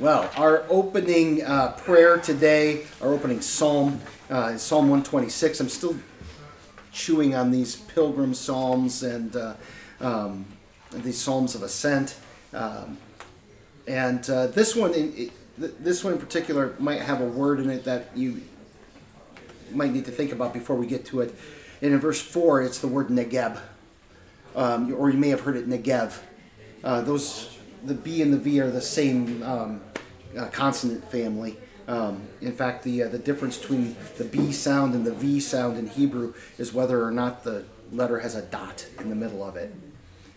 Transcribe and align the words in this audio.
Well, 0.00 0.30
our 0.36 0.64
opening 0.70 1.42
uh, 1.42 1.72
prayer 1.72 2.16
today, 2.16 2.86
our 3.02 3.12
opening 3.12 3.42
psalm, 3.42 4.00
uh, 4.30 4.52
is 4.54 4.62
Psalm 4.62 4.84
126. 4.84 5.60
I'm 5.60 5.68
still 5.68 5.94
chewing 6.90 7.34
on 7.34 7.50
these 7.50 7.76
pilgrim 7.76 8.32
psalms 8.32 9.02
and 9.02 9.36
uh, 9.36 9.56
um, 10.00 10.46
these 10.90 11.18
psalms 11.18 11.54
of 11.54 11.62
ascent. 11.62 12.16
Um, 12.54 12.96
and 13.86 14.28
uh, 14.30 14.46
this 14.46 14.74
one, 14.74 14.94
in, 14.94 15.12
it, 15.18 15.32
this 15.84 16.02
one 16.02 16.14
in 16.14 16.18
particular, 16.18 16.74
might 16.78 17.02
have 17.02 17.20
a 17.20 17.26
word 17.26 17.60
in 17.60 17.68
it 17.68 17.84
that 17.84 18.08
you 18.16 18.40
might 19.70 19.92
need 19.92 20.06
to 20.06 20.12
think 20.12 20.32
about 20.32 20.54
before 20.54 20.76
we 20.76 20.86
get 20.86 21.04
to 21.06 21.20
it. 21.20 21.34
And 21.82 21.92
in 21.92 22.00
verse 22.00 22.22
four, 22.22 22.62
it's 22.62 22.78
the 22.78 22.88
word 22.88 23.08
negeb, 23.08 23.60
um, 24.56 24.94
or 24.94 25.10
you 25.10 25.18
may 25.18 25.28
have 25.28 25.40
heard 25.40 25.56
it 25.56 25.68
negev. 25.68 26.18
Uh, 26.82 27.02
those, 27.02 27.58
the 27.84 27.92
B 27.92 28.22
and 28.22 28.32
the 28.32 28.38
V 28.38 28.60
are 28.60 28.70
the 28.70 28.80
same 28.80 29.42
um, 29.42 29.82
uh, 30.38 30.46
consonant 30.46 31.08
family. 31.10 31.56
Um, 31.88 32.22
in 32.40 32.52
fact, 32.52 32.84
the 32.84 33.04
uh, 33.04 33.08
the 33.08 33.18
difference 33.18 33.58
between 33.58 33.96
the 34.16 34.24
B 34.24 34.52
sound 34.52 34.94
and 34.94 35.04
the 35.04 35.14
V 35.14 35.40
sound 35.40 35.76
in 35.76 35.88
Hebrew 35.88 36.34
is 36.58 36.72
whether 36.72 37.04
or 37.04 37.10
not 37.10 37.42
the 37.42 37.64
letter 37.92 38.20
has 38.20 38.36
a 38.36 38.42
dot 38.42 38.86
in 39.00 39.08
the 39.08 39.16
middle 39.16 39.42
of 39.42 39.56
it. 39.56 39.74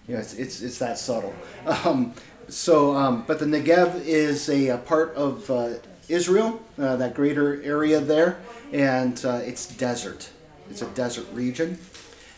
You 0.08 0.16
know, 0.16 0.20
it's 0.22 0.34
it's, 0.34 0.62
it's 0.62 0.80
that 0.80 0.98
subtle. 0.98 1.34
Um, 1.66 2.14
so, 2.50 2.95
um, 2.95 3.23
but 3.26 3.40
the 3.40 3.45
Negev 3.45 4.03
is 4.05 4.50
a, 4.50 4.70
a 4.70 4.77
part 4.77 5.14
of 5.16 5.50
uh, 5.50 5.76
Israel, 6.09 6.62
uh, 6.78 6.98
that 6.98 7.14
greater 7.14 7.64
area 7.64 8.00
there, 8.00 8.38
and 8.73 9.23
uh, 9.25 9.41
it's 9.45 9.67
desert. 9.67 10.30
It's 10.70 10.81
a 10.81 10.88
desert 10.88 11.28
region, 11.34 11.78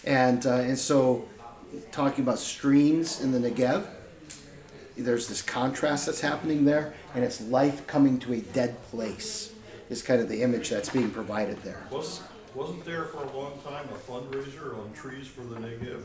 and 0.04 0.46
uh, 0.46 0.56
and 0.56 0.78
so 0.78 1.28
talking 1.92 2.24
about 2.24 2.40
streams 2.40 3.22
in 3.22 3.32
the 3.32 3.40
Negev, 3.40 3.86
there's 4.98 5.28
this 5.28 5.42
contrast 5.42 6.06
that's 6.06 6.22
happening 6.22 6.66
there, 6.66 6.94
and 7.14 7.24
it's 7.24 7.42
life 7.42 7.86
coming 7.88 8.20
to 8.20 8.34
a 8.34 8.42
dead 8.42 8.82
place. 8.84 9.52
Is 9.90 10.02
kind 10.02 10.20
of 10.20 10.30
the 10.30 10.42
image 10.42 10.70
that's 10.70 10.90
being 10.90 11.12
provided 11.12 11.62
there. 11.62 11.84
Wasn't, 11.92 12.28
wasn't 12.56 12.84
there 12.86 13.04
for 13.04 13.24
a 13.24 13.38
long 13.38 13.60
time 13.64 13.88
a 13.94 14.12
fundraiser 14.12 14.80
on 14.80 14.92
trees 14.94 15.28
for 15.28 15.42
the 15.42 15.58
Negev? 15.58 16.02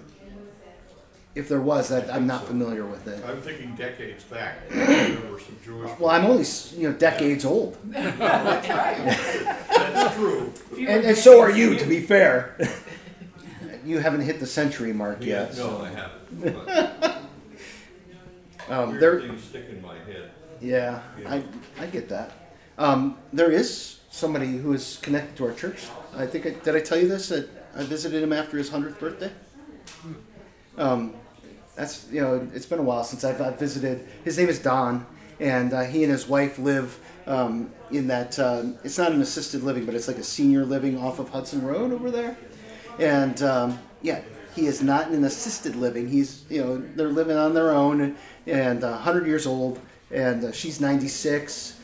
If 1.35 1.49
there 1.49 1.61
was, 1.61 1.89
that 1.89 2.13
I'm 2.13 2.27
not 2.27 2.45
familiar 2.45 2.85
with 2.85 3.07
it. 3.07 3.25
I'm 3.25 3.41
thinking 3.41 3.75
decades 3.77 4.25
back, 4.25 4.69
there 4.69 5.17
were 5.31 5.39
some 5.39 5.57
Jewish. 5.65 5.91
Well, 5.99 6.11
I'm 6.11 6.27
only 6.27 6.45
you 6.77 6.91
know 6.91 6.95
decades 6.99 7.45
old, 7.45 7.79
That's 7.85 8.67
true. 10.17 10.53
and, 10.77 11.05
and 11.05 11.17
so 11.17 11.41
are 11.41 11.51
you. 11.51 11.79
To 11.79 11.87
be 11.87 12.01
fair, 12.01 12.59
you 13.85 14.01
haven't 14.01 14.23
hit 14.23 14.41
the 14.41 14.47
century 14.47 14.93
mark 14.93 15.25
yet. 15.25 15.57
No, 15.57 15.81
I 15.83 15.89
haven't. 15.89 17.30
Um, 18.71 18.99
there, 19.01 19.21
things 19.21 19.43
stick 19.43 19.67
in 19.69 19.83
my 19.83 19.97
head. 19.97 20.31
yeah, 20.61 21.03
I 21.27 21.43
I 21.79 21.87
get 21.87 22.09
that. 22.09 22.33
Um, 22.79 23.19
there 23.33 23.51
is 23.51 23.99
somebody 24.11 24.57
who 24.57 24.73
is 24.73 24.99
connected 25.03 25.37
to 25.37 25.47
our 25.47 25.53
church. 25.53 25.87
I 26.17 26.27
think 26.27 26.47
I, 26.47 26.51
did 26.51 26.77
I 26.77 26.81
tell 26.81 26.99
you 26.99 27.09
this 27.09 27.29
that 27.29 27.49
I 27.77 27.83
visited 27.83 28.23
him 28.23 28.33
after 28.33 28.57
his 28.57 28.71
hundredth 28.71 28.99
birthday. 29.01 29.33
Um, 30.79 31.15
that's 31.75 32.07
you 32.11 32.21
know 32.21 32.49
it's 32.55 32.67
been 32.67 32.79
a 32.79 32.83
while 32.83 33.05
since 33.05 33.25
I've, 33.25 33.41
I've 33.41 33.59
visited. 33.59 34.07
His 34.25 34.39
name 34.39 34.49
is 34.49 34.61
Don, 34.61 35.05
and 35.41 35.73
uh, 35.73 35.83
he 35.83 36.05
and 36.05 36.13
his 36.13 36.29
wife 36.29 36.59
live 36.59 36.99
um, 37.27 37.73
in 37.91 38.07
that. 38.07 38.39
Um, 38.39 38.79
it's 38.85 38.99
not 38.99 39.11
an 39.11 39.21
assisted 39.21 39.65
living, 39.65 39.85
but 39.85 39.95
it's 39.97 40.07
like 40.07 40.19
a 40.19 40.25
senior 40.25 40.65
living 40.65 40.97
off 40.97 41.19
of 41.19 41.29
Hudson 41.31 41.67
Road 41.67 41.93
over 41.93 42.11
there. 42.11 42.37
And 42.99 43.43
um, 43.43 43.79
yeah, 44.03 44.21
he 44.55 44.67
is 44.67 44.83
not 44.83 45.09
in 45.09 45.15
an 45.15 45.25
assisted 45.25 45.77
living. 45.77 46.09
He's 46.09 46.45
you 46.49 46.63
know 46.63 46.79
they're 46.79 47.09
living 47.09 47.37
on 47.37 47.55
their 47.55 47.71
own, 47.71 48.17
and 48.47 48.85
uh, 48.85 48.91
100 48.91 49.27
years 49.27 49.47
old, 49.47 49.81
and 50.11 50.45
uh, 50.45 50.53
she's 50.53 50.81
96 50.81 51.79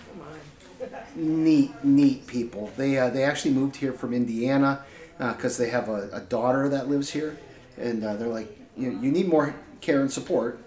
neat, 1.14 1.72
neat 1.84 2.26
people. 2.26 2.70
They 2.76 2.98
uh, 2.98 3.10
they 3.10 3.24
actually 3.24 3.54
moved 3.54 3.76
here 3.76 3.92
from 3.92 4.12
Indiana 4.12 4.84
because 5.18 5.56
they 5.56 5.70
have 5.70 5.88
a, 5.88 6.10
a 6.12 6.20
daughter 6.20 6.68
that 6.68 6.88
lives 6.88 7.10
here, 7.10 7.38
and 7.76 8.04
uh, 8.04 8.16
they're 8.16 8.28
like, 8.28 8.56
you, 8.76 8.90
you 9.00 9.10
need 9.10 9.28
more 9.28 9.54
care 9.80 10.00
and 10.00 10.10
support, 10.10 10.60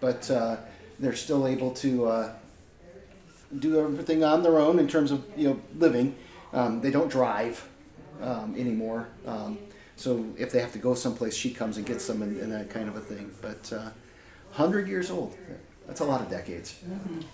but 0.00 0.30
uh, 0.30 0.56
they're 0.98 1.16
still 1.16 1.46
able 1.46 1.72
to 1.72 2.06
uh, 2.06 2.32
do 3.58 3.80
everything 3.80 4.22
on 4.24 4.42
their 4.42 4.58
own 4.58 4.78
in 4.78 4.88
terms 4.88 5.10
of 5.10 5.24
you 5.36 5.48
know 5.48 5.60
living. 5.76 6.14
Um, 6.52 6.80
they 6.80 6.90
don't 6.90 7.10
drive 7.10 7.68
um, 8.22 8.54
anymore, 8.56 9.08
um, 9.26 9.58
so 9.96 10.24
if 10.38 10.52
they 10.52 10.60
have 10.60 10.72
to 10.72 10.78
go 10.78 10.94
someplace, 10.94 11.34
she 11.34 11.50
comes 11.50 11.76
and 11.76 11.86
gets 11.86 12.06
them, 12.06 12.22
and, 12.22 12.36
and 12.40 12.52
that 12.52 12.70
kind 12.70 12.88
of 12.88 12.96
a 12.96 13.00
thing. 13.00 13.32
But 13.42 13.72
uh, 13.72 13.90
hundred 14.52 14.88
years 14.88 15.10
old. 15.10 15.36
That's 15.86 16.00
a 16.00 16.04
lot 16.04 16.20
of 16.20 16.28
decades. 16.28 16.78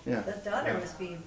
Yeah. 0.05 0.21
The 0.21 0.33
daughter 0.49 0.73
must 0.75 0.99
be 0.99 1.17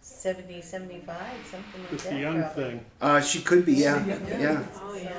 70, 0.00 0.62
75, 0.62 1.16
something 1.50 1.82
like 1.82 1.92
It's 1.92 2.04
that. 2.04 2.14
a 2.14 2.18
young 2.18 2.42
probably. 2.42 2.64
thing. 2.64 2.84
Uh, 3.00 3.20
she 3.20 3.40
could 3.42 3.66
be, 3.66 3.74
yeah, 3.74 4.04
yeah. 4.06 4.64
Oh, 4.76 4.94
yeah. 4.94 5.12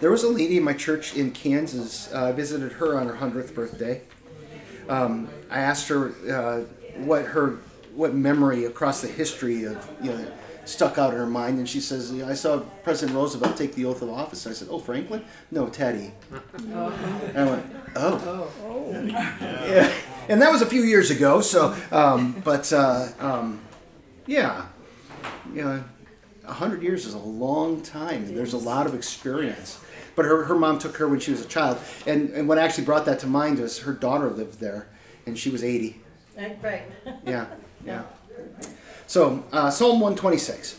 There 0.00 0.10
was 0.10 0.24
a 0.24 0.28
lady 0.28 0.56
in 0.56 0.62
my 0.62 0.72
church 0.72 1.14
in 1.16 1.30
Kansas. 1.32 2.12
Uh, 2.12 2.26
I 2.26 2.32
visited 2.32 2.72
her 2.72 2.98
on 2.98 3.06
her 3.08 3.16
hundredth 3.16 3.54
birthday. 3.54 4.02
Um, 4.88 5.28
I 5.50 5.60
asked 5.60 5.88
her 5.88 6.14
uh, 6.30 6.60
what 7.04 7.26
her 7.26 7.58
what 7.94 8.14
memory 8.14 8.64
across 8.64 9.02
the 9.02 9.08
history 9.08 9.64
of 9.64 9.88
you 10.02 10.10
know 10.12 10.26
stuck 10.64 10.98
out 10.98 11.12
in 11.12 11.18
her 11.18 11.26
mind, 11.26 11.58
and 11.58 11.68
she 11.68 11.80
says, 11.80 12.12
"I 12.22 12.34
saw 12.34 12.60
President 12.84 13.16
Roosevelt 13.16 13.56
take 13.56 13.74
the 13.74 13.84
oath 13.84 14.02
of 14.02 14.10
office." 14.10 14.46
I 14.46 14.52
said, 14.52 14.68
"Oh, 14.70 14.78
Franklin? 14.78 15.24
No, 15.50 15.68
Teddy." 15.68 16.12
And 16.62 17.38
I 17.38 17.44
went, 17.44 17.66
"Oh." 17.96 18.52
Yeah, 19.02 19.92
and 20.28 20.40
that 20.42 20.50
was 20.52 20.62
a 20.62 20.66
few 20.66 20.82
years 20.82 21.10
ago. 21.10 21.40
So, 21.40 21.74
um, 21.90 22.40
but 22.44 22.72
uh, 22.72 23.08
um, 23.18 23.60
yeah, 24.26 24.66
you 25.54 25.62
know, 25.64 25.82
a 26.46 26.52
hundred 26.52 26.82
years 26.82 27.06
is 27.06 27.14
a 27.14 27.18
long 27.18 27.82
time. 27.82 28.24
and 28.24 28.36
There's 28.36 28.52
a 28.52 28.58
lot 28.58 28.86
of 28.86 28.94
experience. 28.94 29.80
But 30.16 30.24
her, 30.26 30.44
her 30.44 30.56
mom 30.56 30.78
took 30.78 30.96
her 30.96 31.08
when 31.08 31.20
she 31.20 31.30
was 31.30 31.40
a 31.40 31.46
child, 31.48 31.78
and, 32.06 32.30
and 32.30 32.48
what 32.48 32.58
actually 32.58 32.84
brought 32.84 33.06
that 33.06 33.20
to 33.20 33.26
mind 33.26 33.58
was 33.58 33.78
her 33.80 33.92
daughter 33.92 34.28
lived 34.28 34.60
there, 34.60 34.88
and 35.24 35.38
she 35.38 35.50
was 35.50 35.62
80. 35.64 36.00
Right, 36.36 36.58
Right. 36.62 36.82
Yeah, 37.24 37.46
yeah. 37.86 38.02
So, 39.10 39.42
uh, 39.50 39.70
Psalm 39.72 39.98
126. 39.98 40.78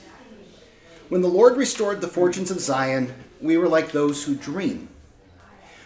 When 1.09 1.19
the 1.19 1.27
Lord 1.27 1.57
restored 1.57 1.99
the 1.99 2.07
fortunes 2.07 2.49
of 2.49 2.61
Zion, 2.61 3.13
we 3.41 3.57
were 3.57 3.67
like 3.67 3.91
those 3.91 4.23
who 4.23 4.35
dream. 4.35 4.87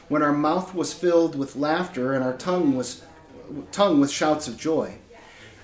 When 0.09 0.21
our 0.21 0.31
mouth 0.31 0.75
was 0.75 0.93
filled 0.93 1.35
with 1.35 1.55
laughter 1.55 2.13
and 2.13 2.23
our 2.23 2.37
tongue 2.37 2.75
was 2.75 3.01
tongue 3.71 3.99
with 3.99 4.11
shouts 4.11 4.47
of 4.47 4.57
joy. 4.57 4.99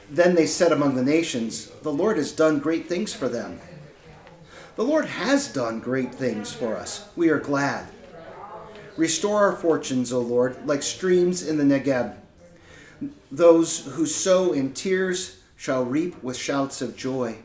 Then 0.10 0.34
they 0.34 0.48
said 0.48 0.72
among 0.72 0.96
the 0.96 1.04
nations, 1.04 1.68
The 1.84 1.94
Lord 1.94 2.18
has 2.18 2.32
done 2.32 2.58
great 2.58 2.90
things 2.90 3.14
for 3.14 3.30
them. 3.30 3.62
The 4.76 4.84
Lord 4.84 5.06
has 5.06 5.54
done 5.54 5.82
great 5.82 6.16
things 6.16 6.52
for 6.52 6.76
us. 6.76 7.08
We 7.16 7.30
are 7.30 7.40
glad. 7.40 7.90
Restore 8.98 9.38
our 9.38 9.56
fortunes, 9.56 10.12
O 10.12 10.20
Lord, 10.20 10.58
like 10.66 10.82
streams 10.82 11.48
in 11.48 11.60
the 11.60 11.80
Negeb. 11.80 12.16
Those 13.32 13.86
who 13.86 14.08
sow 14.08 14.54
in 14.54 14.74
tears 14.74 15.41
shall 15.62 15.86
reap 15.86 16.24
with 16.24 16.36
shouts 16.36 16.82
of 16.82 16.98
joy. 16.98 17.38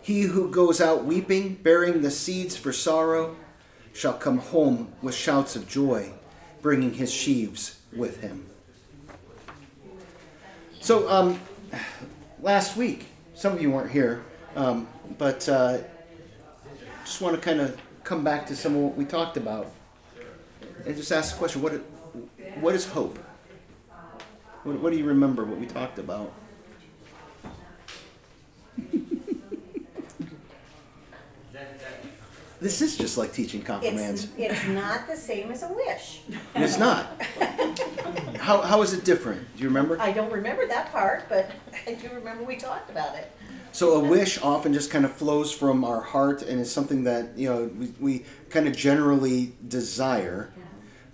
He 0.00 0.20
who 0.20 0.52
goes 0.52 0.80
out 0.80 1.04
weeping, 1.04 1.56
bearing 1.56 2.00
the 2.00 2.10
seeds 2.12 2.56
for 2.56 2.72
sorrow, 2.72 3.34
shall 3.92 4.12
come 4.12 4.38
home 4.38 4.92
with 5.02 5.16
shouts 5.16 5.56
of 5.56 5.66
joy, 5.66 6.12
bringing 6.62 6.94
his 6.94 7.12
sheaves 7.12 7.80
with 7.92 8.20
him. 8.20 8.46
So, 10.80 11.10
um, 11.10 11.40
last 12.40 12.76
week, 12.76 13.06
some 13.34 13.52
of 13.52 13.60
you 13.60 13.72
weren't 13.72 13.90
here, 13.90 14.22
um, 14.54 14.86
but 15.18 15.48
uh, 15.48 15.78
just 17.04 17.20
want 17.20 17.34
to 17.34 17.42
kind 17.42 17.60
of 17.60 17.76
come 18.04 18.22
back 18.22 18.46
to 18.46 18.54
some 18.54 18.76
of 18.76 18.80
what 18.80 18.96
we 18.96 19.04
talked 19.04 19.36
about 19.36 19.72
and 20.86 20.94
just 20.94 21.10
ask 21.10 21.32
the 21.32 21.38
question: 21.40 21.62
What 21.62 21.72
what 22.60 22.76
is 22.76 22.86
hope? 22.86 23.18
What, 24.62 24.78
what 24.78 24.92
do 24.92 24.98
you 24.98 25.04
remember? 25.04 25.44
What 25.44 25.58
we 25.58 25.66
talked 25.66 25.98
about? 25.98 26.32
This 32.60 32.80
is 32.80 32.96
just 32.96 33.18
like 33.18 33.32
teaching 33.32 33.60
It's, 33.60 33.68
confirmands. 33.68 34.28
it's 34.38 34.66
not 34.68 35.06
the 35.06 35.16
same 35.16 35.50
as 35.50 35.62
a 35.62 35.72
wish. 35.72 36.22
It's 36.54 36.78
not. 36.78 37.20
how, 38.38 38.62
how 38.62 38.80
is 38.82 38.92
it 38.94 39.04
different? 39.04 39.46
Do 39.56 39.62
you 39.62 39.68
remember? 39.68 40.00
I 40.00 40.12
don't 40.12 40.32
remember 40.32 40.66
that 40.66 40.90
part, 40.90 41.28
but 41.28 41.50
I 41.86 41.94
do 41.94 42.08
remember 42.10 42.44
we 42.44 42.56
talked 42.56 42.90
about 42.90 43.16
it. 43.16 43.30
So 43.72 43.94
a 43.94 44.00
wish 44.00 44.40
often 44.40 44.72
just 44.72 44.90
kind 44.90 45.04
of 45.04 45.12
flows 45.12 45.50
from 45.52 45.84
our 45.84 46.00
heart 46.00 46.42
and 46.42 46.60
is 46.60 46.70
something 46.70 47.04
that 47.04 47.36
you 47.36 47.48
know 47.48 47.70
we, 47.76 47.92
we 48.00 48.24
kind 48.48 48.68
of 48.68 48.76
generally 48.76 49.52
desire, 49.68 50.50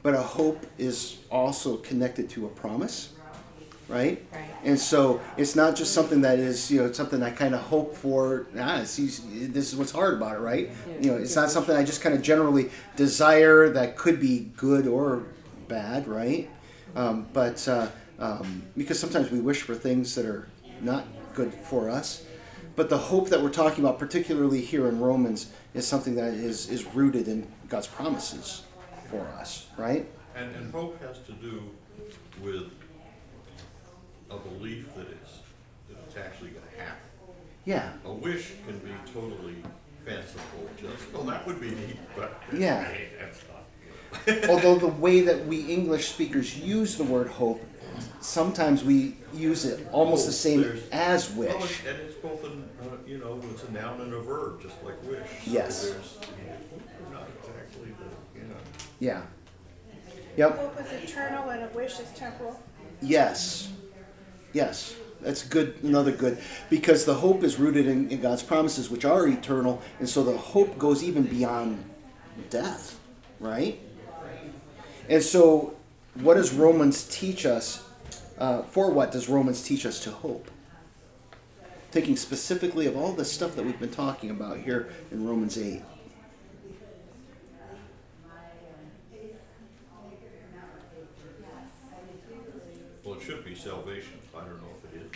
but 0.02 0.14
a 0.14 0.20
hope 0.20 0.66
is 0.76 1.18
also 1.30 1.78
connected 1.78 2.28
to 2.30 2.46
a 2.46 2.48
promise, 2.50 3.14
right? 3.90 4.24
Right. 4.32 4.50
And 4.64 4.78
so 4.78 5.20
it's 5.36 5.56
not 5.56 5.76
just 5.76 5.92
something 5.92 6.20
that 6.22 6.38
is 6.38 6.70
you 6.70 6.82
know 6.82 6.92
something 6.92 7.22
I 7.22 7.30
kind 7.30 7.54
of 7.54 7.60
hope 7.60 7.94
for. 7.94 8.46
Ah, 8.58 8.82
see, 8.84 9.06
this 9.46 9.72
is 9.72 9.76
what's 9.76 9.92
hard 9.92 10.14
about 10.14 10.36
it, 10.36 10.40
right? 10.40 10.70
You 11.00 11.12
know, 11.12 11.16
it's 11.16 11.36
not 11.36 11.50
something 11.50 11.76
I 11.76 11.84
just 11.84 12.00
kind 12.00 12.14
of 12.14 12.22
generally 12.22 12.70
desire 12.96 13.68
that 13.70 13.96
could 13.96 14.20
be 14.20 14.50
good 14.56 14.86
or 14.86 15.24
bad, 15.68 16.06
right? 16.06 16.48
Um, 16.94 17.26
but 17.32 17.66
uh, 17.68 17.88
um, 18.18 18.62
because 18.76 18.98
sometimes 18.98 19.30
we 19.30 19.40
wish 19.40 19.62
for 19.62 19.74
things 19.74 20.14
that 20.14 20.26
are 20.26 20.48
not 20.80 21.06
good 21.34 21.52
for 21.52 21.88
us. 21.88 22.24
But 22.76 22.88
the 22.88 22.98
hope 22.98 23.28
that 23.28 23.42
we're 23.42 23.50
talking 23.50 23.84
about, 23.84 23.98
particularly 23.98 24.60
here 24.60 24.88
in 24.88 25.00
Romans, 25.00 25.52
is 25.74 25.86
something 25.86 26.14
that 26.14 26.32
is, 26.32 26.68
is 26.68 26.86
rooted 26.86 27.28
in 27.28 27.46
God's 27.68 27.86
promises 27.86 28.62
for 29.10 29.20
us, 29.38 29.66
right? 29.76 30.08
And, 30.36 30.54
and 30.54 30.72
hope 30.72 31.02
has 31.02 31.18
to 31.20 31.32
do 31.32 31.62
with 32.42 32.70
a 34.30 34.36
belief 34.38 34.94
that 34.94 35.06
it's, 35.08 35.38
that 35.88 35.98
it's 36.06 36.16
actually 36.16 36.50
gonna 36.50 36.66
happen. 36.84 37.02
Yeah. 37.64 37.92
A 38.04 38.12
wish 38.12 38.52
can 38.66 38.78
be 38.78 38.90
totally 39.12 39.56
fanciful, 40.04 40.68
just, 40.80 41.12
well, 41.12 41.24
that 41.24 41.46
would 41.46 41.60
be 41.60 41.70
neat, 41.70 41.96
but. 42.16 42.40
Yeah. 42.52 42.84
Hey, 42.84 43.08
That's 43.20 43.42
not. 43.48 44.48
Although 44.50 44.76
the 44.76 44.86
way 44.88 45.20
that 45.20 45.46
we 45.46 45.60
English 45.72 46.08
speakers 46.08 46.58
use 46.58 46.96
the 46.96 47.04
word 47.04 47.28
hope, 47.28 47.64
sometimes 48.20 48.82
we 48.82 49.16
use 49.34 49.64
it 49.64 49.86
almost 49.92 50.26
the 50.26 50.32
same 50.32 50.62
There's- 50.62 50.82
as 50.90 51.30
Well, 51.30 51.58
wish. 51.60 51.82
and 51.86 51.96
it's 52.00 52.14
both 52.16 52.42
an, 52.44 52.68
uh, 52.82 52.96
you 53.06 53.18
know, 53.18 53.40
it's 53.52 53.62
a 53.64 53.70
noun 53.72 54.00
and 54.00 54.12
a 54.14 54.20
verb, 54.20 54.60
just 54.62 54.74
like 54.84 55.00
wish. 55.04 55.18
So 55.44 55.50
Yes. 55.50 55.84
there's- 55.90 56.18
Not 57.12 57.28
exactly 57.40 57.90
the, 57.98 58.40
you 58.40 58.46
know. 58.48 58.56
Yeah. 58.98 59.22
Yep. 60.36 60.56
Hope 60.58 60.80
is 60.80 61.10
eternal 61.10 61.50
and 61.50 61.62
a 61.64 61.68
wish 61.76 61.98
is 62.00 62.08
temporal. 62.16 62.60
Yes. 63.02 63.68
Yes. 64.52 64.96
That's 65.20 65.42
good. 65.42 65.78
Another 65.82 66.12
good. 66.12 66.38
Because 66.70 67.04
the 67.04 67.14
hope 67.14 67.42
is 67.42 67.58
rooted 67.58 67.86
in, 67.86 68.10
in 68.10 68.20
God's 68.20 68.42
promises, 68.42 68.90
which 68.90 69.04
are 69.04 69.26
eternal. 69.26 69.82
And 69.98 70.08
so 70.08 70.22
the 70.22 70.36
hope 70.36 70.78
goes 70.78 71.02
even 71.02 71.24
beyond 71.24 71.84
death, 72.48 72.98
right? 73.38 73.78
And 75.08 75.22
so, 75.22 75.74
what 76.14 76.34
does 76.34 76.52
Romans 76.52 77.04
teach 77.04 77.44
us? 77.44 77.84
Uh, 78.38 78.62
for 78.62 78.90
what 78.90 79.12
does 79.12 79.28
Romans 79.28 79.62
teach 79.62 79.84
us 79.84 80.02
to 80.04 80.10
hope? 80.10 80.50
Thinking 81.90 82.16
specifically 82.16 82.86
of 82.86 82.96
all 82.96 83.12
the 83.12 83.24
stuff 83.24 83.56
that 83.56 83.64
we've 83.64 83.78
been 83.78 83.90
talking 83.90 84.30
about 84.30 84.58
here 84.58 84.90
in 85.10 85.26
Romans 85.26 85.58
8. 85.58 85.82
Well, 93.04 93.18
it 93.18 93.22
should 93.22 93.44
be 93.44 93.56
salvation, 93.56 94.20
I 94.36 94.40
don't 94.40 94.62
know 94.62 94.68
if 94.84 94.94
it 94.94 95.02
is. 95.02 95.10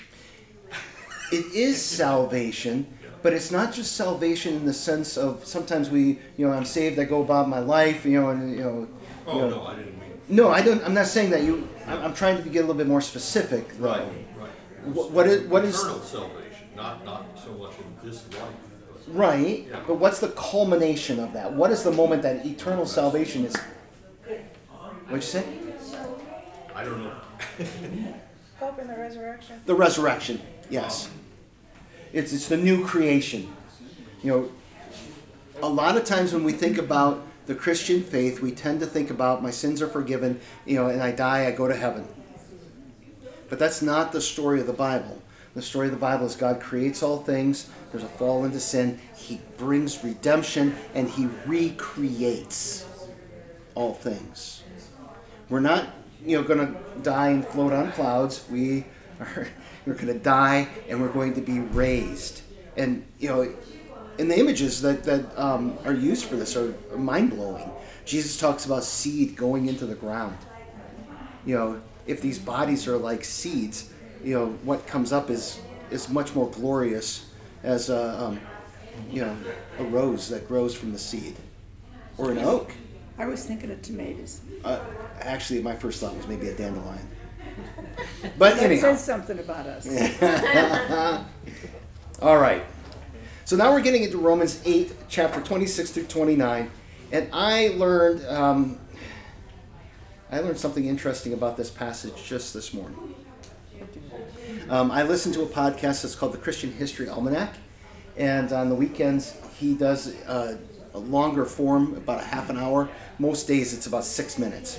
It 1.35 1.53
is 1.55 1.81
salvation, 1.83 2.87
but 3.23 3.33
it's 3.33 3.51
not 3.51 3.73
just 3.73 3.97
salvation 3.97 4.55
in 4.55 4.65
the 4.65 4.73
sense 4.73 5.17
of 5.17 5.45
sometimes 5.45 5.91
we, 5.91 6.19
you 6.37 6.47
know, 6.47 6.53
I'm 6.53 6.65
saved, 6.65 6.99
I 6.99 7.05
go 7.05 7.23
about 7.23 7.49
my 7.49 7.59
life, 7.61 8.05
you 8.05 8.21
know, 8.21 8.31
and 8.31 8.57
you 8.57 8.63
know. 8.63 8.89
Oh, 9.27 9.33
you 9.37 9.41
Oh, 9.45 9.49
know- 9.49 9.57
no, 9.57 9.67
I 9.67 9.75
didn't 9.77 9.99
mean. 10.01 10.11
No, 10.29 10.49
I 10.51 10.61
don't. 10.63 10.83
I'm 10.85 10.95
not 10.95 11.07
saying 11.07 11.31
that 11.31 11.43
you. 11.43 11.69
I'm, 11.87 11.99
I'm 12.05 12.15
trying 12.15 12.43
to 12.43 12.49
get 12.49 12.61
a 12.61 12.67
little 12.67 12.75
bit 12.83 12.87
more 12.87 13.01
specific. 13.01 13.69
though. 13.79 13.89
Right, 13.89 14.03
right. 14.39 14.51
What- 14.95 15.11
what 15.11 15.27
is- 15.27 15.43
what 15.49 15.65
is- 15.65 15.79
Eternal 15.81 16.01
salvation, 16.01 16.67
not, 16.77 17.05
not 17.05 17.27
so 17.43 17.53
much 17.55 17.73
in 17.79 18.09
this 18.09 18.23
life, 18.33 18.41
but. 18.89 19.15
Right. 19.15 19.67
Yeah. 19.71 19.81
But 19.87 19.97
what's 19.97 20.21
the 20.21 20.29
culmination 20.31 21.19
of 21.21 21.33
that? 21.35 21.53
What 21.53 21.71
is 21.71 21.83
the 21.83 21.93
moment 21.93 22.23
that 22.23 22.45
eternal 22.47 22.87
salvation 22.87 23.45
is? 23.45 23.55
What'd 25.07 25.17
you 25.17 25.21
say? 25.21 25.45
I 26.75 26.83
don't 26.85 27.05
know. 27.05 27.13
Hope 28.59 28.79
in 28.81 28.89
the 28.89 28.97
resurrection. 28.97 29.61
The 29.67 29.75
resurrection. 29.75 30.41
Yes. 30.71 31.09
It's 32.15 32.33
it's 32.33 32.47
the 32.47 32.57
new 32.57 32.87
creation. 32.87 33.53
You 34.23 34.31
know, 34.31 34.53
a 35.61 35.69
lot 35.69 35.97
of 35.97 36.05
times 36.05 36.33
when 36.33 36.45
we 36.45 36.53
think 36.53 36.79
about 36.79 37.27
the 37.47 37.57
Christian 37.57 38.05
faith, 38.05 38.41
we 38.41 38.53
tend 38.53 38.79
to 38.81 38.87
think 38.87 39.11
about 39.11 39.43
my 39.43 39.51
sins 39.51 39.83
are 39.83 39.89
forgiven, 39.89 40.41
you 40.65 40.77
know, 40.77 40.87
and 40.87 41.03
I 41.03 41.11
die, 41.11 41.47
I 41.47 41.51
go 41.51 41.67
to 41.67 41.75
heaven. 41.75 42.07
But 43.49 43.59
that's 43.59 43.83
not 43.83 44.13
the 44.13 44.21
story 44.21 44.61
of 44.61 44.69
the 44.69 44.73
Bible. 44.73 45.21
The 45.57 45.63
story 45.63 45.89
of 45.89 45.93
the 45.93 45.99
Bible 45.99 46.27
is 46.27 46.37
God 46.37 46.61
creates 46.61 47.03
all 47.03 47.19
things, 47.19 47.69
there's 47.91 48.05
a 48.05 48.09
fall 48.09 48.45
into 48.45 48.61
sin, 48.61 49.01
He 49.17 49.41
brings 49.59 50.03
redemption, 50.05 50.77
and 50.95 51.11
He 51.11 51.29
recreates 51.47 52.87
all 53.75 53.93
things. 53.93 54.63
We're 55.49 55.61
not, 55.61 55.89
you 56.25 56.37
know, 56.37 56.45
going 56.45 56.61
to 56.61 56.81
die 57.03 57.31
and 57.31 57.45
float 57.45 57.73
on 57.73 57.91
clouds. 57.91 58.45
We 58.49 58.87
are 59.21 59.49
we're 59.87 59.95
going 59.95 60.07
to 60.07 60.19
die 60.19 60.69
and 60.89 61.01
we're 61.01 61.13
going 61.13 61.35
to 61.35 61.41
be 61.41 61.61
raised. 61.61 62.43
And 62.77 63.05
you 63.19 63.29
know, 63.29 63.55
and 64.19 64.31
the 64.31 64.39
images 64.39 64.81
that 64.83 65.05
that 65.05 65.39
um, 65.39 65.79
are 65.85 65.93
used 65.93 66.27
for 66.27 66.37
this 66.37 66.57
are 66.57 66.75
mind 66.97 67.31
blowing. 67.31 67.71
Jesus 68.05 68.39
talks 68.39 68.67
about 68.67 68.85
seed 68.85 69.37
going 69.37 69.67
into 69.67 69.87
the 69.87 69.95
ground. 69.95 70.37
You 71.47 71.57
know, 71.57 71.83
if 72.07 72.21
these 72.21 72.39
bodies 72.39 72.87
are 72.87 72.97
like 72.97 73.25
seeds, 73.25 73.91
you 74.23 74.35
know, 74.35 74.47
what 74.63 74.87
comes 74.87 75.13
up 75.13 75.31
is 75.31 75.61
is 75.91 76.09
much 76.09 76.35
more 76.35 76.51
glorious 76.51 77.31
as 77.63 77.91
a 77.91 78.23
um, 78.23 78.41
you 79.11 79.23
know 79.23 79.37
a 79.79 79.85
rose 79.85 80.29
that 80.29 80.47
grows 80.49 80.75
from 80.75 80.93
the 80.93 80.99
seed, 80.99 81.37
or 82.19 82.31
an 82.31 82.39
oak. 82.39 82.73
I 83.17 83.27
was 83.27 83.45
thinking 83.45 83.71
of 83.71 83.81
tomatoes. 83.81 84.41
Uh, 84.65 84.81
actually, 85.21 85.63
my 85.63 85.77
first 85.77 86.01
thought 86.01 86.17
was 86.17 86.27
maybe 86.27 86.49
a 86.49 86.55
dandelion. 86.57 87.09
But 88.39 88.57
That 88.57 88.65
anyhow, 88.65 88.95
says 88.95 89.05
something 89.05 89.39
about 89.39 89.67
us. 89.67 89.87
all 92.23 92.39
right. 92.39 92.65
So 93.45 93.57
now 93.57 93.73
we're 93.73 93.83
getting 93.83 94.03
into 94.03 94.19
Romans 94.19 94.61
8, 94.65 94.93
chapter 95.09 95.41
26 95.41 95.91
through 95.91 96.05
29. 96.07 96.71
And 97.13 97.29
I 97.33 97.69
learned, 97.77 98.27
um, 98.27 98.79
I 100.33 100.41
learned 100.41 100.59
something 100.59 100.87
interesting 100.87 101.33
about 101.35 101.57
this 101.57 101.71
passage 101.71 102.15
just 102.25 102.55
this 102.55 102.73
morning. 102.73 103.15
Um, 104.71 104.91
I 104.91 105.03
listened 105.03 105.35
to 105.35 105.43
a 105.43 105.47
podcast 105.47 106.03
that's 106.03 106.15
called 106.15 106.33
the 106.33 106.39
Christian 106.39 106.73
History 106.73 107.09
Almanac. 107.09 107.55
And 108.17 108.51
on 108.53 108.69
the 108.69 108.75
weekends, 108.75 109.37
he 109.59 109.75
does 109.75 110.15
uh, 110.23 110.57
a 110.95 110.99
longer 110.99 111.45
form, 111.45 111.95
about 111.97 112.21
a 112.21 112.25
half 112.25 112.49
an 112.49 112.57
hour. 112.57 112.89
Most 113.19 113.47
days, 113.47 113.75
it's 113.75 113.87
about 113.87 114.05
six 114.05 114.39
minutes. 114.39 114.79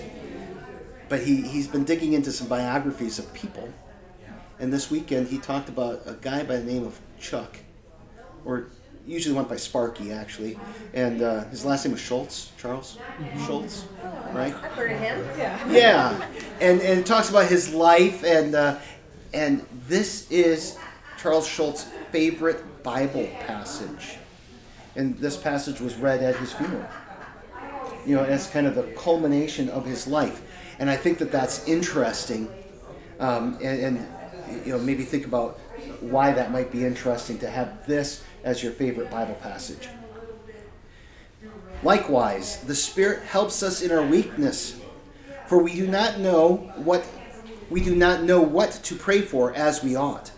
But 1.09 1.21
he, 1.21 1.41
he's 1.41 1.67
been 1.67 1.83
digging 1.83 2.13
into 2.13 2.31
some 2.31 2.47
biographies 2.47 3.19
of 3.19 3.31
people. 3.33 3.71
And 4.59 4.71
this 4.71 4.89
weekend, 4.89 5.27
he 5.27 5.37
talked 5.37 5.69
about 5.69 6.01
a 6.05 6.13
guy 6.13 6.43
by 6.43 6.57
the 6.57 6.63
name 6.63 6.85
of 6.85 6.99
Chuck, 7.19 7.57
or 8.45 8.67
usually 9.05 9.35
went 9.35 9.49
by 9.49 9.57
Sparky, 9.57 10.11
actually. 10.11 10.57
And 10.93 11.21
uh, 11.21 11.43
his 11.45 11.65
last 11.65 11.85
name 11.85 11.91
was 11.91 12.01
Schulz, 12.01 12.51
Charles 12.57 12.97
Schulz, 13.45 13.85
right? 14.33 14.53
I've 14.55 14.71
heard 14.71 14.91
of 14.91 14.99
him. 14.99 15.25
Yeah. 15.37 15.69
Yeah, 15.69 16.27
and 16.61 16.81
and 16.81 16.99
it 16.99 17.05
talks 17.05 17.29
about 17.29 17.47
his 17.47 17.73
life, 17.73 18.23
and 18.23 18.55
uh, 18.55 18.77
and 19.33 19.65
this 19.87 20.31
is 20.31 20.77
Charles 21.17 21.47
Schulz's 21.47 21.85
favorite 22.11 22.81
Bible 22.81 23.27
passage, 23.41 24.17
and 24.95 25.17
this 25.17 25.35
passage 25.35 25.81
was 25.81 25.95
read 25.95 26.23
at 26.23 26.35
his 26.37 26.53
funeral. 26.53 26.87
You 28.05 28.15
know, 28.15 28.23
as 28.23 28.47
kind 28.47 28.67
of 28.67 28.75
the 28.75 28.83
culmination 28.95 29.67
of 29.69 29.85
his 29.85 30.07
life, 30.07 30.41
and 30.79 30.89
I 30.89 30.95
think 30.95 31.17
that 31.19 31.31
that's 31.31 31.67
interesting, 31.67 32.49
um, 33.19 33.57
and, 33.61 33.97
and 33.97 34.65
you 34.65 34.73
know 34.73 34.79
maybe 34.79 35.03
think 35.03 35.25
about 35.25 35.59
why 36.01 36.31
that 36.31 36.51
might 36.51 36.71
be 36.71 36.85
interesting 36.85 37.37
to 37.39 37.49
have 37.49 37.85
this 37.87 38.23
as 38.43 38.61
your 38.61 38.71
favorite 38.71 39.09
Bible 39.09 39.35
passage. 39.35 39.87
Likewise, 41.83 42.61
the 42.61 42.75
Spirit 42.75 43.23
helps 43.23 43.61
us 43.61 43.81
in 43.81 43.91
our 43.91 44.05
weakness, 44.05 44.79
for 45.47 45.61
we 45.61 45.73
do 45.75 45.87
not 45.87 46.19
know 46.19 46.55
what 46.75 47.05
we 47.69 47.81
do 47.81 47.95
not 47.95 48.23
know 48.23 48.41
what 48.41 48.71
to 48.83 48.95
pray 48.95 49.21
for 49.21 49.53
as 49.53 49.83
we 49.83 49.95
ought. 49.95 50.31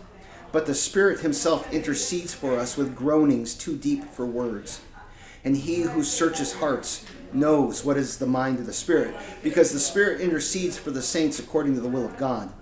But 0.50 0.66
the 0.66 0.74
Spirit 0.74 1.20
himself 1.20 1.72
intercedes 1.72 2.32
for 2.34 2.58
us 2.58 2.76
with 2.76 2.96
groanings 2.96 3.54
too 3.54 3.76
deep 3.76 4.04
for 4.04 4.24
words. 4.24 4.80
And 5.44 5.56
he 5.56 5.82
who 5.82 6.02
searches 6.02 6.54
hearts 6.54 7.04
knows 7.34 7.84
what 7.84 7.96
is 7.96 8.18
the 8.18 8.26
mind 8.26 8.58
of 8.58 8.66
the 8.66 8.72
Spirit, 8.72 9.14
because 9.42 9.72
the 9.72 9.80
Spirit 9.80 10.20
intercedes 10.20 10.78
for 10.78 10.90
the 10.90 11.02
saints 11.02 11.38
according 11.38 11.74
to 11.74 11.80
the 11.80 11.88
will 11.88 12.04
of 12.04 12.16
God. 12.16 12.52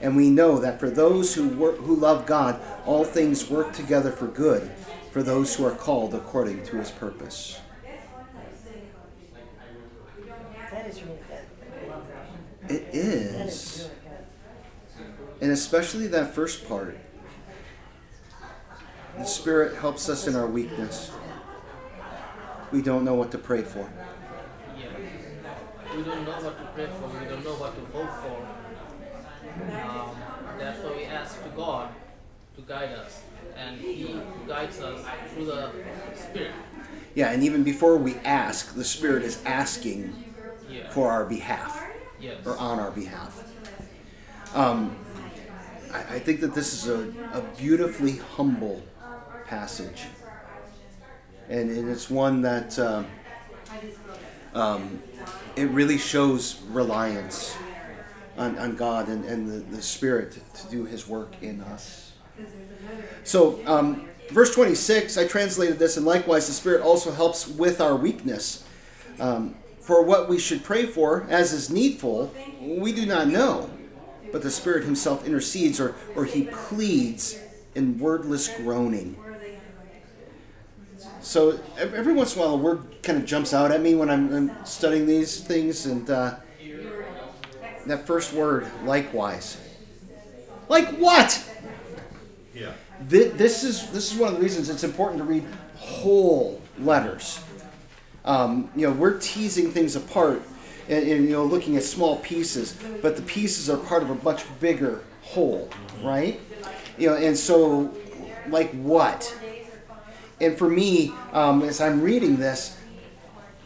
And 0.00 0.16
we 0.16 0.30
know 0.30 0.58
that 0.58 0.78
for 0.78 0.90
those 0.90 1.34
who 1.34 1.48
work, 1.48 1.76
who 1.78 1.96
love 1.96 2.26
God, 2.26 2.60
all 2.86 3.04
things 3.04 3.50
work 3.50 3.72
together 3.72 4.12
for 4.12 4.28
good, 4.28 4.70
for 5.10 5.22
those 5.22 5.56
who 5.56 5.64
are 5.64 5.74
called 5.74 6.14
according 6.14 6.64
to 6.66 6.76
his 6.76 6.90
purpose. 6.90 7.58
That 10.70 10.86
is 10.86 11.02
really 11.02 11.18
good. 11.28 11.38
I 11.82 11.90
love 11.90 12.04
that. 12.68 12.70
It 12.70 12.88
is 12.92 13.54
is. 13.54 13.78
really 13.78 13.90
good. 14.04 15.42
And 15.42 15.50
especially 15.50 16.06
that 16.08 16.34
first 16.34 16.68
part. 16.68 16.96
The 19.16 19.24
Spirit 19.24 19.76
helps 19.76 20.08
us 20.08 20.28
in 20.28 20.36
our 20.36 20.46
weakness. 20.46 21.10
We 22.70 22.82
don't 22.82 23.04
know 23.04 23.14
what 23.14 23.32
to 23.32 23.38
pray 23.38 23.62
for. 23.62 23.90
We 25.96 26.02
don't 26.02 26.24
know 26.24 26.32
what 26.32 26.58
to 26.58 26.64
pray 26.74 26.86
for, 26.86 27.08
we 27.08 27.26
don't 27.26 27.44
know 27.44 27.54
what 27.54 27.74
to 27.74 27.98
hope 27.98 28.12
for. 28.22 28.36
Um, 29.58 30.16
why 30.84 30.96
we 30.96 31.04
ask 31.04 31.42
to 31.42 31.48
God 31.50 31.90
to 32.56 32.62
guide 32.62 32.92
us. 32.92 33.22
And 33.56 33.80
He 33.80 34.20
guides 34.46 34.80
us 34.80 35.04
through 35.32 35.46
the 35.46 35.72
Spirit. 36.14 36.54
Yeah, 37.14 37.30
and 37.30 37.42
even 37.42 37.64
before 37.64 37.96
we 37.96 38.16
ask, 38.16 38.74
the 38.74 38.84
Spirit 38.84 39.22
is 39.22 39.42
asking 39.44 40.24
Yeah. 40.70 40.90
for 40.90 41.10
our 41.10 41.24
behalf 41.24 41.82
yes. 42.20 42.46
or 42.46 42.56
on 42.58 42.78
our 42.78 42.90
behalf. 42.90 43.44
Um, 44.54 44.96
I, 45.92 45.98
I 45.98 46.18
think 46.18 46.40
that 46.40 46.54
this 46.54 46.72
is 46.74 46.88
a, 46.88 47.08
a 47.32 47.42
beautifully 47.56 48.16
humble 48.36 48.82
passage. 49.46 50.04
And, 51.48 51.70
and 51.70 51.88
it's 51.88 52.10
one 52.10 52.42
that 52.42 52.78
uh, 52.78 53.02
um, 54.54 55.02
it 55.56 55.68
really 55.70 55.98
shows 55.98 56.60
reliance 56.70 57.56
on, 58.36 58.58
on 58.58 58.76
God 58.76 59.08
and, 59.08 59.24
and 59.24 59.50
the, 59.50 59.76
the 59.76 59.82
Spirit 59.82 60.38
to 60.54 60.70
do 60.70 60.84
His 60.84 61.08
work 61.08 61.32
in 61.42 61.60
us. 61.60 62.12
So, 63.24 63.60
um, 63.66 64.08
verse 64.30 64.54
26, 64.54 65.18
I 65.18 65.26
translated 65.26 65.78
this, 65.78 65.96
and 65.96 66.06
likewise 66.06 66.46
the 66.46 66.52
Spirit 66.52 66.82
also 66.82 67.10
helps 67.10 67.48
with 67.48 67.80
our 67.80 67.96
weakness. 67.96 68.64
Um, 69.18 69.56
for 69.80 70.02
what 70.02 70.28
we 70.28 70.38
should 70.38 70.62
pray 70.62 70.86
for, 70.86 71.26
as 71.30 71.52
is 71.52 71.70
needful, 71.70 72.32
we 72.60 72.92
do 72.92 73.06
not 73.06 73.28
know. 73.28 73.70
But 74.30 74.42
the 74.42 74.50
Spirit 74.50 74.84
Himself 74.84 75.26
intercedes 75.26 75.80
or, 75.80 75.96
or 76.14 76.24
He 76.24 76.44
pleads 76.44 77.38
in 77.74 77.98
wordless 77.98 78.48
groaning. 78.48 79.16
So 81.20 81.58
every 81.78 82.12
once 82.12 82.34
in 82.36 82.42
a 82.42 82.44
while, 82.44 82.54
a 82.54 82.56
word 82.56 83.02
kind 83.02 83.18
of 83.18 83.24
jumps 83.26 83.52
out 83.52 83.70
at 83.72 83.80
me 83.80 83.94
when 83.94 84.08
I'm, 84.08 84.32
I'm 84.32 84.64
studying 84.66 85.06
these 85.06 85.40
things, 85.40 85.86
and 85.86 86.08
uh, 86.08 86.36
that 87.86 88.06
first 88.06 88.32
word, 88.32 88.66
likewise. 88.84 89.58
Like 90.68 90.88
what? 90.98 91.42
Yeah. 92.54 92.72
Thi- 93.08 93.28
This 93.28 93.64
is 93.64 93.90
this 93.90 94.12
is 94.12 94.18
one 94.18 94.30
of 94.30 94.36
the 94.36 94.42
reasons 94.42 94.68
it's 94.68 94.84
important 94.84 95.18
to 95.18 95.24
read 95.24 95.44
whole 95.76 96.60
letters. 96.78 97.40
Um, 98.24 98.70
you 98.76 98.86
know, 98.86 98.92
we're 98.92 99.18
teasing 99.18 99.70
things 99.70 99.96
apart 99.96 100.42
and, 100.88 101.08
and 101.08 101.24
you 101.24 101.30
know 101.32 101.44
looking 101.44 101.76
at 101.76 101.82
small 101.82 102.16
pieces, 102.16 102.76
but 103.02 103.16
the 103.16 103.22
pieces 103.22 103.70
are 103.70 103.76
part 103.78 104.02
of 104.02 104.10
a 104.10 104.14
much 104.16 104.44
bigger 104.60 105.02
whole, 105.22 105.70
right? 106.02 106.40
You 106.98 107.10
know, 107.10 107.16
and 107.16 107.36
so 107.36 107.94
like 108.48 108.70
what? 108.72 109.34
And 110.40 110.56
for 110.56 110.68
me, 110.68 111.12
um, 111.32 111.62
as 111.62 111.80
I'm 111.80 112.00
reading 112.00 112.36
this, 112.36 112.76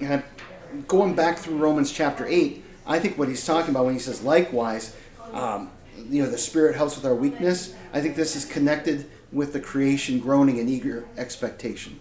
and 0.01 0.15
I'm 0.15 0.85
going 0.87 1.15
back 1.15 1.39
through 1.39 1.57
Romans 1.57 1.93
chapter 1.93 2.27
8, 2.27 2.65
I 2.87 2.99
think 2.99 3.19
what 3.19 3.29
he's 3.29 3.45
talking 3.45 3.71
about 3.71 3.85
when 3.85 3.95
he 3.95 4.01
says 4.01 4.23
likewise, 4.23 4.97
um, 5.33 5.71
you 6.09 6.23
know, 6.23 6.31
the 6.31 6.39
Spirit 6.39 6.75
helps 6.75 6.97
with 6.97 7.05
our 7.05 7.15
weakness. 7.15 7.75
I 7.93 8.01
think 8.01 8.17
this 8.17 8.35
is 8.37 8.45
connected 8.45 9.09
with 9.31 9.53
the 9.53 9.61
creation 9.61 10.19
groaning 10.19 10.59
in 10.59 10.69
eager 10.69 11.07
expectation. 11.17 11.99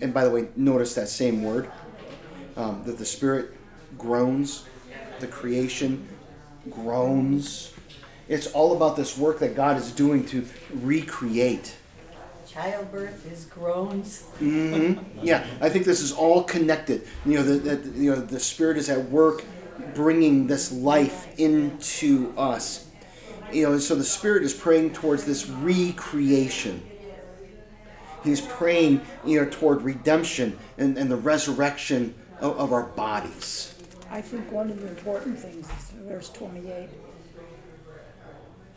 And 0.00 0.12
by 0.12 0.24
the 0.24 0.30
way, 0.30 0.48
notice 0.56 0.94
that 0.94 1.08
same 1.08 1.42
word 1.42 1.70
um, 2.56 2.82
that 2.84 2.98
the 2.98 3.04
Spirit 3.04 3.54
groans, 3.96 4.66
the 5.20 5.26
creation 5.26 6.06
groans. 6.68 7.72
It's 8.28 8.48
all 8.48 8.76
about 8.76 8.96
this 8.96 9.16
work 9.16 9.38
that 9.38 9.54
God 9.54 9.76
is 9.76 9.92
doing 9.92 10.26
to 10.26 10.46
recreate. 10.74 11.76
Childbirth 12.56 13.30
is 13.30 13.44
groans. 13.44 14.22
hmm 14.38 14.94
Yeah, 15.22 15.46
I 15.60 15.68
think 15.68 15.84
this 15.84 16.00
is 16.00 16.10
all 16.10 16.42
connected. 16.42 17.06
You 17.26 17.34
know, 17.34 17.42
the, 17.42 17.54
that 17.58 17.84
you 17.94 18.10
know 18.14 18.20
the 18.20 18.40
Spirit 18.40 18.78
is 18.78 18.88
at 18.88 19.10
work, 19.10 19.44
bringing 19.92 20.46
this 20.46 20.72
life 20.72 21.38
into 21.38 22.32
us. 22.38 22.86
You 23.52 23.64
know, 23.64 23.78
so 23.78 23.94
the 23.94 24.04
Spirit 24.04 24.42
is 24.42 24.54
praying 24.54 24.94
towards 24.94 25.26
this 25.26 25.46
recreation. 25.50 26.82
He's 28.24 28.40
praying, 28.40 29.02
you 29.26 29.42
know, 29.42 29.50
toward 29.50 29.82
redemption 29.82 30.58
and, 30.78 30.96
and 30.96 31.10
the 31.10 31.16
resurrection 31.16 32.14
of, 32.40 32.58
of 32.58 32.72
our 32.72 32.84
bodies. 32.84 33.74
I 34.10 34.22
think 34.22 34.50
one 34.50 34.70
of 34.70 34.80
the 34.80 34.88
important 34.88 35.38
things 35.38 35.66
is 35.66 35.90
verse 36.08 36.30
28. 36.30 36.88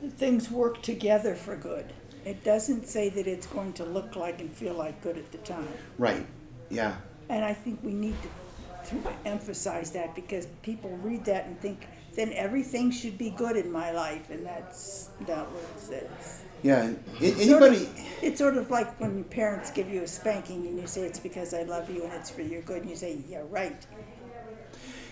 that 0.01 0.11
Things 0.13 0.51
work 0.51 0.81
together 0.81 1.33
for 1.33 1.55
good. 1.55 1.93
It 2.25 2.43
doesn't 2.43 2.87
say 2.87 3.09
that 3.09 3.27
it's 3.27 3.47
going 3.47 3.73
to 3.73 3.85
look 3.85 4.15
like 4.15 4.41
and 4.41 4.51
feel 4.51 4.73
like 4.73 5.01
good 5.01 5.17
at 5.17 5.31
the 5.31 5.37
time. 5.39 5.67
Right? 5.97 6.25
Yeah. 6.69 6.95
And 7.29 7.43
I 7.45 7.53
think 7.53 7.79
we 7.83 7.93
need 7.93 8.15
to, 8.21 8.89
to 8.89 9.09
emphasize 9.25 9.91
that 9.91 10.15
because 10.15 10.47
people 10.61 10.89
read 11.01 11.25
that 11.25 11.45
and 11.45 11.59
think, 11.61 11.87
then 12.15 12.33
everything 12.33 12.91
should 12.91 13.17
be 13.17 13.29
good 13.29 13.55
in 13.55 13.71
my 13.71 13.91
life, 13.91 14.29
and 14.29 14.45
that's 14.45 15.09
not 15.27 15.49
what 15.51 15.63
it 15.63 15.79
says. 15.79 16.41
Yeah. 16.63 16.91
A- 17.21 17.31
Sort 17.31 17.63
of- 17.63 17.69
Anybody? 17.73 17.89
it's 18.21 18.39
sort 18.39 18.57
of 18.57 18.69
like 18.69 18.99
when 18.99 19.15
your 19.15 19.23
parents 19.25 19.71
give 19.71 19.89
you 19.89 20.01
a 20.03 20.07
spanking 20.07 20.65
and 20.67 20.77
you 20.79 20.87
say 20.87 21.01
it's 21.01 21.19
because 21.19 21.53
I 21.53 21.63
love 21.63 21.89
you 21.89 22.03
and 22.03 22.11
it's 22.13 22.29
for 22.29 22.41
your 22.41 22.61
good, 22.63 22.81
and 22.81 22.89
you 22.89 22.95
say, 22.95 23.19
yeah, 23.29 23.41
right. 23.49 23.85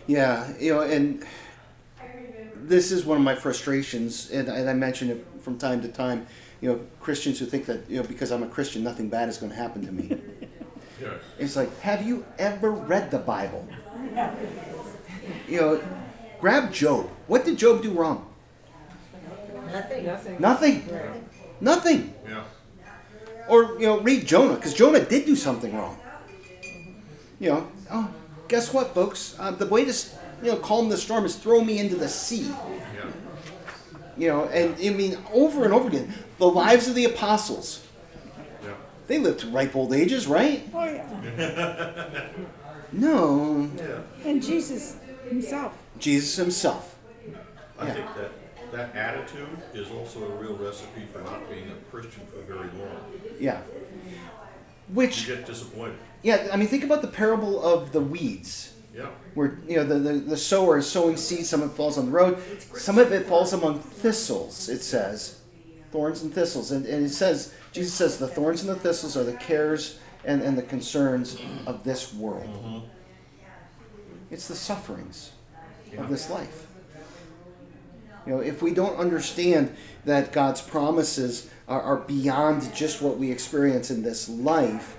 Yeah, 0.08 0.52
you 0.60 0.74
know, 0.74 0.82
and 0.82 1.26
this 2.56 2.92
is 2.92 3.06
one 3.06 3.18
of 3.18 3.24
my 3.24 3.36
frustrations, 3.36 4.30
and, 4.32 4.48
and 4.50 4.70
I 4.70 4.74
mention 4.74 5.10
it 5.10 5.26
from 5.42 5.58
time 5.58 5.82
to 5.82 5.88
time. 5.88 6.28
You 6.62 6.70
know, 6.70 6.80
Christians 7.00 7.40
who 7.40 7.46
think 7.46 7.66
that 7.68 7.90
you 7.90 8.02
know 8.02 8.08
because 8.08 8.32
I'm 8.32 8.44
a 8.44 8.48
Christian, 8.48 8.84
nothing 8.84 9.10
bad 9.10 9.30
is 9.30 9.38
going 9.38 9.52
to 9.52 9.56
happen 9.58 9.86
to 9.86 9.92
me. 9.92 10.18
Yeah. 11.00 11.14
it's 11.38 11.56
like, 11.56 11.80
have 11.82 12.02
you 12.08 12.26
ever 12.40 12.72
read 12.72 13.12
the 13.12 13.20
Bible? 13.20 13.68
You 15.48 15.62
know, 15.62 15.84
grab 16.40 16.74
Job. 16.74 17.08
What 17.28 17.46
did 17.46 17.58
Job 17.58 17.84
do 17.84 17.92
wrong? 17.92 18.26
Nothing. 19.72 20.06
Nothing. 20.40 20.90
Nothing. 21.62 22.14
Yeah. 22.28 22.44
Or 23.48 23.80
you 23.80 23.86
know, 23.88 24.00
read 24.00 24.26
Jonah 24.26 24.56
because 24.56 24.74
Jonah 24.74 25.04
did 25.06 25.26
do 25.26 25.36
something 25.36 25.76
wrong. 25.76 26.00
You 27.40 27.50
know, 27.50 27.68
oh, 27.92 28.10
guess 28.48 28.74
what, 28.74 28.96
folks? 28.96 29.36
Uh, 29.38 29.52
the 29.52 29.68
way 29.68 29.84
to 29.84 29.92
s- 29.92 30.18
you 30.42 30.52
know 30.52 30.58
calm 30.58 30.90
the 30.90 30.98
storm 30.98 31.26
is 31.26 31.36
throw 31.36 31.64
me 31.64 31.78
into 31.80 31.96
the 31.96 32.10
sea. 32.10 32.52
Yeah. 34.18 34.26
You 34.26 34.28
know, 34.32 34.44
and 34.46 34.76
I 34.84 34.90
mean, 34.90 35.18
over 35.34 35.64
and 35.66 35.74
over 35.74 35.88
again, 35.88 36.14
the 36.40 36.48
lives 36.48 36.88
of 36.88 36.96
the 36.96 37.06
apostles. 37.06 37.86
Yeah. 38.64 38.74
They 39.08 39.20
lived 39.20 39.40
to 39.42 39.48
ripe 39.48 39.76
old 39.76 39.94
ages, 39.94 40.28
right? 40.28 40.64
Oh, 40.74 40.84
yeah. 40.84 42.28
No, 42.94 43.70
Yeah. 43.78 44.00
And 44.24 44.42
Jesus 44.42 44.96
himself. 45.30 45.74
Jesus 46.00 46.36
himself. 46.38 46.96
I 47.78 47.88
Yeah. 47.88 47.94
think 47.94 48.08
that 48.16 48.32
that 48.72 48.96
attitude 48.96 49.50
is 49.74 49.92
also 49.92 50.24
a 50.24 50.30
real 50.36 50.56
recipe 50.56 51.02
for 51.12 51.20
not 51.20 51.50
being 51.50 51.66
a 51.70 51.92
Christian 51.92 52.22
for 52.28 52.42
very 52.52 52.70
long. 52.80 52.98
Yeah. 53.40 53.60
You 54.06 54.96
Which, 54.96 55.28
get 55.28 55.46
disappointed. 55.46 55.98
yeah, 56.24 56.48
I 56.52 56.56
mean, 56.56 56.70
think 56.70 56.84
about 56.86 57.02
the 57.02 57.10
parable 57.10 57.62
of 57.62 57.92
the 57.92 58.00
weeds. 58.00 58.72
Yeah. 58.98 59.10
Where 59.36 59.60
you 59.68 59.76
know 59.76 59.84
the, 59.84 60.00
the, 60.00 60.14
the 60.14 60.38
sower 60.38 60.80
is 60.80 60.90
sowing 60.90 61.18
seeds, 61.18 61.50
some 61.50 61.62
of 61.62 61.72
it 61.72 61.76
falls 61.76 62.00
on 62.00 62.08
the 62.08 62.12
road, 62.12 62.42
some 62.76 62.98
of 62.98 63.12
it 63.12 63.28
falls 63.28 63.54
among 63.54 63.80
thistles. 63.80 64.70
It 64.70 64.82
says, 64.82 65.42
thorns 65.92 66.24
and 66.24 66.34
thistles, 66.34 66.72
and, 66.72 66.86
and 66.88 67.06
it 67.06 67.10
says 67.10 67.54
Jesus 67.72 67.94
says 67.94 68.18
the 68.18 68.28
thorns 68.28 68.62
and 68.62 68.70
the 68.72 68.76
thistles 68.76 69.16
are 69.16 69.24
the 69.24 69.34
cares 69.34 70.00
and, 70.26 70.42
and 70.42 70.58
the 70.58 70.64
concerns 70.64 71.40
of 71.68 71.84
this 71.84 72.12
world. 72.12 72.48
Mm-hmm. 72.48 72.80
It's 74.32 74.48
the 74.48 74.56
sufferings 74.56 75.32
of 75.96 76.10
this 76.10 76.30
life. 76.30 76.66
You 78.26 78.34
know, 78.34 78.40
if 78.40 78.62
we 78.62 78.74
don't 78.74 78.98
understand 78.98 79.76
that 80.04 80.34
God's 80.34 80.62
promises 80.62 81.50
are, 81.68 81.82
are 81.82 81.98
beyond 81.98 82.74
just 82.76 83.02
what 83.02 83.18
we 83.18 83.32
experience 83.32 83.90
in 83.90 84.04
this 84.04 84.28
life, 84.28 84.97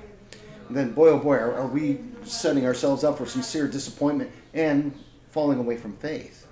then 0.71 0.93
boy 0.93 1.09
oh 1.09 1.19
boy, 1.19 1.35
are, 1.35 1.55
are 1.55 1.67
we 1.67 2.01
setting 2.25 2.67
ourselves 2.67 3.05
up 3.05 3.19
for 3.19 3.27
sincere 3.27 3.67
disappointment 3.69 4.31
and 4.55 4.93
falling 5.31 5.59
away 5.59 5.77
from 5.77 5.97
faith. 5.97 6.47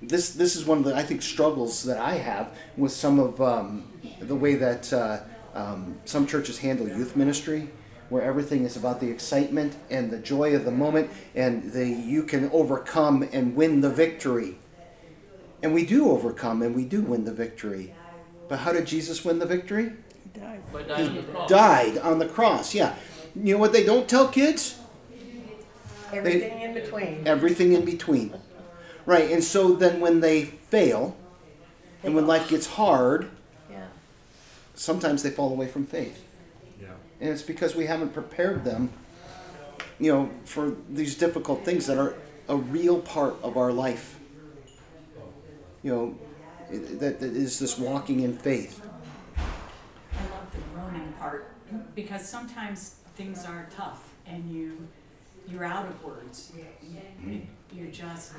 This 0.00 0.34
this 0.34 0.56
is 0.56 0.64
one 0.64 0.78
of 0.78 0.84
the 0.84 0.94
I 0.94 1.02
think 1.02 1.22
struggles 1.22 1.84
that 1.84 1.98
I 1.98 2.14
have 2.14 2.56
with 2.76 2.92
some 2.92 3.18
of 3.18 3.40
um, 3.40 3.90
the 4.20 4.34
way 4.34 4.56
that 4.56 4.92
uh, 4.92 5.20
um, 5.54 5.98
some 6.04 6.26
churches 6.26 6.58
handle 6.58 6.88
youth 6.88 7.14
ministry, 7.14 7.70
where 8.08 8.22
everything 8.22 8.64
is 8.64 8.76
about 8.76 9.00
the 9.00 9.08
excitement 9.08 9.76
and 9.90 10.10
the 10.10 10.18
joy 10.18 10.56
of 10.56 10.64
the 10.64 10.72
moment, 10.72 11.10
and 11.36 11.72
the 11.72 11.86
you 11.86 12.24
can 12.24 12.50
overcome 12.50 13.28
and 13.32 13.54
win 13.54 13.80
the 13.80 13.90
victory. 13.90 14.58
And 15.62 15.72
we 15.72 15.86
do 15.86 16.10
overcome 16.10 16.62
and 16.62 16.74
we 16.74 16.84
do 16.84 17.00
win 17.00 17.24
the 17.24 17.32
victory. 17.32 17.94
But 18.48 18.58
how 18.58 18.72
did 18.72 18.86
Jesus 18.86 19.24
win 19.24 19.38
the 19.38 19.46
victory? 19.46 19.92
He 20.42 20.48
died. 20.48 20.62
But 20.72 20.88
died 20.88 21.00
on 21.08 21.14
the 21.14 21.22
cross. 21.22 21.48
died 21.48 21.98
on 21.98 22.18
the 22.18 22.26
cross. 22.26 22.74
Yeah. 22.74 22.94
You 23.34 23.54
know 23.54 23.60
what 23.60 23.72
they 23.72 23.84
don't 23.84 24.08
tell 24.08 24.28
kids? 24.28 24.78
Everything 26.12 26.60
in 26.60 26.74
between. 26.74 27.26
Everything 27.26 27.72
in 27.72 27.84
between. 27.84 28.34
Right. 29.06 29.30
And 29.30 29.42
so 29.42 29.74
then 29.74 30.00
when 30.00 30.20
they 30.20 30.44
fail 30.44 31.16
and 32.02 32.14
when 32.14 32.26
life 32.26 32.48
gets 32.48 32.66
hard, 32.66 33.30
Yeah. 33.70 33.86
sometimes 34.74 35.22
they 35.22 35.30
fall 35.30 35.50
away 35.50 35.68
from 35.68 35.86
faith. 35.86 36.22
Yeah. 36.80 36.88
And 37.20 37.30
it's 37.30 37.42
because 37.42 37.74
we 37.74 37.86
haven't 37.86 38.12
prepared 38.12 38.64
them, 38.64 38.90
you 39.98 40.12
know, 40.12 40.30
for 40.44 40.76
these 40.90 41.14
difficult 41.16 41.64
things 41.64 41.86
that 41.86 41.96
are 41.98 42.14
a 42.48 42.56
real 42.56 43.00
part 43.00 43.36
of 43.42 43.56
our 43.56 43.72
life. 43.72 44.18
You 45.82 45.90
know, 45.92 46.18
that, 46.98 47.20
that 47.20 47.22
is 47.22 47.58
this 47.58 47.78
walking 47.78 48.20
in 48.20 48.36
faith. 48.36 48.80
I 49.36 49.40
love 50.20 50.52
the 50.52 50.58
groaning 50.74 51.11
part 51.22 51.54
because 51.94 52.28
sometimes 52.28 52.96
things 53.16 53.44
are 53.44 53.68
tough 53.74 54.12
and 54.26 54.50
you 54.52 54.88
you're 55.48 55.64
out 55.64 55.86
of 55.86 56.04
words. 56.04 56.52
You're 57.74 57.90
just 57.90 58.32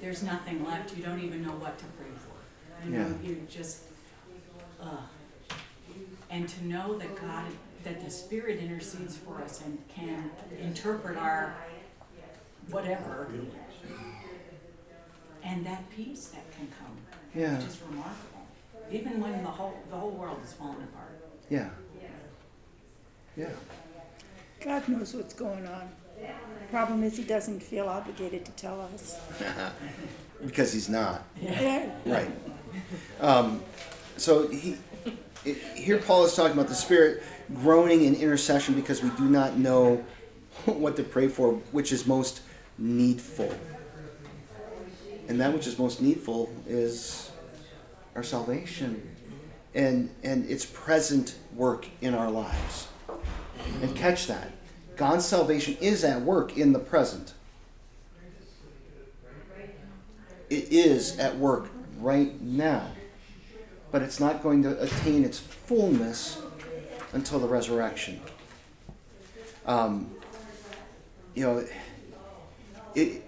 there's 0.00 0.22
nothing 0.22 0.64
left. 0.64 0.96
You 0.96 1.02
don't 1.02 1.20
even 1.20 1.42
know 1.42 1.52
what 1.52 1.78
to 1.78 1.84
pray 1.98 2.06
for. 2.16 2.86
You 2.86 2.96
know, 2.96 3.14
Yeah. 3.22 3.28
you 3.28 3.46
just, 3.50 3.82
ugh. 4.80 4.98
And 6.30 6.48
to 6.48 6.64
know 6.64 6.96
that 6.98 7.14
God, 7.20 7.44
that 7.84 8.02
the 8.04 8.10
Spirit 8.10 8.58
intercedes 8.60 9.16
for 9.16 9.42
us 9.42 9.62
and 9.64 9.78
can 9.88 10.30
interpret 10.60 11.16
our 11.18 11.54
whatever. 12.70 13.28
And 15.44 15.66
that 15.66 15.88
peace 15.90 16.28
that 16.28 16.50
can 16.56 16.68
come. 16.78 16.96
Yeah. 17.34 17.56
It's 17.56 17.64
just 17.64 17.82
remarkable. 17.82 18.46
Even 18.90 19.20
when 19.20 19.42
the 19.42 19.50
whole, 19.50 19.74
the 19.90 19.96
whole 19.96 20.10
world 20.10 20.38
is 20.44 20.52
falling 20.54 20.82
apart. 20.82 21.20
Yeah. 21.50 21.68
Yeah. 23.36 23.50
God 24.64 24.88
knows 24.88 25.14
what's 25.14 25.34
going 25.34 25.66
on. 25.66 25.88
Problem 26.70 27.02
is, 27.02 27.16
he 27.16 27.24
doesn't 27.24 27.60
feel 27.60 27.88
obligated 27.88 28.44
to 28.44 28.52
tell 28.52 28.80
us. 28.80 29.18
Because 30.44 30.72
he's 30.72 30.88
not. 30.88 31.22
Yeah. 31.40 31.88
Right. 32.04 32.28
Um, 33.20 33.62
so 34.16 34.48
he, 34.48 34.76
it, 35.44 35.56
here 35.76 35.98
Paul 35.98 36.24
is 36.24 36.34
talking 36.34 36.52
about 36.52 36.66
the 36.66 36.74
Spirit 36.74 37.22
groaning 37.54 38.02
in 38.02 38.16
intercession 38.16 38.74
because 38.74 39.04
we 39.04 39.10
do 39.10 39.24
not 39.24 39.56
know 39.56 40.04
what 40.64 40.96
to 40.96 41.04
pray 41.04 41.28
for, 41.28 41.52
which 41.70 41.92
is 41.92 42.08
most 42.08 42.42
needful. 42.76 43.54
And 45.28 45.40
that 45.40 45.52
which 45.52 45.68
is 45.68 45.78
most 45.78 46.02
needful 46.02 46.52
is 46.66 47.30
our 48.16 48.24
salvation 48.24 49.08
and, 49.74 50.10
and 50.24 50.50
its 50.50 50.66
present 50.66 51.36
work 51.54 51.86
in 52.00 52.14
our 52.14 52.30
lives. 52.30 52.88
And 53.80 53.94
catch 53.96 54.26
that. 54.26 54.50
God's 54.96 55.24
salvation 55.24 55.76
is 55.80 56.04
at 56.04 56.20
work 56.20 56.56
in 56.56 56.72
the 56.72 56.78
present. 56.78 57.34
It 60.50 60.70
is 60.70 61.18
at 61.18 61.36
work 61.38 61.70
right 61.98 62.40
now. 62.40 62.86
But 63.90 64.02
it's 64.02 64.20
not 64.20 64.42
going 64.42 64.62
to 64.64 64.80
attain 64.82 65.24
its 65.24 65.38
fullness 65.38 66.40
until 67.12 67.38
the 67.38 67.48
resurrection. 67.48 68.20
Um, 69.66 70.10
you 71.34 71.44
know, 71.44 71.66
it, 72.94 73.22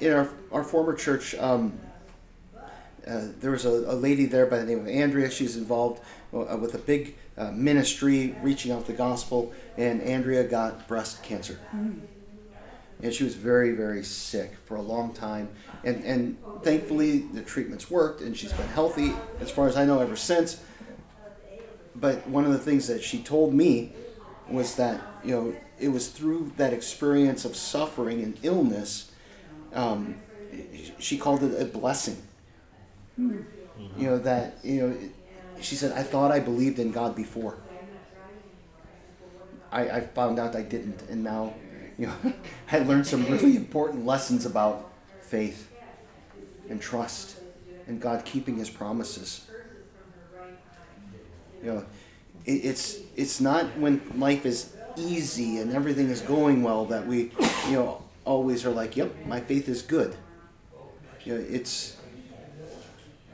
in 0.00 0.12
our, 0.12 0.30
our 0.52 0.64
former 0.64 0.94
church, 0.94 1.34
um, 1.36 1.78
uh, 3.06 3.26
there 3.40 3.50
was 3.50 3.64
a, 3.64 3.70
a 3.70 3.94
lady 3.94 4.26
there 4.26 4.46
by 4.46 4.58
the 4.58 4.64
name 4.64 4.80
of 4.80 4.88
Andrea. 4.88 5.30
She's 5.30 5.56
involved 5.56 6.02
with 6.34 6.74
a 6.74 6.78
big 6.78 7.14
uh, 7.36 7.50
ministry 7.52 8.34
reaching 8.42 8.72
out 8.72 8.86
the 8.86 8.92
gospel, 8.92 9.52
and 9.76 10.02
Andrea 10.02 10.44
got 10.44 10.86
breast 10.88 11.22
cancer. 11.22 11.58
And 13.02 13.12
she 13.12 13.24
was 13.24 13.34
very, 13.34 13.72
very 13.72 14.04
sick 14.04 14.52
for 14.66 14.76
a 14.76 14.82
long 14.82 15.12
time. 15.12 15.48
And, 15.82 16.04
and 16.04 16.38
thankfully, 16.62 17.18
the 17.18 17.42
treatments 17.42 17.90
worked, 17.90 18.20
and 18.20 18.36
she's 18.36 18.52
been 18.52 18.68
healthy, 18.68 19.12
as 19.40 19.50
far 19.50 19.68
as 19.68 19.76
I 19.76 19.84
know, 19.84 20.00
ever 20.00 20.16
since. 20.16 20.60
But 21.96 22.26
one 22.26 22.44
of 22.44 22.52
the 22.52 22.58
things 22.58 22.86
that 22.88 23.02
she 23.02 23.22
told 23.22 23.52
me 23.54 23.92
was 24.48 24.76
that, 24.76 25.00
you 25.24 25.34
know, 25.34 25.56
it 25.78 25.88
was 25.88 26.08
through 26.08 26.52
that 26.56 26.72
experience 26.72 27.44
of 27.44 27.56
suffering 27.56 28.22
and 28.22 28.38
illness, 28.42 29.10
um, 29.72 30.16
she 30.98 31.18
called 31.18 31.42
it 31.42 31.60
a 31.60 31.64
blessing. 31.64 32.22
You 33.96 34.10
know, 34.10 34.18
that, 34.18 34.58
you 34.62 34.80
know, 34.80 34.96
it, 34.96 35.10
she 35.64 35.76
said, 35.76 35.92
I 35.92 36.02
thought 36.02 36.30
I 36.30 36.40
believed 36.40 36.78
in 36.78 36.92
God 36.92 37.16
before. 37.16 37.56
I, 39.72 39.88
I 39.90 40.00
found 40.00 40.38
out 40.38 40.54
I 40.54 40.62
didn't, 40.62 41.02
and 41.10 41.24
now, 41.24 41.54
you 41.98 42.06
know, 42.06 42.14
I 42.72 42.78
learned 42.78 43.06
some 43.06 43.26
really 43.26 43.56
important 43.56 44.06
lessons 44.06 44.46
about 44.46 44.90
faith 45.20 45.68
and 46.68 46.80
trust 46.80 47.36
and 47.86 48.00
God 48.00 48.24
keeping 48.24 48.56
His 48.56 48.70
promises. 48.70 49.46
You 51.62 51.72
know, 51.72 51.86
it, 52.44 52.52
it's 52.52 52.98
it's 53.16 53.40
not 53.40 53.76
when 53.78 54.00
life 54.16 54.46
is 54.46 54.74
easy 54.96 55.58
and 55.58 55.72
everything 55.72 56.08
is 56.08 56.20
going 56.20 56.62
well 56.62 56.84
that 56.86 57.06
we, 57.06 57.32
you 57.68 57.72
know, 57.72 58.02
always 58.24 58.64
are 58.64 58.70
like, 58.70 58.96
"Yep, 58.96 59.26
my 59.26 59.40
faith 59.40 59.68
is 59.68 59.82
good." 59.82 60.14
You 61.24 61.34
know, 61.34 61.44
it's 61.48 61.96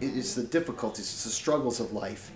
it 0.01 0.17
is 0.17 0.35
the 0.35 0.45
difficulties, 0.45 1.05
it's 1.05 1.25
the 1.25 1.31
struggles 1.31 1.81
of 1.81 1.93
life 1.93 2.31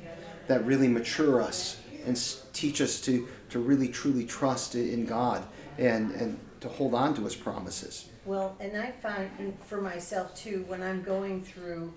that 0.47 0.65
really 0.65 0.89
mature 0.89 1.41
us 1.41 1.81
and 2.07 2.21
teach 2.53 2.81
us 2.81 3.01
to, 3.01 3.27
to 3.51 3.59
really 3.59 3.89
truly 3.89 4.25
trust 4.25 4.75
in 4.75 5.07
God 5.07 5.45
and, 5.79 6.13
and 6.13 6.39
to 6.61 6.69
hold 6.69 6.95
on 6.95 7.15
to 7.15 7.25
His 7.25 7.35
promises. 7.35 8.09
Well, 8.25 8.57
and 8.61 8.77
I 8.77 8.91
find 8.91 9.57
for 9.67 9.81
myself 9.81 10.35
too, 10.35 10.65
when 10.69 10.83
I'm 10.83 11.03
going 11.03 11.43
through 11.43 11.93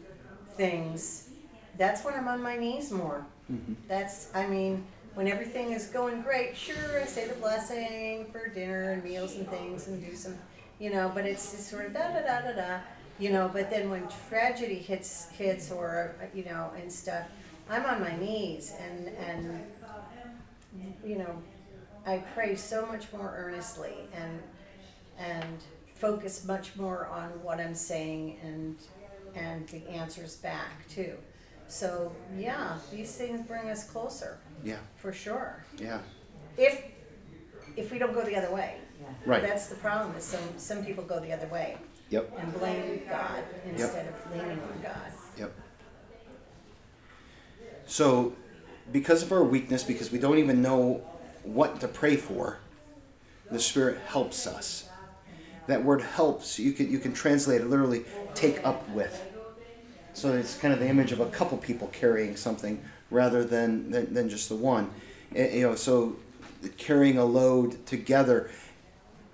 things, 0.56 1.30
that's 1.78 2.04
when 2.04 2.14
I'm 2.14 2.28
on 2.28 2.42
my 2.42 2.58
knees 2.58 2.92
more. 2.92 3.26
Mm-hmm. 3.52 3.74
That's, 3.88 4.30
I 4.34 4.48
mean, 4.48 4.84
when 5.14 5.28
everything 5.28 5.72
is 5.72 5.88
going 5.88 6.22
great, 6.22 6.56
sure, 6.56 7.02
I 7.02 7.06
say 7.06 7.28
the 7.28 7.36
blessing 7.36 8.28
for 8.32 8.48
dinner 8.50 8.92
and 8.92 9.04
meals 9.04 9.36
and 9.36 9.48
things 9.50 9.88
and 9.88 10.04
do 10.04 10.16
some, 10.16 10.36
you 10.80 10.92
know, 10.92 11.12
but 11.14 11.26
it's 11.26 11.52
just 11.52 11.70
sort 11.70 11.86
of 11.86 11.94
da 11.94 12.08
da 12.10 12.22
da 12.22 12.42
da 12.42 12.52
da, 12.54 12.80
you 13.20 13.32
know. 13.32 13.50
But 13.52 13.70
then 13.70 13.90
when 13.90 14.08
tragedy 14.30 14.76
hits 14.76 15.30
hits 15.30 15.72
or 15.72 16.16
you 16.34 16.44
know 16.46 16.72
and 16.80 16.92
stuff, 16.92 17.28
I'm 17.70 17.86
on 17.86 18.02
my 18.02 18.16
knees 18.18 18.74
and 18.80 19.08
and 19.10 19.64
you 21.06 21.18
know, 21.18 21.42
I 22.06 22.18
pray 22.34 22.56
so 22.56 22.86
much 22.86 23.12
more 23.14 23.34
earnestly 23.36 23.96
and 24.14 24.40
and 25.18 25.58
focus 25.96 26.46
much 26.46 26.76
more 26.76 27.08
on 27.08 27.30
what 27.44 27.60
I'm 27.60 27.74
saying 27.76 28.38
and 28.44 28.76
and 29.36 29.68
the 29.70 29.88
answers 29.90 30.36
back 30.36 30.88
too. 30.90 31.14
So 31.68 32.16
yeah, 32.38 32.78
these 32.92 33.16
things 33.16 33.46
bring 33.48 33.70
us 33.70 33.84
closer 33.90 34.38
Yeah, 34.64 34.78
for 34.96 35.12
sure. 35.12 35.64
yeah, 35.78 36.00
If 36.58 36.82
if 37.76 37.92
we 37.92 38.00
don't 38.00 38.14
go 38.14 38.24
the 38.24 38.36
other 38.36 38.54
way. 38.54 38.78
right. 39.26 39.42
That's 39.44 39.68
the 39.68 39.76
problem 39.76 40.16
is 40.16 40.24
some 40.24 40.58
some 40.58 40.86
people 40.86 41.04
go 41.04 41.20
the 41.20 41.34
other 41.34 41.48
way 41.48 41.78
Yep, 42.10 42.34
and 42.40 42.54
blame 42.54 43.02
God 43.10 43.44
instead 43.66 44.08
of 44.08 44.32
leaning 44.32 44.60
on 44.62 44.82
God. 44.82 45.12
yep. 45.38 45.54
So, 47.86 48.34
because 48.92 49.24
of 49.24 49.32
our 49.32 49.44
weakness, 49.44 49.84
because 49.84 50.12
we 50.12 50.20
don't 50.20 50.38
even 50.38 50.62
know 50.62 51.02
what 51.44 51.82
to 51.82 51.88
pray 51.88 52.16
for, 52.16 52.60
the 53.52 53.60
Spirit 53.60 54.00
helps 54.08 54.48
us. 54.48 54.90
That 55.68 55.84
word 55.84 56.02
helps, 56.02 56.60
you 56.60 56.72
can, 56.72 56.90
you 56.90 57.00
can 57.00 57.14
translate 57.14 57.62
it 57.62 57.68
literally 57.68 58.06
take 58.34 58.66
up 58.66 58.88
with. 58.90 59.24
So 60.14 60.34
it's 60.34 60.58
kind 60.58 60.74
of 60.74 60.80
the 60.80 60.88
image 60.88 61.12
of 61.12 61.20
a 61.20 61.28
couple 61.28 61.58
people 61.58 61.88
carrying 61.90 62.36
something 62.36 62.82
rather 63.12 63.44
than, 63.44 63.92
than, 63.92 64.14
than 64.14 64.30
just 64.30 64.50
the 64.50 64.56
one. 64.56 64.90
Eh, 65.36 65.58
you 65.58 65.62
know, 65.62 65.76
so 65.76 66.16
carrying 66.78 67.18
a 67.18 67.26
load 67.26 67.86
together, 67.86 68.50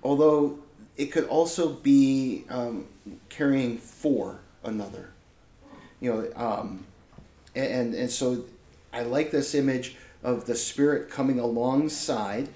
although 0.02 0.58
it 0.96 1.06
could 1.06 1.24
also 1.24 1.70
be 1.70 2.44
um, 2.48 2.86
carrying 3.28 3.78
for 3.78 4.40
another. 4.62 5.10
You 6.00 6.12
know, 6.12 6.32
um, 6.36 6.86
and 7.54 7.94
and 7.94 8.10
so 8.10 8.44
I 8.92 9.02
like 9.02 9.30
this 9.30 9.54
image 9.54 9.96
of 10.22 10.46
the 10.46 10.54
Spirit 10.54 11.10
coming 11.10 11.38
alongside. 11.38 12.48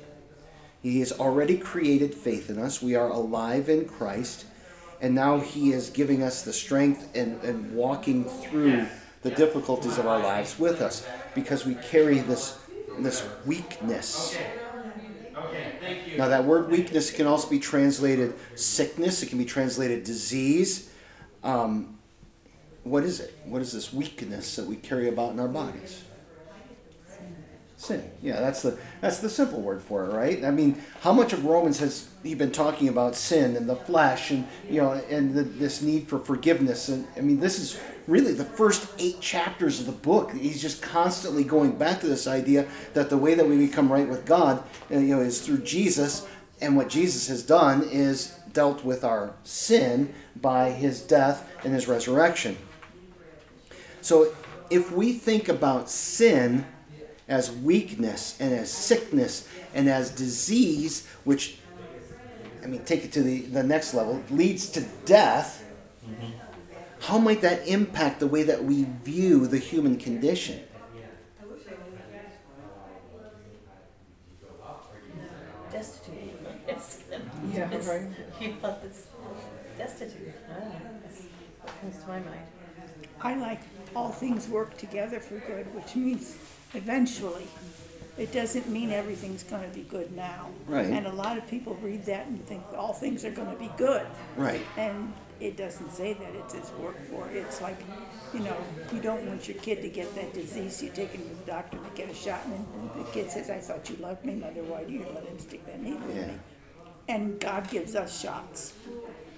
He 0.82 1.00
has 1.00 1.12
already 1.12 1.58
created 1.58 2.14
faith 2.14 2.48
in 2.48 2.58
us. 2.58 2.80
We 2.80 2.94
are 2.94 3.08
alive 3.08 3.68
in 3.68 3.86
Christ. 3.86 4.46
And 5.00 5.14
now 5.14 5.38
He 5.40 5.72
is 5.72 5.90
giving 5.90 6.22
us 6.22 6.42
the 6.42 6.52
strength 6.52 7.08
and, 7.14 7.42
and 7.42 7.74
walking 7.74 8.24
through 8.24 8.86
the 9.22 9.30
difficulties 9.30 9.98
of 9.98 10.06
our 10.06 10.18
lives 10.20 10.58
with 10.58 10.80
us 10.80 11.06
because 11.34 11.66
we 11.66 11.74
carry 11.74 12.18
this, 12.18 12.58
this 12.98 13.26
weakness. 13.44 14.36
Now, 16.16 16.28
that 16.28 16.44
word 16.44 16.70
weakness 16.70 17.10
can 17.10 17.26
also 17.26 17.48
be 17.48 17.58
translated 17.58 18.34
sickness, 18.54 19.22
it 19.22 19.28
can 19.28 19.38
be 19.38 19.44
translated 19.44 20.04
disease. 20.04 20.90
Um, 21.42 21.98
what 22.84 23.04
is 23.04 23.20
it? 23.20 23.38
What 23.44 23.62
is 23.62 23.72
this 23.72 23.92
weakness 23.92 24.56
that 24.56 24.66
we 24.66 24.76
carry 24.76 25.08
about 25.08 25.32
in 25.32 25.40
our 25.40 25.48
bodies? 25.48 26.04
Sin. 27.76 28.10
Yeah, 28.22 28.40
that's 28.40 28.62
the 28.62 28.76
that's 29.00 29.18
the 29.18 29.30
simple 29.30 29.60
word 29.60 29.80
for 29.80 30.04
it, 30.04 30.12
right? 30.12 30.44
I 30.44 30.50
mean, 30.50 30.82
how 31.00 31.12
much 31.12 31.32
of 31.32 31.44
Romans 31.44 31.78
has 31.78 32.08
he 32.24 32.34
been 32.34 32.50
talking 32.50 32.88
about 32.88 33.14
sin 33.14 33.56
and 33.56 33.68
the 33.68 33.76
flesh, 33.76 34.30
and 34.32 34.48
you 34.68 34.80
know, 34.80 34.92
and 35.08 35.32
the, 35.34 35.42
this 35.42 35.80
need 35.80 36.08
for 36.08 36.18
forgiveness? 36.18 36.88
And 36.88 37.06
I 37.16 37.20
mean, 37.20 37.38
this 37.38 37.58
is 37.58 37.78
really 38.08 38.32
the 38.32 38.44
first 38.44 38.88
eight 38.98 39.20
chapters 39.20 39.78
of 39.78 39.86
the 39.86 39.92
book. 39.92 40.32
He's 40.32 40.60
just 40.60 40.82
constantly 40.82 41.44
going 41.44 41.72
back 41.72 42.00
to 42.00 42.08
this 42.08 42.26
idea 42.26 42.66
that 42.94 43.10
the 43.10 43.18
way 43.18 43.34
that 43.34 43.46
we 43.46 43.56
become 43.58 43.92
right 43.92 44.08
with 44.08 44.24
God, 44.24 44.64
uh, 44.90 44.98
you 44.98 45.14
know, 45.14 45.20
is 45.20 45.42
through 45.42 45.58
Jesus, 45.58 46.26
and 46.60 46.76
what 46.76 46.88
Jesus 46.88 47.28
has 47.28 47.42
done 47.42 47.84
is 47.84 48.34
dealt 48.52 48.84
with 48.84 49.04
our 49.04 49.34
sin 49.44 50.12
by 50.36 50.70
his 50.70 51.02
death 51.02 51.48
and 51.64 51.72
his 51.74 51.86
resurrection. 51.86 52.56
So 54.00 54.34
if 54.70 54.90
we 54.90 55.12
think 55.12 55.48
about 55.48 55.90
sin 55.90 56.66
as 57.28 57.52
weakness 57.52 58.40
and 58.40 58.54
as 58.54 58.72
sickness 58.72 59.46
and 59.74 59.88
as 59.88 60.10
disease, 60.10 61.06
which, 61.24 61.58
I 62.64 62.66
mean, 62.66 62.84
take 62.84 63.04
it 63.04 63.12
to 63.12 63.22
the, 63.22 63.42
the 63.42 63.62
next 63.62 63.92
level, 63.92 64.22
leads 64.30 64.70
to 64.70 64.80
death, 65.04 65.62
how 67.00 67.18
might 67.18 67.40
that 67.42 67.66
impact 67.66 68.20
the 68.20 68.26
way 68.26 68.42
that 68.42 68.64
we 68.64 68.84
view 69.04 69.46
the 69.46 69.58
human 69.58 69.96
condition? 69.96 70.60
Destitute. 75.70 76.16
It's, 76.66 77.04
Yeah, 77.52 77.70
it's, 77.70 77.86
right. 77.86 78.02
you 78.40 78.56
know, 78.62 78.76
it's 78.84 79.06
destitute. 79.76 80.34
I. 80.50 80.60
That's 81.02 81.22
what 81.60 81.80
comes 81.80 81.98
to 82.02 82.08
my 82.08 82.20
mind. 82.20 82.40
I 83.20 83.34
like 83.36 83.60
all 83.94 84.10
things 84.10 84.48
work 84.48 84.76
together 84.76 85.20
for 85.20 85.38
good, 85.40 85.72
which 85.74 85.94
means 85.94 86.36
eventually. 86.74 87.46
It 88.16 88.32
doesn't 88.32 88.68
mean 88.68 88.90
everything's 88.90 89.44
gonna 89.44 89.68
be 89.68 89.82
good 89.82 90.14
now. 90.16 90.48
Right. 90.66 90.86
And 90.86 91.06
a 91.06 91.12
lot 91.12 91.38
of 91.38 91.46
people 91.46 91.74
read 91.80 92.04
that 92.06 92.26
and 92.26 92.44
think 92.46 92.64
all 92.76 92.92
things 92.92 93.24
are 93.24 93.30
gonna 93.30 93.54
be 93.54 93.70
good. 93.76 94.04
Right. 94.36 94.60
And 94.76 95.12
it 95.40 95.56
doesn't 95.56 95.90
say 95.92 96.14
that, 96.14 96.34
it 96.34 96.50
says 96.50 96.70
work 96.80 96.96
for, 97.08 97.28
it's 97.30 97.60
like, 97.60 97.78
you 98.32 98.40
know, 98.40 98.56
you 98.92 99.00
don't 99.00 99.24
want 99.26 99.48
your 99.48 99.56
kid 99.58 99.82
to 99.82 99.88
get 99.88 100.14
that 100.14 100.34
disease, 100.34 100.82
you 100.82 100.90
take 100.90 101.10
him 101.12 101.22
to 101.28 101.34
the 101.34 101.50
doctor 101.50 101.78
to 101.78 101.90
get 101.94 102.10
a 102.10 102.14
shot, 102.14 102.44
and 102.46 102.90
the 102.96 103.10
kid 103.12 103.30
says, 103.30 103.50
I 103.50 103.58
thought 103.58 103.88
you 103.88 103.96
loved 103.96 104.24
me, 104.24 104.34
mother, 104.34 104.62
why 104.64 104.84
do 104.84 104.92
you 104.92 105.06
let 105.14 105.24
him 105.24 105.38
stick 105.38 105.64
that 105.66 105.80
needle 105.80 106.10
in 106.10 106.16
Yeah. 106.16 106.26
me? 106.26 106.38
And 107.08 107.40
God 107.40 107.70
gives 107.70 107.94
us 107.94 108.20
shots. 108.20 108.74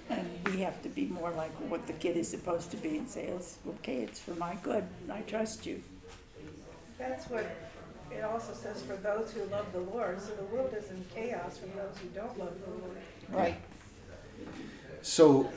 And 0.09 0.27
we 0.45 0.57
have 0.59 0.81
to 0.81 0.89
be 0.89 1.05
more 1.05 1.31
like 1.31 1.51
what 1.69 1.87
the 1.87 1.93
kid 1.93 2.17
is 2.17 2.27
supposed 2.27 2.69
to 2.71 2.77
be 2.77 2.97
and 2.97 3.07
say, 3.07 3.27
it's 3.27 3.59
okay, 3.65 4.01
it's 4.01 4.19
for 4.19 4.35
my 4.35 4.55
good, 4.61 4.85
I 5.09 5.21
trust 5.21 5.65
you. 5.65 5.81
That's 6.97 7.29
what 7.29 7.45
it 8.11 8.23
also 8.25 8.53
says 8.53 8.81
for 8.81 8.97
those 8.97 9.31
who 9.31 9.45
love 9.45 9.71
the 9.71 9.79
Lord. 9.79 10.21
So 10.21 10.33
the 10.35 10.43
world 10.43 10.73
is 10.77 10.89
in 10.89 11.05
chaos 11.15 11.57
for 11.57 11.67
those 11.67 11.97
who 12.01 12.09
don't 12.09 12.37
love 12.37 12.53
the 12.65 12.71
Lord. 12.71 12.97
Right. 13.29 13.57
So, 15.01 15.49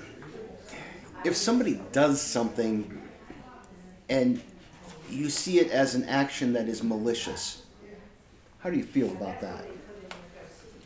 if 1.24 1.36
somebody 1.36 1.80
does 1.92 2.20
something 2.20 3.00
and 4.08 4.40
you 5.10 5.30
see 5.30 5.58
it 5.60 5.70
as 5.70 5.94
an 5.94 6.04
action 6.04 6.52
that 6.54 6.68
is 6.68 6.82
malicious, 6.82 7.62
how 8.58 8.70
do 8.70 8.76
you 8.76 8.84
feel 8.84 9.10
about 9.12 9.40
that? 9.40 9.64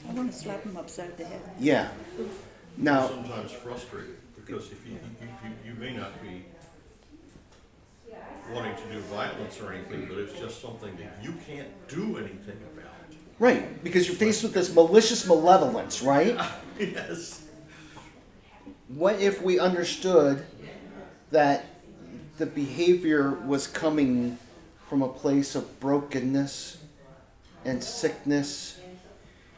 I 0.08 0.12
wanna 0.12 0.32
slap 0.32 0.62
him 0.62 0.76
upside 0.76 1.16
the 1.16 1.24
head. 1.24 1.40
Yeah. 1.58 1.88
Now, 2.76 3.08
Sometimes 3.08 3.52
frustrated, 3.52 4.16
because 4.36 4.70
if 4.70 4.86
you, 4.86 4.92
you, 4.92 5.28
you, 5.44 5.72
you 5.72 5.78
may 5.78 5.96
not 5.96 6.20
be 6.22 6.44
wanting 8.52 8.74
to 8.76 8.92
do 8.92 9.00
violence 9.00 9.60
or 9.60 9.72
anything, 9.72 10.06
but 10.08 10.18
it's 10.18 10.38
just 10.38 10.62
something 10.62 10.96
that 10.96 11.18
you 11.22 11.34
can't 11.46 11.68
do 11.88 12.16
anything 12.16 12.58
about. 12.72 12.92
right, 13.38 13.82
because 13.84 14.06
you're 14.06 14.16
faced 14.16 14.42
with 14.42 14.54
this 14.54 14.74
malicious 14.74 15.26
malevolence, 15.26 16.02
right? 16.02 16.38
Yes. 16.78 17.42
What 18.88 19.20
if 19.20 19.42
we 19.42 19.58
understood 19.58 20.46
that 21.30 21.66
the 22.38 22.46
behavior 22.46 23.32
was 23.32 23.66
coming 23.66 24.38
from 24.88 25.02
a 25.02 25.08
place 25.08 25.54
of 25.54 25.78
brokenness 25.78 26.78
and 27.66 27.84
sickness 27.84 28.80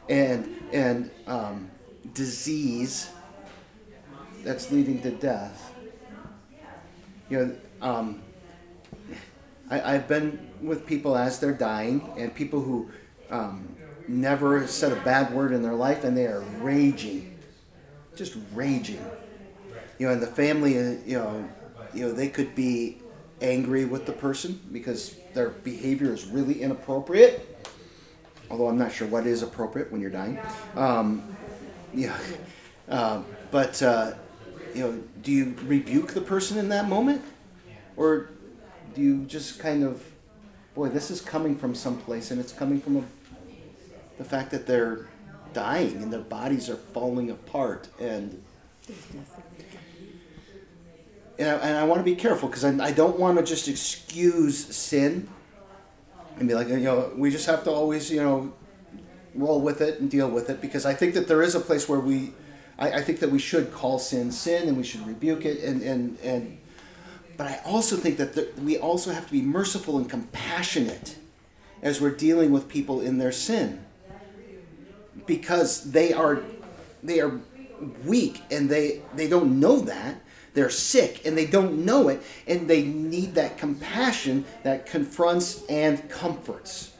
and 0.09 0.61
and 0.73 1.11
um, 1.27 1.71
disease 2.13 3.09
that's 4.43 4.69
leading 4.69 5.01
to 5.01 5.11
death? 5.11 5.73
You 7.29 7.37
know, 7.39 7.55
um, 7.81 8.21
I, 9.69 9.95
I've 9.95 10.09
been 10.09 10.49
with 10.61 10.85
people 10.85 11.15
as 11.15 11.39
they're 11.39 11.53
dying, 11.53 12.05
and 12.17 12.35
people 12.35 12.59
who 12.59 12.89
um, 13.29 13.77
never 14.09 14.67
said 14.67 14.91
a 14.91 14.97
bad 14.97 15.33
word 15.33 15.53
in 15.53 15.63
their 15.63 15.75
life, 15.75 16.03
and 16.03 16.17
they 16.17 16.27
are 16.27 16.43
raging, 16.59 17.39
just 18.17 18.35
raging. 18.53 18.99
You 20.01 20.07
know, 20.07 20.13
and 20.13 20.21
the 20.23 20.25
family, 20.25 20.79
uh, 20.79 20.95
you 21.05 21.19
know, 21.19 21.47
you 21.93 22.07
know, 22.07 22.11
they 22.11 22.27
could 22.27 22.55
be 22.55 22.97
angry 23.39 23.85
with 23.85 24.07
the 24.07 24.11
person 24.11 24.59
because 24.71 25.15
their 25.35 25.49
behavior 25.49 26.11
is 26.11 26.25
really 26.25 26.59
inappropriate. 26.59 27.63
Although 28.49 28.67
I'm 28.67 28.79
not 28.79 28.91
sure 28.91 29.07
what 29.07 29.27
is 29.27 29.43
appropriate 29.43 29.91
when 29.91 30.01
you're 30.01 30.09
dying. 30.09 30.39
Um, 30.75 31.37
yeah, 31.93 32.17
uh, 32.89 33.21
but 33.51 33.79
uh, 33.83 34.13
you 34.73 34.81
know, 34.81 35.03
do 35.21 35.31
you 35.31 35.55
rebuke 35.65 36.15
the 36.15 36.21
person 36.21 36.57
in 36.57 36.69
that 36.69 36.89
moment, 36.89 37.21
or 37.95 38.31
do 38.95 39.01
you 39.01 39.25
just 39.25 39.59
kind 39.59 39.83
of, 39.83 40.03
boy, 40.73 40.89
this 40.89 41.11
is 41.11 41.21
coming 41.21 41.55
from 41.55 41.75
someplace, 41.75 42.31
and 42.31 42.41
it's 42.41 42.53
coming 42.53 42.81
from 42.81 42.97
a, 42.97 43.03
the 44.17 44.23
fact 44.23 44.49
that 44.49 44.65
they're 44.65 45.09
dying 45.53 46.01
and 46.01 46.11
their 46.11 46.21
bodies 46.21 46.71
are 46.71 46.75
falling 46.75 47.29
apart, 47.29 47.87
and 47.99 48.41
There's 48.87 49.13
nothing 49.13 49.43
we 49.55 49.63
can 49.63 49.77
and 51.41 51.49
I, 51.49 51.53
and 51.67 51.77
I 51.77 51.83
want 51.85 51.99
to 51.99 52.03
be 52.03 52.15
careful 52.15 52.47
because 52.47 52.63
I, 52.63 52.71
I 52.83 52.91
don't 52.91 53.19
want 53.19 53.37
to 53.37 53.43
just 53.43 53.67
excuse 53.67 54.73
sin 54.75 55.27
and 56.37 56.47
be 56.47 56.53
like, 56.53 56.67
you 56.67 56.79
know, 56.79 57.11
we 57.15 57.31
just 57.31 57.47
have 57.47 57.63
to 57.63 57.71
always, 57.71 58.11
you 58.11 58.21
know, 58.21 58.53
roll 59.33 59.61
with 59.61 59.81
it 59.81 59.99
and 59.99 60.09
deal 60.09 60.29
with 60.29 60.49
it 60.49 60.61
because 60.61 60.85
I 60.85 60.93
think 60.93 61.13
that 61.15 61.27
there 61.27 61.41
is 61.41 61.55
a 61.55 61.59
place 61.59 61.89
where 61.89 61.99
we, 61.99 62.33
I, 62.77 62.93
I 62.93 63.01
think 63.01 63.19
that 63.19 63.31
we 63.31 63.39
should 63.39 63.73
call 63.73 63.97
sin 63.97 64.31
sin 64.31 64.67
and 64.67 64.77
we 64.77 64.83
should 64.83 65.05
rebuke 65.07 65.45
it 65.45 65.63
and 65.63 65.81
and 65.81 66.19
and, 66.19 66.57
but 67.37 67.47
I 67.47 67.59
also 67.65 67.95
think 67.95 68.17
that 68.17 68.33
the, 68.33 68.49
we 68.61 68.77
also 68.77 69.11
have 69.11 69.25
to 69.25 69.31
be 69.31 69.41
merciful 69.41 69.97
and 69.97 70.09
compassionate 70.09 71.15
as 71.81 71.99
we're 71.99 72.15
dealing 72.15 72.51
with 72.51 72.67
people 72.67 73.01
in 73.01 73.17
their 73.17 73.31
sin 73.31 73.83
because 75.25 75.91
they 75.91 76.13
are 76.13 76.43
they 77.01 77.19
are 77.19 77.39
weak 78.05 78.41
and 78.51 78.69
they 78.69 79.01
they 79.15 79.27
don't 79.27 79.59
know 79.59 79.79
that 79.79 80.21
they're 80.53 80.69
sick 80.69 81.25
and 81.25 81.37
they 81.37 81.45
don't 81.45 81.85
know 81.85 82.09
it 82.09 82.21
and 82.47 82.67
they 82.69 82.83
need 82.83 83.35
that 83.35 83.57
compassion 83.57 84.43
that 84.63 84.85
confronts 84.85 85.63
and 85.69 86.09
comforts 86.09 86.91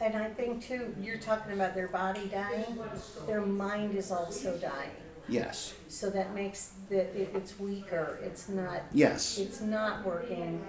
And 0.00 0.16
I 0.16 0.28
think 0.30 0.62
too, 0.66 0.94
you're 1.02 1.18
talking 1.18 1.52
about 1.52 1.74
their 1.74 1.88
body 1.88 2.26
dying, 2.28 2.78
their 3.26 3.42
mind 3.44 3.94
is 3.96 4.10
also 4.10 4.56
dying. 4.58 4.90
yes 5.28 5.74
So 5.88 6.08
that 6.10 6.34
makes 6.34 6.72
that 6.90 7.14
it, 7.14 7.30
it's 7.34 7.58
weaker. 7.60 8.18
It's 8.22 8.48
not. 8.48 8.82
yes 8.92 9.38
It's 9.38 9.60
not 9.60 10.04
working 10.04 10.64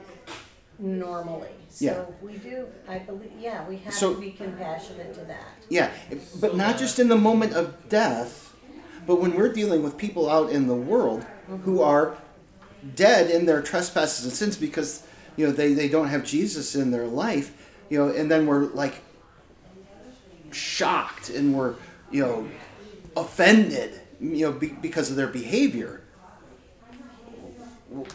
normally. 0.80 1.50
Yeah. 1.80 1.94
So 1.94 2.16
we 2.24 2.34
do. 2.38 2.66
I 2.88 2.98
believe. 3.00 3.32
Yeah, 3.40 3.68
we 3.70 3.78
have 3.78 3.94
So- 3.94 4.14
to 4.16 4.20
be 4.20 4.32
compassionate 4.32 5.14
to 5.14 5.22
that. 5.26 5.48
yeah 5.70 5.92
but 6.40 6.56
not 6.58 6.78
just 6.78 7.00
in 7.00 7.08
the 7.08 7.18
moment 7.30 7.54
of 7.54 7.66
death 7.90 8.54
but 9.08 9.16
when 9.22 9.36
we're 9.36 9.52
dealing 9.54 9.82
with 9.84 9.98
people 9.98 10.30
out 10.30 10.50
in 10.52 10.68
the 10.68 10.76
world 10.76 11.26
who 11.60 11.82
are 11.82 12.18
dead 12.96 13.30
in 13.30 13.46
their 13.46 13.62
trespasses 13.62 14.26
and 14.26 14.34
sins 14.34 14.58
because 14.58 15.04
you 15.38 15.46
know 15.46 15.52
they, 15.52 15.74
they 15.74 15.88
don't 15.88 16.08
have 16.08 16.24
jesus 16.24 16.76
in 16.76 16.92
their 16.92 17.06
life 17.06 17.74
you 17.90 17.98
know 17.98 18.14
and 18.14 18.30
then 18.30 18.46
we're 18.46 18.66
like 18.68 19.02
shocked 20.52 21.30
and 21.30 21.56
we're 21.56 21.76
you 22.10 22.22
know 22.24 22.48
offended 23.16 24.02
you 24.20 24.46
know 24.46 24.52
be, 24.52 24.70
because 24.70 25.10
of 25.10 25.16
their 25.16 25.28
behavior 25.28 26.02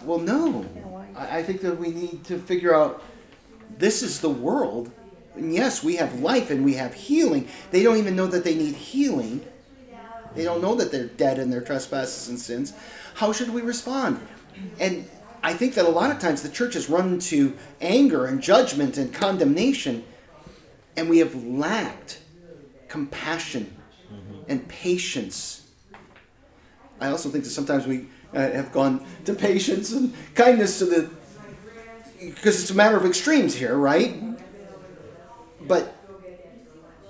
well 0.05 0.19
no? 0.19 0.65
I, 1.15 1.39
I 1.39 1.43
think 1.43 1.61
that 1.61 1.79
we 1.79 1.91
need 1.91 2.25
to 2.25 2.39
figure 2.39 2.75
out 2.75 3.03
this 3.79 4.03
is 4.03 4.21
the 4.21 4.31
world 4.31 4.91
and 5.35 5.55
yes 5.55 5.85
we 5.85 5.97
have 5.97 6.21
life 6.21 6.51
and 6.51 6.65
we 6.65 6.75
have 6.75 6.95
healing 6.95 7.49
they 7.71 7.83
don't 7.83 7.99
even 7.99 8.17
know 8.17 8.27
that 8.27 8.43
they 8.43 8.55
need 8.55 8.75
healing 8.75 9.47
they 10.37 10.45
don't 10.45 10.61
know 10.61 10.75
that 10.77 10.93
they're 10.93 11.07
dead 11.07 11.39
in 11.39 11.51
their 11.51 11.63
trespasses 11.63 12.29
and 12.29 12.39
sins. 12.39 12.75
How 13.17 13.33
should 13.33 13.49
we 13.49 13.63
respond? 13.63 14.21
And 14.79 15.09
I 15.43 15.55
think 15.55 15.73
that 15.75 15.87
a 15.87 15.89
lot 15.89 16.11
of 16.11 16.19
times 16.19 16.43
the 16.43 16.51
church 16.51 16.75
has 16.75 16.91
run 16.91 17.15
into 17.15 17.57
anger 17.81 18.27
and 18.27 18.43
judgment 18.43 18.99
and 18.99 19.13
condemnation, 19.13 20.05
and 20.99 21.09
we 21.09 21.19
have 21.19 21.35
lacked 21.45 22.21
compassion 22.89 23.75
and 24.49 24.69
patience. 24.69 25.67
I 27.01 27.09
also 27.09 27.31
think 27.31 27.45
that 27.45 27.51
sometimes 27.51 27.87
we 27.87 28.07
uh, 28.35 28.51
have 28.51 28.71
gone 28.71 29.07
to 29.25 29.33
patience 29.33 29.93
and 29.93 30.15
kindness 30.35 30.79
to 30.81 30.85
the 30.85 31.11
because 32.21 32.61
it's 32.61 32.71
a 32.71 32.75
matter 32.75 32.99
of 32.99 33.07
extremes 33.07 33.55
here, 33.55 33.77
right? 33.77 34.23
But 35.63 35.97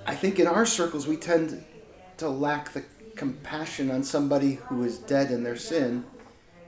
I 0.07 0.15
think 0.15 0.39
in 0.39 0.47
our 0.47 0.67
circles 0.67 1.09
we 1.09 1.17
tend 1.17 1.65
to 2.19 2.29
lack 2.29 2.73
the 2.73 2.85
compassion 3.17 3.91
on 3.91 4.05
somebody 4.05 4.55
who 4.55 4.85
is 4.85 4.99
dead 4.99 5.31
in 5.31 5.43
their 5.43 5.57
sin 5.57 6.05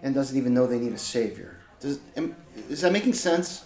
and 0.03 0.15
doesn't 0.15 0.37
even 0.37 0.55
know 0.55 0.67
they 0.67 0.79
need 0.79 0.93
a 0.93 0.99
savior. 0.99 1.61
Does, 1.81 2.01
am, 2.17 2.35
is 2.69 2.81
that 2.81 2.93
making 2.93 3.13
sense? 3.13 3.65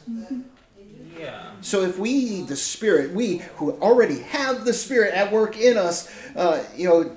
Yeah. 1.18 1.52
So 1.60 1.82
if 1.82 1.98
we 1.98 2.12
need 2.12 2.48
the 2.48 2.56
Spirit, 2.56 3.12
we 3.12 3.38
who 3.56 3.72
already 3.80 4.20
have 4.20 4.64
the 4.64 4.72
Spirit 4.72 5.14
at 5.14 5.32
work 5.32 5.56
in 5.58 5.76
us, 5.76 6.12
uh, 6.34 6.64
you 6.76 6.88
know, 6.88 7.16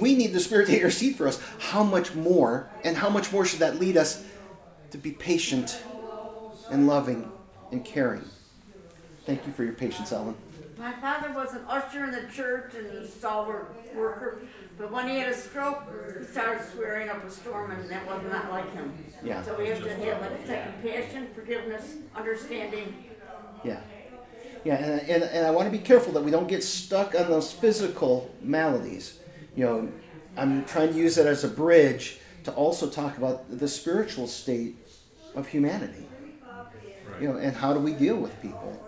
we 0.00 0.14
need 0.14 0.32
the 0.32 0.40
Spirit 0.40 0.68
to 0.68 0.76
intercede 0.76 1.16
for 1.16 1.26
us. 1.26 1.42
How 1.58 1.82
much 1.82 2.14
more, 2.14 2.70
and 2.84 2.96
how 2.96 3.10
much 3.10 3.32
more 3.32 3.44
should 3.44 3.58
that 3.58 3.80
lead 3.80 3.96
us 3.96 4.24
to 4.92 4.98
be 4.98 5.10
patient 5.10 5.82
and 6.70 6.86
loving 6.86 7.30
and 7.72 7.84
caring? 7.84 8.24
Thank 9.26 9.46
you 9.46 9.52
for 9.52 9.64
your 9.64 9.74
patience, 9.74 10.12
Ellen. 10.12 10.36
My 10.80 10.92
father 10.92 11.30
was 11.34 11.52
an 11.52 11.60
usher 11.68 12.04
in 12.04 12.10
the 12.10 12.22
church 12.32 12.72
and 12.74 12.86
a 12.86 13.06
stalwart 13.06 13.76
worker, 13.94 14.40
but 14.78 14.90
when 14.90 15.10
he 15.10 15.18
had 15.18 15.28
a 15.28 15.36
stroke, 15.36 15.82
he 16.18 16.24
started 16.24 16.64
swearing 16.72 17.10
up 17.10 17.22
a 17.22 17.30
storm, 17.30 17.70
and 17.70 17.86
that 17.90 18.06
was 18.06 18.22
not 18.32 18.50
like 18.50 18.72
him. 18.72 18.90
Yeah. 19.22 19.42
So 19.42 19.58
we 19.58 19.68
have 19.68 19.82
to 19.82 19.94
have 19.94 20.22
like 20.22 20.46
second 20.46 20.72
compassion, 20.80 21.28
forgiveness, 21.34 21.96
understanding. 22.16 23.04
Yeah. 23.62 23.80
Yeah, 24.64 24.76
and, 24.76 25.02
and, 25.02 25.22
and 25.22 25.46
I 25.46 25.50
want 25.50 25.70
to 25.70 25.78
be 25.78 25.84
careful 25.84 26.14
that 26.14 26.22
we 26.22 26.30
don't 26.30 26.48
get 26.48 26.64
stuck 26.64 27.14
on 27.14 27.28
those 27.28 27.52
physical 27.52 28.34
maladies. 28.40 29.20
You 29.56 29.64
know, 29.66 29.92
I'm 30.38 30.64
trying 30.64 30.94
to 30.94 30.98
use 30.98 31.14
that 31.16 31.26
as 31.26 31.44
a 31.44 31.48
bridge 31.48 32.20
to 32.44 32.52
also 32.52 32.88
talk 32.88 33.18
about 33.18 33.58
the 33.58 33.68
spiritual 33.68 34.26
state 34.26 34.76
of 35.34 35.46
humanity. 35.46 36.06
You 37.20 37.28
know, 37.28 37.36
and 37.36 37.54
how 37.54 37.74
do 37.74 37.80
we 37.80 37.92
deal 37.92 38.16
with 38.16 38.40
people? 38.40 38.82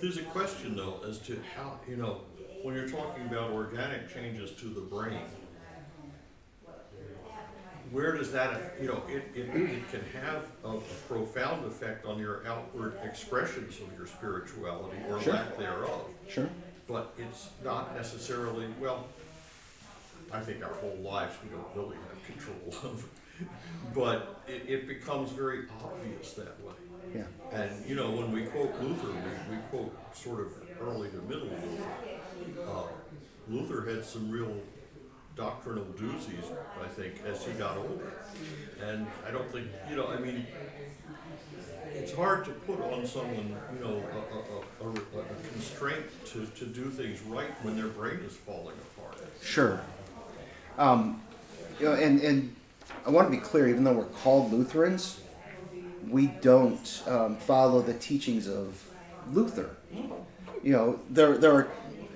There's 0.00 0.16
a 0.16 0.22
question 0.22 0.76
though 0.76 1.00
as 1.06 1.18
to 1.20 1.40
how, 1.54 1.78
you 1.88 1.96
know, 1.96 2.22
when 2.62 2.74
you're 2.74 2.88
talking 2.88 3.26
about 3.26 3.50
organic 3.50 4.12
changes 4.12 4.52
to 4.60 4.66
the 4.66 4.80
brain, 4.80 5.20
where 7.90 8.16
does 8.16 8.30
that, 8.32 8.76
you 8.80 8.86
know, 8.86 9.02
it, 9.08 9.24
it, 9.34 9.54
it 9.54 9.90
can 9.90 10.02
have 10.22 10.44
a 10.64 10.78
profound 11.08 11.66
effect 11.66 12.06
on 12.06 12.18
your 12.18 12.46
outward 12.46 12.94
expressions 13.04 13.80
of 13.80 13.88
your 13.98 14.06
spirituality 14.06 14.96
or 15.08 15.20
Sure. 15.20 15.32
lack 15.34 15.58
thereof. 15.58 16.04
Sure. 16.28 16.48
But 16.86 17.12
it's 17.18 17.48
not 17.64 17.94
necessarily, 17.96 18.66
well, 18.80 19.06
I 20.32 20.40
think 20.40 20.62
our 20.64 20.72
whole 20.74 20.96
lives 21.02 21.34
we 21.42 21.50
don't 21.50 21.66
really 21.74 21.96
have 22.08 22.24
control 22.24 22.90
of. 22.90 23.06
But 23.94 24.42
it, 24.46 24.68
it 24.68 24.86
becomes 24.86 25.30
very 25.30 25.60
obvious 25.82 26.34
that 26.34 26.60
way. 26.62 26.74
Yeah. 27.14 27.22
And, 27.52 27.86
you 27.86 27.96
know, 27.96 28.10
when 28.10 28.30
we 28.32 28.44
quote 28.44 28.72
Luther, 28.80 29.08
we, 29.08 29.56
we 29.56 29.62
quote 29.70 30.16
sort 30.16 30.40
of 30.40 30.48
early 30.80 31.08
to 31.10 31.16
middle 31.22 31.48
Luther. 31.48 32.62
Uh, 32.66 32.82
Luther 33.48 33.84
had 33.90 34.04
some 34.04 34.30
real 34.30 34.54
doctrinal 35.36 35.84
doozies, 35.98 36.44
I 36.82 36.88
think, 36.88 37.14
as 37.26 37.44
he 37.44 37.52
got 37.52 37.76
older. 37.76 38.12
And 38.84 39.06
I 39.26 39.30
don't 39.30 39.50
think, 39.50 39.68
you 39.88 39.96
know, 39.96 40.06
I 40.06 40.18
mean, 40.18 40.46
it's 41.92 42.12
hard 42.12 42.44
to 42.44 42.50
put 42.52 42.80
on 42.80 43.06
someone, 43.06 43.56
you 43.74 43.84
know, 43.84 44.02
a, 44.80 44.84
a, 44.84 44.88
a, 44.88 44.92
a 44.92 45.24
constraint 45.52 46.04
to, 46.26 46.46
to 46.46 46.66
do 46.66 46.84
things 46.90 47.20
right 47.22 47.50
when 47.64 47.76
their 47.76 47.88
brain 47.88 48.20
is 48.26 48.36
falling 48.36 48.76
apart. 48.96 49.18
Sure. 49.42 49.80
Um, 50.78 51.20
you 51.78 51.86
know, 51.86 51.94
and, 51.94 52.20
and 52.20 52.54
I 53.06 53.10
want 53.10 53.26
to 53.26 53.36
be 53.36 53.42
clear, 53.42 53.68
even 53.68 53.82
though 53.84 53.94
we're 53.94 54.04
called 54.04 54.52
Lutherans, 54.52 55.20
we 56.10 56.26
don't 56.26 57.02
um, 57.06 57.36
follow 57.36 57.80
the 57.82 57.94
teachings 57.94 58.48
of 58.48 58.82
Luther. 59.32 59.70
You 60.62 60.72
know, 60.72 61.00
there, 61.08 61.38
there 61.38 61.52
are 61.52 61.68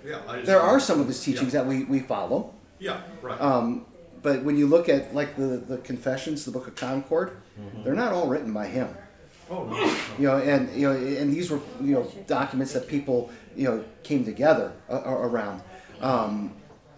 Yeah, 0.05 0.21
there 0.45 0.61
are 0.61 0.79
some 0.81 1.01
of 1.01 1.07
his 1.07 1.23
teachings 1.23 1.53
that 1.53 1.67
we, 1.67 1.85
we 1.85 2.01
follow. 2.01 2.53
Yeah, 2.79 3.01
right. 3.23 3.41
Um, 3.41 3.87
but 4.23 4.43
when 4.43 4.57
you 4.57 4.67
look 4.67 4.89
at 4.89 5.15
like 5.15 5.37
the, 5.37 5.59
the 5.59 5.79
confessions, 5.79 6.45
the 6.45 6.51
Book 6.51 6.67
of 6.67 6.75
Concord, 6.75 7.37
they're 7.85 7.95
not 7.95 8.13
all 8.13 8.27
written 8.29 8.53
by 8.53 8.67
him. 8.67 8.89
oh, 9.51 9.65
no, 9.65 9.97
You 10.19 10.27
know, 10.29 10.39
and 10.39 10.75
you 10.75 10.91
know, 10.91 10.97
and 10.97 11.33
these 11.33 11.51
were 11.51 11.61
you 11.81 11.95
know 11.95 12.11
documents 12.27 12.73
that 12.73 12.89
people 12.89 13.31
you 13.57 13.65
know 13.65 13.85
came 14.03 14.25
together 14.25 14.73
uh, 14.91 15.03
around. 15.05 15.63
Um, 16.01 16.55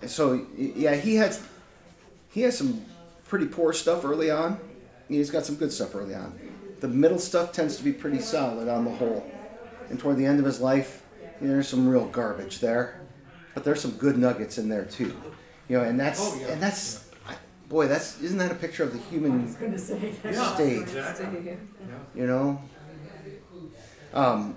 so 0.06 0.46
yeah, 0.56 0.94
he 0.94 1.16
had 1.16 1.36
he 2.30 2.42
has 2.42 2.56
some 2.56 2.84
pretty 3.28 3.46
poor 3.46 3.72
stuff 3.72 4.04
early 4.04 4.30
on. 4.30 4.58
He's 5.08 5.30
got 5.30 5.44
some 5.44 5.56
good 5.56 5.72
stuff 5.72 5.94
early 5.94 6.14
on. 6.14 6.38
The 6.80 6.88
middle 6.88 7.18
stuff 7.18 7.52
tends 7.52 7.76
to 7.78 7.82
be 7.84 7.92
pretty 7.92 8.20
solid 8.20 8.68
on 8.68 8.84
the 8.84 8.90
whole, 8.90 9.24
and 9.88 9.98
toward 9.98 10.16
the 10.18 10.26
end 10.26 10.38
of 10.38 10.44
his 10.44 10.60
life, 10.60 11.02
you 11.40 11.46
know, 11.48 11.54
there's 11.54 11.68
some 11.68 11.88
real 11.88 12.06
garbage 12.08 12.60
there, 12.60 13.00
but 13.54 13.64
there's 13.64 13.80
some 13.80 13.92
good 13.92 14.18
nuggets 14.18 14.58
in 14.58 14.68
there 14.68 14.84
too. 14.84 15.14
You 15.68 15.78
know, 15.78 15.84
and 15.84 15.98
that's 15.98 16.20
Oh, 16.20 16.38
yeah. 16.40 16.48
and 16.52 16.62
that's 16.62 17.08
I- 17.26 17.34
boy, 17.68 17.88
that's 17.88 18.20
isn't 18.20 18.38
that 18.38 18.52
a 18.52 18.54
picture 18.54 18.82
of 18.84 18.92
the 18.92 18.98
human 18.98 19.42
yeah, 19.60 19.76
state? 19.76 20.82
exactly. 20.82 21.56
you 22.14 22.26
know 22.26 22.60
um, 24.14 24.54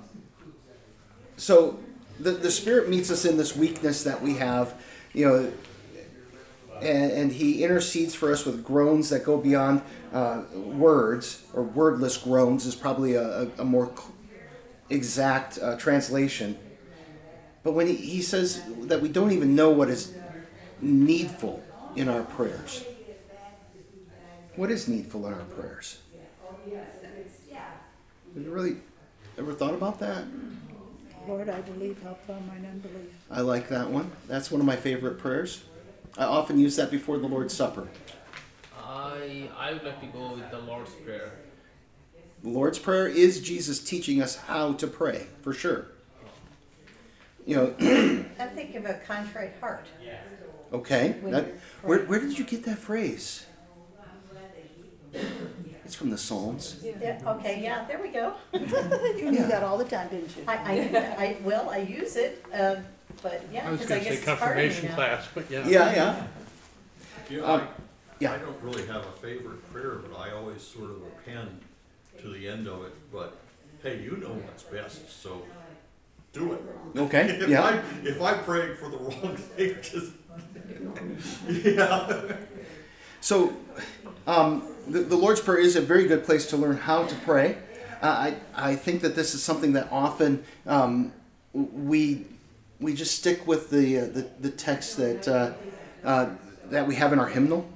so 1.37 1.79
the, 2.19 2.31
the 2.31 2.51
spirit 2.51 2.89
meets 2.89 3.09
us 3.11 3.25
in 3.25 3.37
this 3.37 3.55
weakness 3.55 4.03
that 4.03 4.21
we 4.21 4.35
have 4.35 4.73
you 5.13 5.25
know 5.27 5.51
and, 6.81 7.11
and 7.11 7.31
he 7.31 7.63
intercedes 7.63 8.13
for 8.15 8.31
us 8.31 8.45
with 8.45 8.63
groans 8.63 9.09
that 9.09 9.23
go 9.25 9.37
beyond 9.37 9.81
uh, 10.11 10.43
words 10.55 11.43
or 11.53 11.63
wordless 11.63 12.17
groans 12.17 12.65
is 12.65 12.75
probably 12.75 13.13
a, 13.13 13.43
a, 13.43 13.47
a 13.59 13.65
more 13.65 13.91
exact 14.89 15.59
uh, 15.59 15.75
translation 15.77 16.57
but 17.63 17.73
when 17.73 17.87
he, 17.87 17.95
he 17.95 18.21
says 18.21 18.63
that 18.87 19.01
we 19.01 19.09
don't 19.09 19.31
even 19.31 19.55
know 19.55 19.69
what 19.69 19.89
is 19.89 20.13
needful 20.81 21.63
in 21.95 22.09
our 22.09 22.23
prayers 22.23 22.85
what 24.55 24.71
is 24.71 24.87
needful 24.87 25.27
in 25.27 25.33
our 25.33 25.45
prayers 25.45 25.99
have 28.35 28.43
you 28.43 28.51
really 28.51 28.77
ever 29.37 29.53
thought 29.53 29.73
about 29.73 29.99
that? 29.99 30.23
Lord, 31.27 31.49
I 31.49 31.61
believe, 31.61 32.01
help 32.03 32.25
thou 32.27 32.39
mine 32.39 32.67
unbelief. 32.71 33.09
I 33.29 33.41
like 33.41 33.69
that 33.69 33.89
one. 33.89 34.11
That's 34.27 34.51
one 34.51 34.61
of 34.61 34.67
my 34.67 34.75
favorite 34.75 35.17
prayers. 35.17 35.63
I 36.17 36.25
often 36.25 36.59
use 36.59 36.75
that 36.75 36.91
before 36.91 37.17
the 37.17 37.27
Lord's 37.27 37.53
Supper. 37.53 37.87
I 39.69 39.71
I 39.71 39.73
would 39.73 39.83
like 39.83 40.01
to 40.01 40.07
go 40.07 40.33
with 40.33 40.49
the 40.49 40.57
Lord's 40.57 40.91
Prayer. 40.95 41.31
The 42.41 42.49
Lord's 42.49 42.79
Prayer 42.79 43.07
is 43.07 43.39
Jesus 43.39 43.79
teaching 43.79 44.19
us 44.19 44.35
how 44.35 44.73
to 44.73 44.87
pray, 44.87 45.27
for 45.43 45.53
sure. 45.53 45.85
You 47.45 47.55
know, 47.55 47.75
I'm 48.39 48.49
thinking 48.55 48.77
of 48.77 48.85
a 48.85 48.95
contrite 49.05 49.53
heart. 49.59 49.85
okay. 50.73 51.17
That, 51.25 51.53
where, 51.83 51.99
where 52.05 52.19
did 52.19 52.39
you 52.39 52.45
get 52.45 52.65
that 52.65 52.79
phrase? 52.79 53.45
It's 55.85 55.93
from 55.93 56.09
the 56.09 56.17
Psalms. 56.17 56.83
Yeah, 56.83 57.19
okay, 57.27 57.61
yeah, 57.61 57.85
there 57.85 58.01
we 58.01 58.09
go. 58.09 58.33
You 58.53 59.31
knew 59.31 59.47
that 59.47 59.61
all 59.61 59.77
the 59.77 59.85
time, 59.85 60.07
didn't 60.09 60.35
you? 60.35 60.43
I, 60.47 60.55
I, 60.55 60.97
I, 61.23 61.37
well, 61.43 61.69
I 61.69 61.77
use 61.77 62.15
it, 62.15 62.43
uh, 62.53 62.77
but 63.21 63.43
yeah, 63.53 63.67
I 63.67 63.71
was 63.71 63.81
because 63.81 63.91
I 63.91 63.99
gonna 63.99 64.09
say 64.09 64.15
it's 64.15 64.25
part 64.25 64.41
of 64.41 64.57
me 64.57 64.63
confirmation 64.63 64.89
now. 64.89 64.95
class, 64.95 65.27
but 65.35 65.51
yeah. 65.51 65.67
Yeah, 65.67 65.95
yeah. 65.95 66.27
You 67.29 67.41
know, 67.41 67.45
Um, 67.45 67.61
I, 67.61 67.67
yeah. 68.19 68.33
I 68.33 68.37
don't 68.37 68.61
really 68.61 68.85
have 68.87 69.05
a 69.05 69.11
favorite 69.13 69.71
prayer, 69.71 69.95
but 69.95 70.17
I 70.17 70.31
always 70.31 70.61
sort 70.61 70.89
of 70.91 70.97
append 71.03 71.61
to 72.21 72.29
the 72.29 72.47
end 72.47 72.67
of 72.67 72.83
it, 72.85 72.93
but 73.11 73.37
hey, 73.81 74.01
you 74.01 74.17
know 74.17 74.29
what's 74.29 74.63
best, 74.63 75.21
so 75.21 75.41
do 76.33 76.53
it. 76.53 76.61
Okay, 76.95 77.21
If 77.41 77.49
yeah. 77.49 77.63
I, 77.63 78.07
if 78.07 78.21
I'm 78.21 78.43
praying 78.43 78.75
for 78.77 78.89
the 78.89 78.97
wrong 78.97 79.35
thing, 79.35 79.75
just, 79.81 80.11
yeah. 81.65 82.35
So, 83.21 83.53
um, 84.27 84.63
the, 84.87 84.99
the 84.99 85.15
Lord's 85.15 85.41
Prayer 85.41 85.59
is 85.59 85.75
a 85.75 85.81
very 85.81 86.07
good 86.07 86.23
place 86.23 86.47
to 86.47 86.57
learn 86.57 86.77
how 86.77 87.05
to 87.05 87.15
pray. 87.15 87.57
Uh, 88.01 88.31
I, 88.55 88.69
I 88.71 88.75
think 88.75 89.01
that 89.01 89.15
this 89.15 89.35
is 89.35 89.43
something 89.43 89.73
that 89.73 89.89
often 89.91 90.43
um, 90.65 91.11
we, 91.53 92.25
we 92.79 92.93
just 92.93 93.17
stick 93.17 93.45
with 93.45 93.69
the, 93.69 93.97
uh, 93.99 94.05
the, 94.05 94.29
the 94.39 94.49
text 94.49 94.97
that, 94.97 95.27
uh, 95.27 95.53
uh, 96.03 96.29
that 96.65 96.87
we 96.87 96.95
have 96.95 97.11
in 97.11 97.19
our 97.19 97.27
hymnal. 97.27 97.67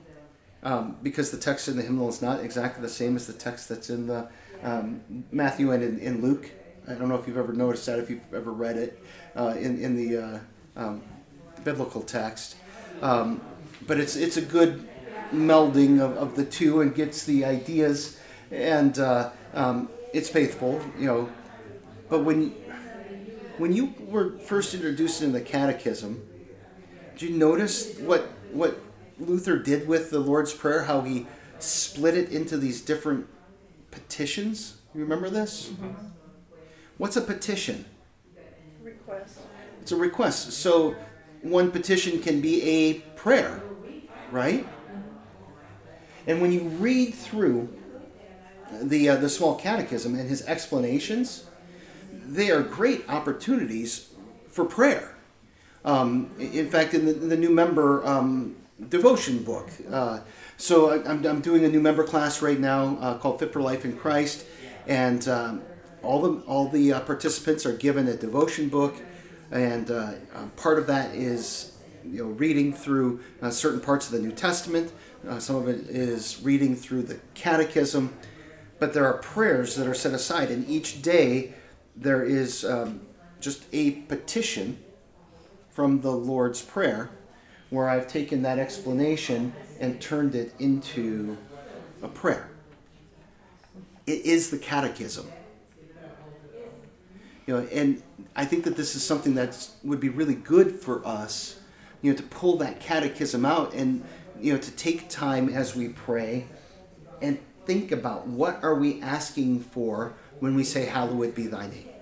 Um, 0.64 0.96
because 1.04 1.30
the 1.30 1.38
text 1.38 1.68
in 1.68 1.76
the 1.76 1.82
hymnal 1.82 2.08
is 2.08 2.22
not 2.22 2.40
exactly 2.40 2.82
the 2.82 2.90
same 2.90 3.18
as 3.18 3.28
the 3.28 3.34
text 3.34 3.68
that's 3.68 3.90
in 3.90 4.08
the 4.08 4.30
um, 4.64 5.02
Matthew 5.32 5.72
and 5.72 5.84
in, 5.84 6.00
in 6.00 6.22
Luke. 6.22 6.50
I 6.88 6.94
don't 6.94 7.10
know 7.10 7.16
if 7.16 7.28
you've 7.28 7.38
ever 7.38 7.52
noticed 7.52 7.86
that, 7.86 8.00
if 8.00 8.10
you've 8.10 8.34
ever 8.34 8.52
read 8.52 8.78
it 8.78 9.04
uh, 9.36 9.56
in, 9.60 9.80
in 9.80 9.96
the 9.96 10.18
uh, 10.18 10.40
um, 10.78 11.02
biblical 11.66 12.02
text. 12.02 12.56
Um, 13.02 13.42
but 13.86 14.00
it's, 14.00 14.16
it's 14.16 14.38
a 14.38 14.42
good 14.42 14.88
melding 15.34 16.00
of, 16.00 16.16
of 16.16 16.36
the 16.36 16.46
two 16.46 16.82
and 16.82 16.96
gets 16.96 17.26
the 17.26 17.44
ideas, 17.44 18.18
and 18.52 18.98
uh, 19.00 19.32
um, 19.54 19.90
it's 20.14 20.30
faithful, 20.30 20.82
you 20.98 21.08
know. 21.08 21.30
But 22.10 22.20
when, 22.20 22.52
when 23.58 23.74
you 23.74 23.94
were 24.00 24.38
first 24.40 24.74
introduced 24.74 25.22
into 25.22 25.40
the 25.40 25.44
catechism, 25.44 26.26
did 27.18 27.30
you 27.30 27.38
notice 27.38 27.98
what, 28.00 28.22
what 28.52 28.80
Luther 29.20 29.58
did 29.58 29.88
with 29.88 30.10
the 30.10 30.20
Lord's 30.20 30.54
Prayer? 30.54 30.84
How 30.84 31.02
he 31.02 31.28
split 31.60 32.18
it 32.18 32.30
into 32.30 32.58
these 32.58 32.82
different 32.82 33.28
petitions? 33.92 34.78
You 34.94 35.02
remember 35.02 35.30
this? 35.30 35.72
What's 36.98 37.18
a 37.18 37.22
petition? 37.22 37.86
Request. 38.82 39.40
It's 39.82 39.92
a 39.92 39.96
request. 39.96 40.52
So 40.54 40.96
one 41.42 41.72
petition 41.72 42.22
can 42.22 42.42
be 42.42 42.64
a 42.64 42.94
prayer, 43.16 43.62
right? 44.32 44.68
And 46.28 46.42
when 46.42 46.52
you 46.52 46.62
read 46.62 47.14
through 47.14 47.70
the 48.82 49.10
uh, 49.10 49.16
the 49.18 49.30
small 49.30 49.56
catechism 49.56 50.16
and 50.16 50.30
his 50.30 50.42
explanations, 50.44 51.46
they 52.12 52.50
are 52.50 52.62
great 52.62 53.08
opportunities 53.10 54.10
for 54.48 54.66
prayer. 54.66 55.16
Um, 55.84 56.32
in 56.40 56.70
fact, 56.70 56.94
in 56.94 57.06
the, 57.06 57.14
the 57.14 57.36
new 57.36 57.50
member 57.50 58.06
um, 58.08 58.56
devotion 58.90 59.44
book, 59.44 59.70
uh, 59.92 60.20
so 60.58 60.92
I, 60.92 61.10
I'm, 61.10 61.26
I'm 61.26 61.42
doing 61.42 61.66
a 61.66 61.70
new 61.70 61.82
member 61.82 62.04
class 62.04 62.42
right 62.42 62.60
now 62.60 62.98
uh, 63.00 63.18
called 63.18 63.40
Fit 63.40 63.54
for 63.54 63.62
Life 63.62 63.86
in 63.86 63.98
Christ, 63.98 64.46
and 64.88 65.28
um, 65.28 65.62
all 66.02 66.22
the 66.22 66.42
all 66.46 66.68
the 66.70 66.94
uh, 66.94 67.00
participants 67.02 67.66
are 67.66 67.74
given 67.74 68.08
a 68.08 68.16
devotion 68.16 68.70
book, 68.70 68.96
and 69.52 69.90
uh, 69.90 70.14
um, 70.36 70.52
part 70.56 70.80
of 70.80 70.88
that 70.88 71.16
is 71.16 71.74
you 72.04 72.24
know 72.24 72.30
reading 72.32 72.74
through 72.74 73.22
uh, 73.42 73.50
certain 73.50 73.80
parts 73.80 74.08
of 74.08 74.14
the 74.14 74.20
New 74.20 74.32
Testament. 74.32 74.92
Uh, 75.28 75.40
some 75.40 75.56
of 75.56 75.68
it 75.70 75.90
is 75.90 76.42
reading 76.44 76.76
through 76.76 77.04
the 77.04 77.20
Catechism, 77.34 78.14
but 78.80 78.94
there 78.94 79.06
are 79.06 79.18
prayers 79.20 79.76
that 79.76 79.88
are 79.88 79.94
set 79.94 80.14
aside, 80.14 80.52
and 80.52 80.68
each 80.70 81.02
day 81.02 81.54
there 81.96 82.24
is 82.24 82.66
um, 82.66 83.02
just 83.40 83.66
a 83.72 83.92
petition 83.92 84.78
from 85.70 86.02
the 86.02 86.12
Lord's 86.12 86.62
Prayer, 86.62 87.10
where 87.74 87.90
I've 87.90 88.08
taken 88.08 88.44
that 88.44 88.60
explanation 88.60 89.52
and 89.80 90.00
turned 90.00 90.36
it 90.36 90.54
into 90.60 91.36
a 92.04 92.08
prayer. 92.08 92.48
It 94.06 94.26
is 94.26 94.52
the 94.52 94.60
Catechism. 94.60 95.32
You 97.48 97.58
know, 97.58 97.68
and 97.72 98.02
I 98.36 98.46
think 98.46 98.64
that 98.66 98.78
this 98.78 98.96
is 98.96 99.04
something 99.04 99.34
that 99.36 99.70
would 99.84 100.00
be 100.00 100.10
really 100.10 100.36
good 100.36 100.80
for 100.80 101.06
us, 101.06 101.60
you 102.02 102.12
know, 102.12 102.18
to 102.18 102.24
pull 102.24 102.58
that 102.58 102.80
catechism 102.80 103.44
out 103.44 103.74
and 103.74 104.04
you 104.40 104.54
know 104.54 104.60
to 104.60 104.72
take 104.72 105.10
time 105.10 105.50
as 105.50 105.76
we 105.76 105.90
pray 105.90 106.46
and 107.22 107.38
think 107.66 107.92
about 107.92 108.28
what 108.28 108.64
are 108.64 108.76
we 108.76 109.02
asking 109.02 109.60
for 109.60 110.14
when 110.40 110.56
we 110.56 110.64
say 110.64 110.86
hallowed 110.86 111.36
be 111.36 111.48
thy 111.48 111.68
name. 111.68 111.93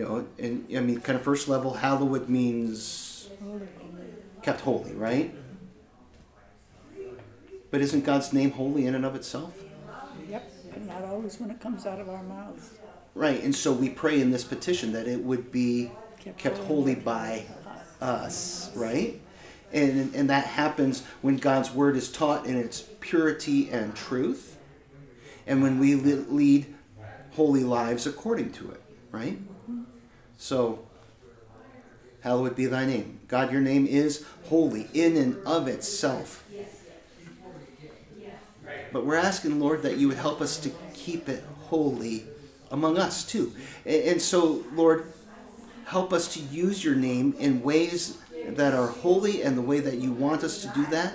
You 0.00 0.06
know, 0.06 0.26
and 0.38 0.64
I 0.74 0.80
mean 0.80 0.98
kind 1.02 1.18
of 1.18 1.22
first 1.22 1.46
level 1.46 1.74
hallowed 1.74 2.26
means 2.26 3.28
kept 4.40 4.62
holy, 4.62 4.94
right? 4.94 5.34
But 7.70 7.82
isn't 7.82 8.06
God's 8.06 8.32
name 8.32 8.52
holy 8.52 8.86
in 8.86 8.94
and 8.94 9.04
of 9.04 9.14
itself? 9.14 9.62
Yep, 10.26 10.50
but 10.70 10.86
not 10.86 11.04
always 11.04 11.38
when 11.38 11.50
it 11.50 11.60
comes 11.60 11.84
out 11.84 12.00
of 12.00 12.08
our 12.08 12.22
mouths. 12.22 12.70
Right, 13.14 13.44
and 13.44 13.54
so 13.54 13.74
we 13.74 13.90
pray 13.90 14.22
in 14.22 14.30
this 14.30 14.42
petition 14.42 14.92
that 14.92 15.06
it 15.06 15.22
would 15.22 15.52
be 15.52 15.90
kept 16.38 16.56
holy 16.56 16.94
by 16.94 17.44
us, 18.00 18.70
right? 18.74 19.20
And, 19.70 20.14
and 20.14 20.30
that 20.30 20.46
happens 20.46 21.02
when 21.20 21.36
God's 21.36 21.72
word 21.72 21.94
is 21.94 22.10
taught 22.10 22.46
in 22.46 22.56
its 22.56 22.80
purity 23.00 23.68
and 23.68 23.94
truth, 23.94 24.56
and 25.46 25.62
when 25.62 25.78
we 25.78 25.94
lead 25.94 26.74
holy 27.32 27.64
lives 27.64 28.06
according 28.06 28.52
to 28.52 28.70
it, 28.70 28.80
right? 29.10 29.38
So, 30.40 30.78
hallowed 32.22 32.56
be 32.56 32.64
thy 32.64 32.86
name. 32.86 33.20
God, 33.28 33.52
your 33.52 33.60
name 33.60 33.86
is 33.86 34.24
holy 34.44 34.88
in 34.94 35.18
and 35.18 35.36
of 35.46 35.68
itself. 35.68 36.42
But 38.90 39.04
we're 39.04 39.16
asking, 39.16 39.60
Lord, 39.60 39.82
that 39.82 39.98
you 39.98 40.08
would 40.08 40.16
help 40.16 40.40
us 40.40 40.58
to 40.60 40.70
keep 40.94 41.28
it 41.28 41.44
holy 41.64 42.24
among 42.70 42.96
us 42.96 43.22
too. 43.22 43.52
And, 43.84 44.20
so, 44.20 44.64
Lord, 44.72 45.12
help 45.84 46.10
us 46.10 46.32
to 46.32 46.40
use 46.40 46.82
your 46.82 46.96
name 46.96 47.34
in 47.38 47.60
ways 47.60 48.16
that 48.48 48.72
are 48.72 48.86
holy 48.86 49.42
and 49.42 49.58
the 49.58 49.62
way 49.62 49.80
that 49.80 49.98
you 49.98 50.10
want 50.10 50.42
us 50.42 50.62
to 50.62 50.68
do 50.68 50.86
that. 50.86 51.12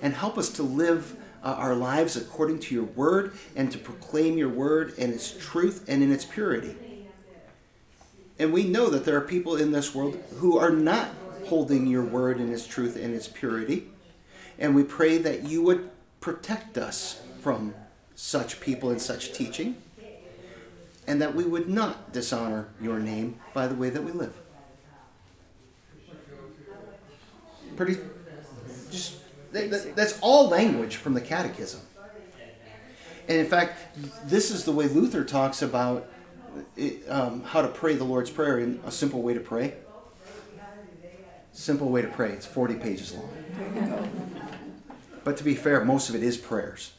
And 0.00 0.14
help 0.14 0.38
us 0.38 0.48
to 0.50 0.62
live 0.62 1.16
uh, 1.42 1.56
our 1.58 1.74
lives 1.74 2.16
according 2.16 2.60
to 2.60 2.74
your 2.76 2.84
word 2.84 3.36
and 3.56 3.72
to 3.72 3.78
proclaim 3.78 4.38
your 4.38 4.48
word 4.48 4.94
and 4.96 5.12
its 5.12 5.36
truth 5.36 5.86
and 5.88 6.04
in 6.04 6.12
its 6.12 6.24
purity. 6.24 6.76
And 8.40 8.54
we 8.54 8.64
know 8.64 8.88
that 8.88 9.04
there 9.04 9.16
are 9.18 9.20
people 9.20 9.56
in 9.56 9.70
this 9.70 9.94
world 9.94 10.18
who 10.38 10.56
are 10.56 10.70
not 10.70 11.10
holding 11.44 11.86
your 11.86 12.02
word 12.02 12.38
and 12.38 12.50
its 12.50 12.66
truth 12.66 12.96
and 12.96 13.14
its 13.14 13.28
purity. 13.28 13.88
And 14.58 14.74
we 14.74 14.82
pray 14.82 15.18
that 15.18 15.44
you 15.44 15.60
would 15.60 15.90
protect 16.22 16.78
us 16.78 17.20
from 17.42 17.74
such 18.14 18.58
people 18.58 18.88
and 18.88 19.00
such 19.00 19.34
teaching, 19.34 19.76
and 21.06 21.20
that 21.20 21.34
we 21.34 21.44
would 21.44 21.68
not 21.68 22.14
dishonor 22.14 22.68
your 22.80 22.98
name 22.98 23.38
by 23.52 23.66
the 23.66 23.74
way 23.74 23.90
that 23.90 24.02
we 24.02 24.10
live. 24.10 24.34
Pretty, 27.76 27.98
just 28.90 29.16
that, 29.52 29.70
that- 29.70 29.94
that's 29.94 30.18
all 30.22 30.48
language 30.48 30.96
from 30.96 31.12
the 31.12 31.20
Catechism. 31.20 31.80
And 33.28 33.38
in 33.38 33.46
fact, 33.46 33.78
this 34.24 34.50
is 34.50 34.64
the 34.64 34.72
way 34.72 34.88
Luther 34.88 35.24
talks 35.24 35.60
about 35.60 36.08
it, 36.76 37.08
um, 37.08 37.42
how 37.42 37.62
to 37.62 37.68
pray 37.68 37.94
the 37.94 38.04
Lord's 38.04 38.30
Prayer 38.30 38.58
in 38.58 38.80
a 38.84 38.90
simple 38.90 39.22
way 39.22 39.34
to 39.34 39.40
pray. 39.40 39.74
Simple 41.52 41.88
way 41.88 42.02
to 42.02 42.08
pray. 42.08 42.30
It's 42.30 42.46
40 42.46 42.76
pages 42.76 43.14
long. 43.14 44.30
But 45.22 45.36
to 45.36 45.44
be 45.44 45.54
fair, 45.54 45.84
most 45.84 46.08
of 46.08 46.14
it 46.14 46.22
is 46.22 46.38
prayers. 46.38 46.92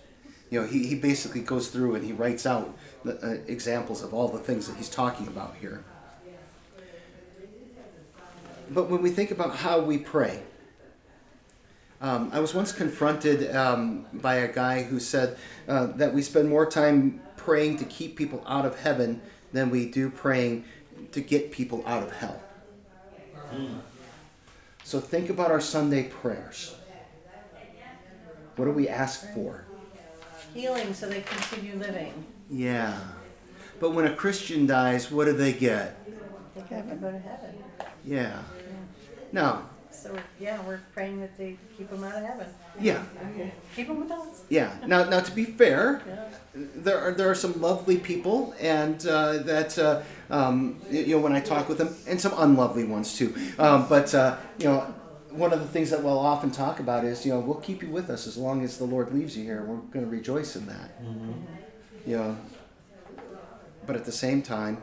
You 0.52 0.62
know, 0.62 0.68
he, 0.68 0.86
he 0.86 0.96
basically 0.96 1.42
goes 1.42 1.70
through 1.70 1.96
and 1.96 2.06
he 2.06 2.12
writes 2.12 2.46
out 2.46 2.78
the, 3.04 3.18
uh, 3.26 3.38
examples 3.48 4.04
of 4.04 4.14
all 4.14 4.28
the 4.28 4.38
things 4.38 4.68
that 4.68 4.78
he's 4.78 4.90
talking 4.90 5.28
about 5.28 5.56
here. 5.60 5.84
But 8.70 8.90
when 8.90 9.02
we 9.02 9.10
think 9.10 9.32
about 9.32 9.56
how 9.56 9.82
we 9.82 9.98
pray, 9.98 10.44
um, 12.00 12.30
I 12.34 12.40
was 12.40 12.54
once 12.54 12.72
confronted 12.72 13.54
um, 13.56 14.06
by 14.14 14.36
a 14.36 14.52
guy 14.52 14.84
who 14.84 15.00
said 15.00 15.38
uh, 15.68 15.88
that 15.98 16.14
we 16.14 16.22
spend 16.22 16.50
more 16.50 16.66
time 16.66 17.22
praying 17.38 17.78
to 17.78 17.86
keep 17.86 18.16
people 18.16 18.44
out 18.48 18.66
of 18.66 18.80
heaven 18.80 19.22
than 19.54 19.70
we 19.70 19.90
do 19.90 20.10
praying 20.10 20.66
to 21.12 21.22
get 21.22 21.52
people 21.52 21.84
out 21.86 22.04
of 22.04 22.12
hell. 22.12 22.42
So 24.84 25.00
think 25.00 25.30
about 25.30 25.52
our 25.52 25.62
Sunday 25.62 26.04
prayers. 26.04 26.76
What 28.56 28.66
do 28.66 28.72
we 28.72 28.88
ask 28.88 29.34
for? 29.34 29.66
Healing 30.54 30.94
so 30.94 31.08
they 31.08 31.22
continue 31.22 31.76
living. 31.78 32.26
Yeah. 32.50 33.00
But 33.80 33.92
when 33.92 34.06
a 34.06 34.14
Christian 34.14 34.66
dies, 34.66 35.10
what 35.10 35.26
do 35.26 35.34
they 35.34 35.54
get? 35.54 35.98
They 36.54 36.76
have 36.76 36.90
to 36.90 36.96
go 36.96 37.12
to 37.12 37.20
heaven. 37.20 37.56
Yeah. 38.06 38.42
Now, 39.32 39.70
So, 39.92 40.16
yeah, 40.40 40.60
we're 40.66 40.80
praying 40.94 41.20
that 41.20 41.38
they 41.38 41.58
keep 41.78 41.90
them 41.90 42.04
out 42.04 42.16
of 42.16 42.24
heaven. 42.24 42.48
yeah, 42.80 43.04
Keep 43.76 43.88
them 43.88 44.00
with 44.00 44.12
us. 44.12 44.44
yeah. 44.50 44.74
Now, 44.88 45.04
now 45.04 45.20
to 45.20 45.32
be 45.32 45.44
fair, 45.46 46.02
Yeah. 46.08 46.30
there 46.76 46.98
are 47.00 47.12
there 47.12 47.30
are 47.30 47.36
some 47.36 47.60
lovely 47.62 47.98
people, 47.98 48.56
and 48.60 49.06
uh, 49.06 49.40
that 49.40 49.78
uh, 49.78 50.02
um, 50.30 50.82
you 50.90 51.08
know 51.16 51.20
when 51.20 51.34
I 51.34 51.40
talk 51.42 51.68
with 51.70 51.78
them, 51.78 51.96
and 52.08 52.20
some 52.20 52.34
unlovely 52.38 52.86
ones 52.86 53.18
too. 53.18 53.36
Um, 53.60 53.88
but 53.90 54.16
uh, 54.16 54.38
you 54.58 54.66
know, 54.66 54.80
one 55.30 55.52
of 55.54 55.60
the 55.60 55.68
things 55.68 55.90
that 55.92 56.02
we'll 56.02 56.18
often 56.20 56.52
talk 56.52 56.80
about 56.80 57.04
is 57.06 57.26
you 57.26 57.34
know 57.34 57.40
we'll 57.40 57.56
keep 57.62 57.82
you 57.84 57.90
with 57.90 58.10
us 58.10 58.28
as 58.28 58.38
long 58.38 58.64
as 58.64 58.78
the 58.78 58.86
Lord 58.86 59.14
leaves 59.14 59.38
you 59.38 59.44
here. 59.44 59.62
We're 59.64 59.76
going 59.94 60.06
to 60.06 60.12
rejoice 60.12 60.56
in 60.56 60.66
that. 60.68 60.92
You 62.08 62.18
know, 62.18 62.38
but 63.86 63.96
at 63.96 64.06
the 64.06 64.12
same 64.12 64.42
time, 64.42 64.78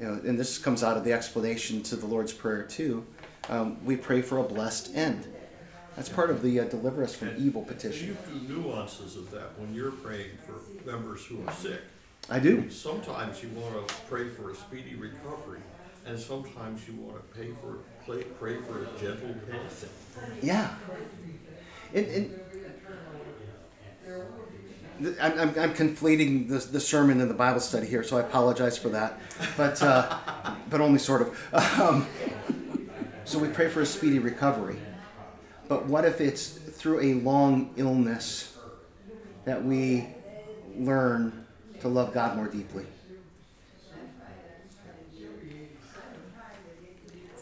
you 0.00 0.06
know, 0.06 0.14
and 0.24 0.38
this 0.38 0.58
comes 0.58 0.82
out 0.82 0.96
of 0.96 1.04
the 1.04 1.12
explanation 1.12 1.82
to 1.84 1.96
the 1.96 2.06
Lord's 2.06 2.32
prayer 2.32 2.62
too. 2.62 3.06
Um, 3.48 3.84
we 3.84 3.96
pray 3.96 4.22
for 4.22 4.38
a 4.38 4.42
blessed 4.42 4.94
end. 4.96 5.26
That's 5.94 6.08
part 6.08 6.30
of 6.30 6.42
the 6.42 6.60
uh, 6.60 6.64
deliver 6.64 7.02
us 7.02 7.14
from 7.14 7.32
evil 7.38 7.62
petition. 7.62 8.16
You 8.34 8.40
do 8.40 8.54
nuances 8.54 9.16
of 9.16 9.30
that 9.30 9.58
when 9.58 9.74
you're 9.74 9.92
praying 9.92 10.30
for 10.44 10.60
members 10.88 11.24
who 11.24 11.42
are 11.46 11.52
sick. 11.52 11.80
I 12.28 12.38
do. 12.38 12.68
Sometimes 12.70 13.42
you 13.42 13.48
want 13.50 13.88
to 13.88 13.94
pray 14.08 14.28
for 14.28 14.50
a 14.50 14.54
speedy 14.54 14.94
recovery, 14.94 15.60
and 16.04 16.18
sometimes 16.18 16.86
you 16.86 16.94
want 16.94 17.16
to 17.16 17.38
pay 17.38 17.52
for, 17.62 17.78
pray, 18.04 18.24
pray 18.24 18.56
for 18.62 18.82
a 18.82 19.00
gentle 19.00 19.34
passing. 19.50 19.88
Yeah. 20.42 20.74
And, 21.94 22.06
and 22.06 22.40
I'm, 25.20 25.38
I'm, 25.38 25.58
I'm 25.58 25.74
conflating 25.74 26.48
the, 26.48 26.58
the 26.58 26.80
sermon 26.80 27.20
and 27.20 27.30
the 27.30 27.34
Bible 27.34 27.60
study 27.60 27.86
here, 27.86 28.02
so 28.02 28.18
I 28.18 28.20
apologize 28.20 28.76
for 28.76 28.88
that. 28.90 29.18
But, 29.56 29.80
uh, 29.82 30.18
but 30.68 30.80
only 30.80 30.98
sort 30.98 31.22
of. 31.22 31.38
Um, 31.80 32.06
so 33.26 33.38
we 33.38 33.48
pray 33.48 33.68
for 33.68 33.82
a 33.82 33.86
speedy 33.86 34.18
recovery. 34.18 34.76
But 35.68 35.86
what 35.86 36.04
if 36.04 36.20
it's 36.20 36.48
through 36.48 37.00
a 37.00 37.14
long 37.14 37.74
illness 37.76 38.56
that 39.44 39.62
we 39.62 40.06
learn 40.76 41.44
to 41.80 41.88
love 41.88 42.14
God 42.14 42.36
more 42.36 42.46
deeply? 42.46 42.86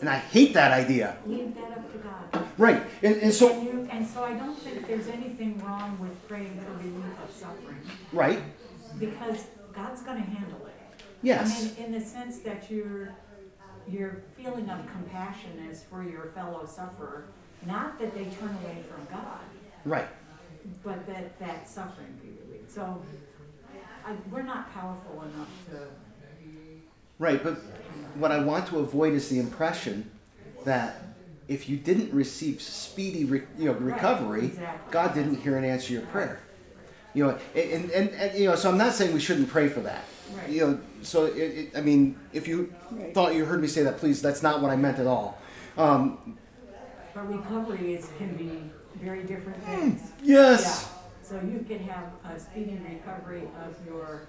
And 0.00 0.08
I 0.08 0.16
hate 0.16 0.54
that 0.54 0.72
idea. 0.72 1.16
Leave 1.26 1.54
that 1.54 1.78
up 1.78 1.92
to 1.92 1.98
God. 1.98 2.48
Right. 2.58 2.82
And, 3.02 3.16
and 3.16 3.32
so, 3.32 3.52
And 3.52 3.64
you, 3.64 3.88
and 3.90 4.06
so 4.06 4.24
I 4.24 4.34
don't 4.34 4.58
think 4.58 4.86
there's 4.86 5.08
anything 5.08 5.58
wrong 5.64 5.98
with 5.98 6.28
praying 6.28 6.60
for 6.60 6.72
relief 6.72 7.04
of 7.22 7.34
suffering, 7.34 7.80
right. 8.12 8.42
because 8.98 9.44
God's 9.72 10.02
gonna 10.02 10.20
handle 10.20 10.66
it. 10.66 10.74
Yes. 11.22 11.58
I 11.58 11.64
mean, 11.64 11.86
in 11.86 11.92
the 11.92 12.00
sense 12.00 12.40
that 12.40 12.70
your, 12.70 13.14
your 13.88 14.22
feeling 14.36 14.68
of 14.70 14.78
compassion 14.90 15.66
is 15.70 15.82
for 15.84 16.02
your 16.02 16.26
fellow 16.34 16.66
sufferer, 16.66 17.26
not 17.66 17.98
that 17.98 18.14
they 18.14 18.24
turn 18.24 18.56
away 18.62 18.82
from 18.88 19.06
God, 19.10 19.40
Right. 19.84 20.08
but 20.82 21.06
that 21.06 21.38
that 21.38 21.68
suffering 21.68 22.18
be 22.22 22.30
relieved. 22.46 22.70
So, 22.70 23.02
I, 24.06 24.12
we're 24.30 24.42
not 24.42 24.72
powerful 24.72 25.22
enough 25.22 25.48
to, 25.70 25.88
Right, 27.18 27.42
but 27.42 27.54
what 28.16 28.32
I 28.32 28.42
want 28.42 28.66
to 28.68 28.78
avoid 28.80 29.12
is 29.14 29.28
the 29.28 29.38
impression 29.38 30.10
that 30.64 30.96
if 31.46 31.68
you 31.68 31.76
didn't 31.76 32.12
receive 32.12 32.60
speedy 32.60 33.24
re- 33.24 33.42
you 33.58 33.66
know, 33.66 33.72
recovery, 33.74 34.46
exactly. 34.46 34.90
God 34.92 35.14
didn't 35.14 35.36
hear 35.36 35.56
and 35.56 35.64
answer 35.64 35.92
your 35.92 36.02
prayer. 36.02 36.40
You 37.12 37.26
know, 37.26 37.38
and, 37.54 37.90
and, 37.92 38.10
and 38.10 38.38
you 38.38 38.48
know, 38.48 38.56
so 38.56 38.68
I'm 38.70 38.78
not 38.78 38.94
saying 38.94 39.14
we 39.14 39.20
shouldn't 39.20 39.48
pray 39.48 39.68
for 39.68 39.80
that. 39.80 40.04
Right. 40.32 40.48
You 40.48 40.60
know, 40.66 40.80
so 41.02 41.26
it, 41.26 41.36
it, 41.38 41.76
I 41.76 41.80
mean, 41.80 42.18
if 42.32 42.48
you 42.48 42.72
Right. 42.90 43.12
thought 43.12 43.34
you 43.34 43.44
heard 43.44 43.60
me 43.60 43.68
say 43.68 43.82
that, 43.82 43.98
please, 43.98 44.22
that's 44.22 44.42
not 44.42 44.60
what 44.62 44.70
I 44.70 44.76
meant 44.76 44.98
at 44.98 45.06
all. 45.06 45.38
Um, 45.76 46.36
But 47.14 47.28
recovery 47.28 47.94
is, 47.94 48.08
can 48.18 48.34
be 48.36 48.70
very 49.02 49.22
different 49.24 49.62
things. 49.64 50.12
yes. 50.22 50.88
Yeah, 51.22 51.28
so 51.28 51.34
you 51.46 51.64
can 51.68 51.80
have 51.88 52.06
a 52.24 52.38
speedy 52.38 52.80
recovery 52.88 53.42
of 53.66 53.74
your 53.86 54.28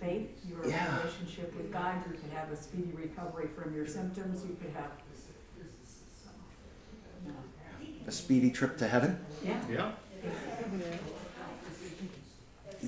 faith, 0.00 0.28
your 0.48 0.66
Yeah. 0.68 0.98
relationship 1.00 1.54
with 1.56 1.72
God, 1.72 1.96
you 2.06 2.12
could 2.18 2.30
have 2.32 2.50
a 2.52 2.56
speedy 2.56 2.92
recovery 2.94 3.48
from 3.56 3.74
your 3.74 3.86
symptoms, 3.86 4.44
you 4.48 4.56
could 4.60 4.72
have. 4.74 4.90
A 8.06 8.10
speedy 8.12 8.50
trip 8.50 8.78
to 8.78 8.88
heaven. 8.88 9.18
Yeah, 9.44 9.60
Yeah, 9.70 9.90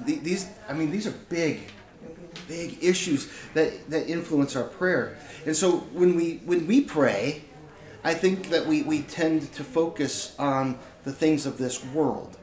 Th- 0.07 0.21
These, 0.23 0.49
I 0.69 0.73
mean, 0.73 0.91
these 0.91 1.07
are 1.07 1.15
big, 1.29 1.61
big 2.49 2.79
issues 2.83 3.31
that, 3.55 3.89
that 3.91 4.09
influence 4.09 4.57
our 4.57 4.65
prayer. 4.65 5.17
And 5.47 5.57
so 5.57 5.79
when 5.93 6.17
we 6.17 6.37
when 6.45 6.67
we 6.67 6.83
pray, 6.83 7.43
I 8.05 8.15
think 8.15 8.49
that 8.51 8.67
we, 8.67 8.83
we 8.83 9.03
tend 9.03 9.53
to 9.55 9.65
focus 9.65 10.35
on 10.39 10.79
the 11.05 11.13
things 11.13 11.47
of 11.47 11.59
this 11.59 11.85
world 11.87 12.37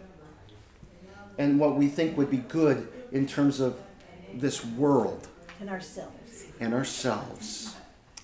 and 1.38 1.60
what 1.60 1.76
we 1.76 1.88
think 1.88 2.18
would 2.18 2.30
be 2.32 2.38
good 2.38 2.88
in 3.12 3.28
terms 3.28 3.60
of 3.60 3.76
this 4.34 4.64
world 4.66 5.28
And 5.60 5.70
ourselves. 5.70 6.46
and 6.60 6.74
ourselves. 6.74 7.76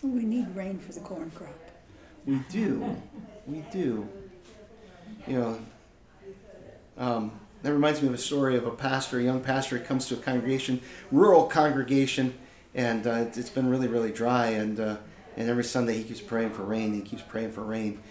We 0.02 0.24
need 0.24 0.56
rain 0.56 0.80
for 0.80 0.92
the 0.94 1.00
corn 1.00 1.32
crop. 1.34 1.50
We 2.26 2.40
do. 2.52 2.96
We 3.48 3.64
do. 3.72 4.08
You 5.28 5.40
know, 5.40 5.60
um, 6.98 7.32
that 7.64 7.74
reminds 7.74 8.02
me 8.02 8.10
of 8.10 8.14
a 8.14 8.20
story 8.20 8.58
of 8.58 8.68
a 8.68 8.72
pastor, 8.72 9.20
a 9.20 9.24
young 9.24 9.42
pastor, 9.42 9.80
who 9.80 9.86
comes 9.86 10.08
to 10.08 10.16
a 10.16 10.18
congregation, 10.18 10.82
rural 11.12 11.46
congregation, 11.46 12.36
and 12.76 13.08
uh, 13.08 13.12
it's- 13.22 13.38
it's 13.38 13.50
been 13.50 13.70
really, 13.70 13.88
really 13.88 14.12
dry. 14.12 14.48
And 14.50 14.80
uh, 14.80 14.98
and 15.38 15.50
every 15.50 15.64
Sunday 15.64 15.96
he 15.98 16.04
keeps 16.04 16.22
praying 16.22 16.52
for 16.52 16.64
rain. 16.64 16.94
He 16.94 17.02
keeps 17.02 17.24
praying 17.24 17.54
for 17.54 17.64
rain. 17.64 18.02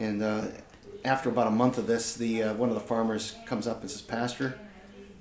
And 0.00 0.22
uh, 0.22 0.46
after 1.04 1.28
about 1.30 1.46
a 1.48 1.50
month 1.50 1.78
of 1.78 1.86
this, 1.86 2.14
the 2.14 2.42
uh, 2.44 2.54
one 2.54 2.68
of 2.70 2.74
the 2.74 2.80
farmers 2.80 3.38
comes 3.46 3.66
up 3.66 3.82
and 3.82 3.90
says, 3.90 4.02
"Pastor, 4.02 4.60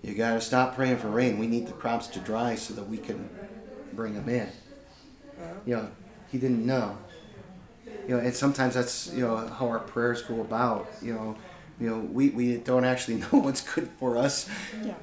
you 0.01 0.15
got 0.15 0.33
to 0.35 0.41
stop 0.41 0.75
praying 0.75 0.97
for 0.97 1.09
rain. 1.09 1.39
We 1.39 1.47
need 1.47 1.67
the 1.67 1.73
crops 1.73 2.07
to 2.09 2.19
dry 2.19 2.55
so 2.55 2.73
that 2.75 2.87
we 2.89 2.97
can 2.99 3.31
bring 3.93 4.15
them 4.15 4.29
in." 4.29 4.49
You 5.65 5.75
know, 5.75 5.91
he 6.25 6.37
didn't 6.37 6.65
know 6.65 6.99
you 8.07 8.15
know, 8.15 8.21
and 8.21 8.33
sometimes 8.35 8.73
that's 8.73 9.11
you 9.13 9.25
know 9.25 9.37
how 9.47 9.67
our 9.67 9.79
prayers 9.79 10.21
go 10.21 10.41
about. 10.41 10.93
You 11.01 11.13
know, 11.13 11.37
you 11.79 11.89
know, 11.89 11.99
we, 11.99 12.29
we 12.29 12.57
don't 12.57 12.85
actually 12.85 13.15
know 13.21 13.39
what's 13.39 13.61
good 13.61 13.89
for 13.99 14.17
us. 14.17 14.49
Yeah. 14.83 14.93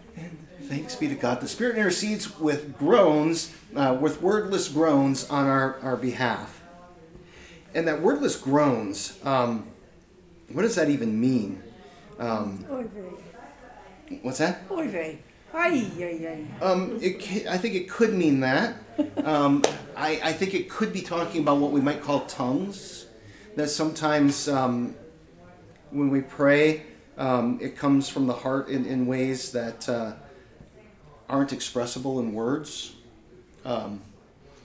Thanks 0.62 0.94
be 0.94 1.08
to 1.08 1.14
God. 1.14 1.40
The 1.40 1.48
Spirit 1.48 1.76
intercedes 1.76 2.38
with 2.38 2.78
groans, 2.78 3.52
uh, 3.74 3.96
with 4.00 4.22
wordless 4.22 4.68
groans 4.68 5.28
on 5.28 5.46
our, 5.46 5.78
our 5.80 5.96
behalf. 5.96 6.62
And 7.74 7.88
that 7.88 8.00
wordless 8.00 8.36
groans, 8.36 9.18
um, 9.24 9.66
what 10.52 10.62
does 10.62 10.76
that 10.76 10.88
even 10.88 11.20
mean? 11.20 11.62
Um, 12.18 12.64
Oy 12.70 12.84
vey. 12.84 14.18
what's 14.22 14.38
that? 14.38 14.62
Oy 14.70 14.88
vey. 14.88 15.18
Ay, 15.52 15.90
ay, 15.98 16.46
ay. 16.60 16.64
Um, 16.64 16.98
it, 17.02 17.46
I 17.48 17.58
think 17.58 17.74
it 17.74 17.88
could 17.90 18.14
mean 18.14 18.40
that. 18.40 18.76
Um, 19.24 19.62
I, 19.96 20.20
I 20.22 20.32
think 20.32 20.54
it 20.54 20.68
could 20.68 20.92
be 20.92 21.00
talking 21.00 21.40
about 21.40 21.58
what 21.58 21.72
we 21.72 21.80
might 21.80 22.02
call 22.02 22.20
tongues. 22.26 23.06
That 23.56 23.68
sometimes 23.68 24.48
um, 24.48 24.94
when 25.90 26.10
we 26.10 26.20
pray, 26.20 26.82
um, 27.18 27.58
it 27.60 27.76
comes 27.76 28.08
from 28.08 28.26
the 28.26 28.32
heart 28.32 28.68
in, 28.68 28.86
in 28.86 29.06
ways 29.06 29.52
that 29.52 29.88
uh, 29.88 30.12
aren't 31.28 31.52
expressible 31.52 32.20
in 32.20 32.32
words. 32.32 32.94
Um, 33.64 34.00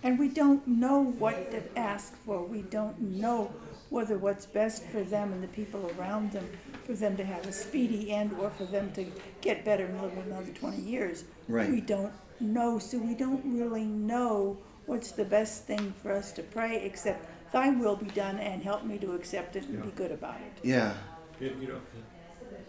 And 0.03 0.17
we 0.19 0.29
don't 0.29 0.65
know 0.67 1.03
what 1.03 1.51
to 1.51 1.61
ask 1.77 2.15
for. 2.25 2.43
We 2.43 2.61
don't 2.63 2.99
know 2.99 3.51
whether 3.89 4.17
what's 4.17 4.45
best 4.45 4.83
for 4.85 5.03
them 5.03 5.31
and 5.33 5.43
the 5.43 5.47
people 5.49 5.91
around 5.97 6.31
them, 6.31 6.47
for 6.85 6.93
them 6.93 7.15
to 7.17 7.23
have 7.23 7.45
a 7.45 7.51
speedy 7.51 8.11
end 8.11 8.31
or 8.39 8.49
for 8.51 8.65
them 8.65 8.91
to 8.93 9.05
get 9.41 9.65
better 9.65 9.85
and 9.85 10.01
live 10.01 10.17
another 10.17 10.51
20 10.51 10.77
years. 10.81 11.23
Right. 11.47 11.69
We 11.69 11.81
don't 11.81 12.13
know, 12.39 12.79
so 12.79 12.97
we 12.97 13.15
don't 13.15 13.43
really 13.45 13.85
know 13.85 14.57
what's 14.85 15.11
the 15.11 15.25
best 15.25 15.63
thing 15.65 15.93
for 16.01 16.11
us 16.11 16.31
to 16.33 16.43
pray 16.43 16.83
except 16.83 17.25
thy 17.51 17.69
will 17.69 17.95
be 17.95 18.07
done 18.07 18.37
and 18.39 18.61
help 18.63 18.83
me 18.85 18.97
to 18.99 19.13
accept 19.13 19.55
it 19.55 19.63
and 19.67 19.81
be 19.83 19.91
good 19.91 20.11
about 20.11 20.35
it. 20.35 20.67
yeah. 20.67 20.93
You, 21.39 21.55
you 21.61 21.67
know, 21.67 21.81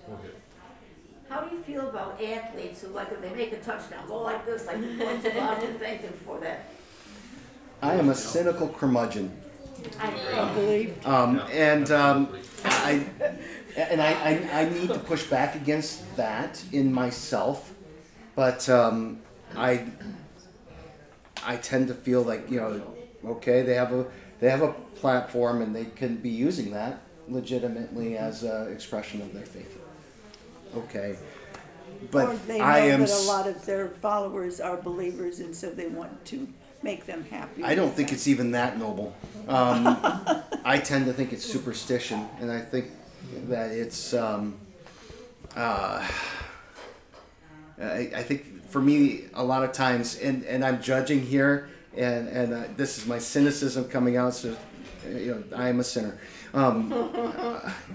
go 0.07 0.15
ahead. 0.15 0.33
How 1.29 1.41
do 1.41 1.57
you 1.57 1.63
feel 1.63 1.89
about 1.89 2.23
athletes 2.23 2.83
who, 2.83 2.89
like, 2.89 3.11
if 3.11 3.21
they 3.21 3.31
make 3.31 3.53
a 3.53 3.59
touchdown, 3.59 4.07
go 4.07 4.23
like 4.23 4.47
this, 4.47 4.67
like, 4.67 4.77
what's 4.77 4.95
about 5.01 5.23
to 5.25 5.31
God 5.31 5.63
and 5.63 5.79
thank 5.81 6.03
them 6.03 6.13
for 6.25 6.39
that? 6.41 6.69
I 7.83 7.95
am 7.95 8.09
a 8.09 8.15
cynical 8.15 8.69
curmudgeon. 8.69 9.37
I 9.99 10.09
agree. 10.09 10.39
Unbelievable. 10.39 11.11
Um, 11.11 11.43
and 11.51 11.91
um. 11.91 12.29
I 12.65 13.05
and 13.77 14.01
I, 14.01 14.13
I, 14.13 14.61
I 14.61 14.69
need 14.69 14.89
to 14.89 14.99
push 14.99 15.25
back 15.25 15.55
against 15.55 16.17
that 16.17 16.63
in 16.73 16.93
myself, 16.93 17.73
but 18.35 18.69
um, 18.69 19.21
I 19.55 19.87
I 21.45 21.57
tend 21.57 21.89
to 21.89 21.95
feel 21.95 22.23
like 22.23 22.51
you 22.51 22.61
know, 22.61 22.83
okay, 23.25 23.63
they 23.63 23.75
have 23.75 23.93
a 23.93 24.07
they 24.41 24.51
have 24.51 24.63
a 24.63 24.73
platform 24.97 25.63
and 25.63 25.75
they 25.75 25.85
can 25.85 26.17
be 26.17 26.31
using 26.31 26.71
that 26.73 27.01
legitimately 27.29 28.17
as 28.17 28.43
an 28.43 28.73
expression 28.73 29.21
of 29.23 29.33
their 29.33 29.47
faith. 29.47 29.79
Okay, 30.77 31.17
but 32.11 32.29
or 32.29 32.37
they 32.47 32.59
know 32.59 32.65
I 32.65 32.79
am. 32.79 33.01
that 33.01 33.11
a 33.11 33.29
lot 33.29 33.47
of 33.47 33.65
their 33.65 33.89
followers 33.89 34.61
are 34.61 34.77
believers 34.77 35.41
and 35.41 35.55
so 35.55 35.71
they 35.71 35.87
want 35.87 36.25
to 36.27 36.47
make 36.83 37.07
them 37.07 37.25
happy. 37.25 37.65
I 37.65 37.75
don't 37.75 37.95
think 37.95 38.13
it's 38.13 38.29
even 38.29 38.51
that 38.53 38.79
noble. 38.79 39.15
Um, 39.49 39.97
I 40.65 40.79
tend 40.79 41.07
to 41.07 41.13
think 41.13 41.33
it's 41.33 41.45
superstition, 41.45 42.29
and 42.41 42.51
I 42.51 42.61
think 42.61 42.91
that 43.49 43.71
it's. 43.71 44.15
Um, 44.15 44.59
uh, 45.57 46.07
I, 47.81 48.11
I 48.15 48.23
think 48.23 48.69
for 48.69 48.81
me, 48.81 49.25
a 49.35 49.45
lot 49.45 49.65
of 49.65 49.73
times, 49.73 50.17
and, 50.19 50.45
and 50.45 50.65
I'm 50.65 50.83
judging 50.83 51.23
here, 51.23 51.71
and 51.97 52.29
and 52.29 52.53
uh, 52.53 52.65
this 52.77 52.99
is 52.99 53.07
my 53.07 53.19
cynicism 53.19 53.89
coming 53.89 54.17
out. 54.17 54.35
So, 54.35 54.57
you 55.09 55.35
know, 55.35 55.57
I 55.57 55.69
am 55.69 55.81
a 55.81 55.85
sinner. 55.85 56.19
Um, 56.57 56.91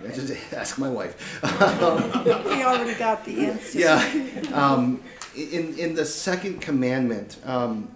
I 0.06 0.12
just 0.14 0.32
ask 0.54 0.78
my 0.78 0.88
wife. 0.88 1.42
We 1.44 1.50
already 2.64 2.94
got 2.94 3.26
the 3.26 3.48
answer. 3.48 3.80
Yeah. 3.80 4.42
Um, 4.54 5.02
in 5.36 5.78
in 5.80 5.96
the 5.96 6.06
second 6.06 6.62
commandment, 6.62 7.38
um, 7.44 7.90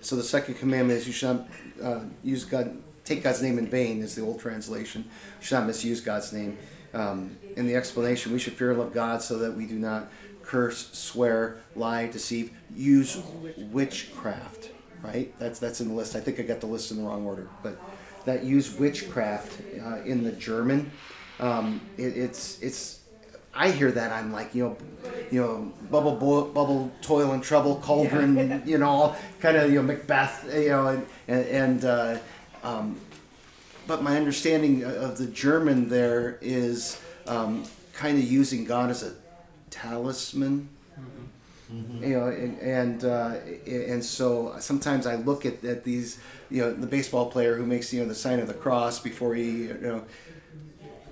so 0.00 0.16
the 0.16 0.22
second 0.22 0.54
commandment 0.54 1.00
is 1.00 1.06
you 1.06 1.12
should 1.12 1.36
not 1.36 1.48
uh, 1.82 2.00
use 2.24 2.44
God, 2.44 2.76
take 3.04 3.22
God's 3.22 3.42
name 3.42 3.58
in 3.58 3.66
vain, 3.66 4.00
is 4.00 4.14
the 4.14 4.22
old 4.22 4.40
translation. 4.40 5.04
You 5.40 5.46
should 5.46 5.56
not 5.56 5.66
misuse 5.66 6.00
God's 6.00 6.32
name. 6.32 6.56
Um, 6.94 7.36
in 7.56 7.66
the 7.66 7.76
explanation, 7.76 8.32
we 8.32 8.38
should 8.38 8.54
fear 8.54 8.70
and 8.70 8.78
love 8.78 8.94
God 8.94 9.20
so 9.20 9.38
that 9.38 9.54
we 9.54 9.66
do 9.66 9.78
not 9.78 10.10
curse, 10.42 10.90
swear, 10.92 11.58
lie, 11.76 12.06
deceive, 12.06 12.52
use 12.74 13.20
witchcraft. 13.70 14.70
Right? 15.02 15.36
That's 15.38 15.58
that's 15.58 15.82
in 15.82 15.88
the 15.88 15.94
list. 15.94 16.16
I 16.16 16.20
think 16.20 16.40
I 16.40 16.42
got 16.42 16.60
the 16.60 16.68
list 16.68 16.90
in 16.90 16.96
the 16.96 17.02
wrong 17.02 17.26
order, 17.26 17.48
but 17.62 17.78
that 18.24 18.44
use 18.44 18.78
witchcraft 18.78 19.60
uh, 19.84 20.02
in 20.04 20.24
the 20.24 20.32
German. 20.32 20.90
Um, 21.40 21.80
it, 21.96 22.16
it's 22.16 22.60
it's 22.62 23.00
I 23.54 23.70
hear 23.70 23.90
that 23.92 24.12
I'm 24.12 24.32
like 24.32 24.54
you 24.54 24.64
know, 24.64 24.76
you 25.30 25.40
know, 25.40 25.72
bubble 25.90 26.16
bo- 26.16 26.46
bubble 26.46 26.90
toil 27.02 27.32
and 27.32 27.42
trouble 27.42 27.76
cauldron, 27.76 28.62
you 28.66 28.78
know, 28.78 28.88
all 28.88 29.16
kind 29.40 29.56
of 29.56 29.70
you 29.70 29.76
know 29.76 29.82
Macbeth, 29.82 30.48
you 30.54 30.68
know, 30.70 30.88
and 30.88 31.06
and, 31.28 31.46
and 31.46 31.84
uh, 31.84 32.18
um, 32.62 32.98
but 33.86 34.02
my 34.02 34.16
understanding 34.16 34.84
of 34.84 35.18
the 35.18 35.26
German 35.26 35.88
there 35.88 36.38
is 36.40 37.00
um, 37.26 37.64
kind 37.92 38.16
of 38.18 38.24
using 38.24 38.64
God 38.64 38.90
as 38.90 39.02
a 39.02 39.12
talisman. 39.70 40.68
You 42.00 42.18
know, 42.18 42.26
and 42.26 42.58
and, 42.58 43.04
uh, 43.04 43.36
and 43.66 44.04
so 44.04 44.56
sometimes 44.58 45.06
I 45.06 45.14
look 45.16 45.46
at, 45.46 45.64
at 45.64 45.84
these, 45.84 46.18
you 46.50 46.62
know, 46.62 46.72
the 46.72 46.86
baseball 46.86 47.30
player 47.30 47.56
who 47.56 47.64
makes 47.64 47.92
you 47.92 48.00
know 48.02 48.08
the 48.08 48.14
sign 48.14 48.40
of 48.40 48.48
the 48.48 48.54
cross 48.54 48.98
before 48.98 49.34
he, 49.34 49.66
you 49.66 49.78
know, 49.80 50.04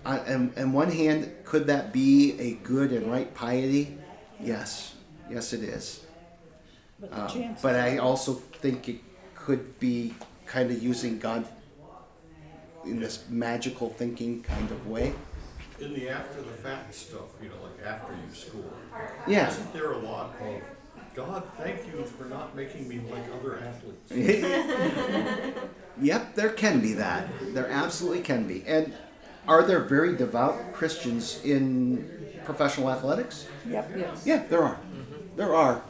on, 0.05 0.19
on, 0.21 0.53
on 0.57 0.73
one 0.73 0.91
hand, 0.91 1.31
could 1.45 1.67
that 1.69 1.93
be 1.93 2.39
a 2.41 2.55
good 2.65 2.93
and 2.93 3.11
right 3.11 3.33
piety? 3.35 3.97
Yes, 4.41 4.95
yes, 5.31 5.53
it 5.53 5.63
is. 5.63 6.05
But 6.99 7.11
the 7.13 7.27
chances 7.27 7.63
but 7.63 7.77
I 7.77 7.99
also 7.99 8.35
think 8.35 8.89
it 8.89 9.01
could 9.35 9.79
be 9.79 10.15
kind 10.47 10.71
of 10.71 10.83
using 10.83 11.19
God 11.19 11.47
in 12.85 13.01
this 13.01 13.25
magical 13.29 13.91
thinking 13.91 14.43
kind 14.43 14.71
of 14.71 14.87
way. 14.87 15.13
In 15.81 15.95
the 15.95 16.09
after 16.11 16.43
the 16.43 16.51
fact 16.51 16.95
stuff, 16.95 17.31
you 17.43 17.49
know, 17.49 17.55
like 17.62 17.87
after 17.87 18.12
you 18.12 18.35
score, 18.35 18.61
Yeah. 19.26 19.49
isn't 19.49 19.72
there 19.72 19.93
a 19.93 19.99
lot 19.99 20.35
of, 20.41 20.61
God, 21.14 21.43
thank 21.57 21.87
you 21.87 22.05
for 22.05 22.24
not 22.26 22.55
making 22.55 22.87
me 22.87 23.01
like 23.11 23.24
other 23.41 23.59
athletes? 23.59 24.11
yep, 26.01 26.35
there 26.35 26.51
can 26.51 26.81
be 26.81 26.93
that. 26.95 27.28
There 27.55 27.68
absolutely 27.68 28.20
can 28.22 28.47
be. 28.47 28.62
And 28.66 28.93
are 29.49 29.62
there 29.62 29.81
very 29.81 30.16
devout 30.16 30.72
Christians 30.74 31.41
in 31.45 32.09
professional 32.45 32.91
athletics? 32.91 33.47
Yep. 33.66 33.91
Yes. 33.97 34.22
Yeah, 34.26 34.43
there 34.49 34.62
are. 34.62 34.78
There 35.37 35.55
are. 35.55 35.83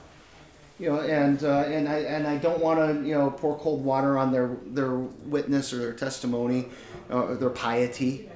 You 0.79 0.91
know, 0.93 1.01
and 1.01 1.43
uh, 1.45 1.65
and 1.67 1.87
I 1.89 1.97
and 1.99 2.27
I 2.27 2.39
don't 2.39 2.61
want 2.61 2.79
to 2.81 3.07
you 3.07 3.15
know 3.15 3.31
pour 3.31 3.59
cold 3.59 3.85
water 3.85 4.17
on 4.17 4.33
their 4.33 4.57
their 4.67 4.95
witness 4.95 5.75
or 5.75 5.79
their 5.79 5.93
testimony 5.93 6.69
uh, 7.11 7.25
or 7.25 7.35
their 7.35 7.51
piety, 7.51 8.30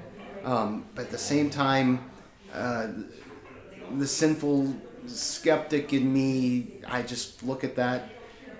um, 0.44 0.84
but 0.94 1.06
at 1.06 1.10
the 1.10 1.18
same 1.18 1.50
time, 1.50 2.10
uh, 2.52 2.88
the 3.98 4.06
sinful 4.06 4.74
skeptic 5.06 5.92
in 5.92 6.12
me, 6.12 6.80
I 6.86 7.02
just 7.02 7.42
look 7.42 7.64
at 7.64 7.76
that, 7.76 8.10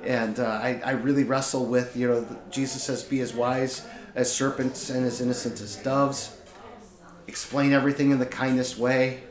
and 0.02 0.38
uh, 0.38 0.44
I 0.44 0.80
I 0.84 0.90
really 0.92 1.24
wrestle 1.24 1.66
with 1.66 1.96
you 1.96 2.08
know 2.08 2.38
Jesus 2.50 2.82
says 2.82 3.02
be 3.02 3.20
as 3.20 3.34
wise 3.34 3.86
as 4.14 4.32
serpents 4.32 4.90
and 4.90 5.04
as 5.04 5.20
innocent 5.20 5.60
as 5.60 5.76
doves. 5.76 6.36
Explain 7.26 7.72
everything 7.72 8.10
in 8.10 8.18
the 8.18 8.26
kindest 8.26 8.78
way. 8.78 9.22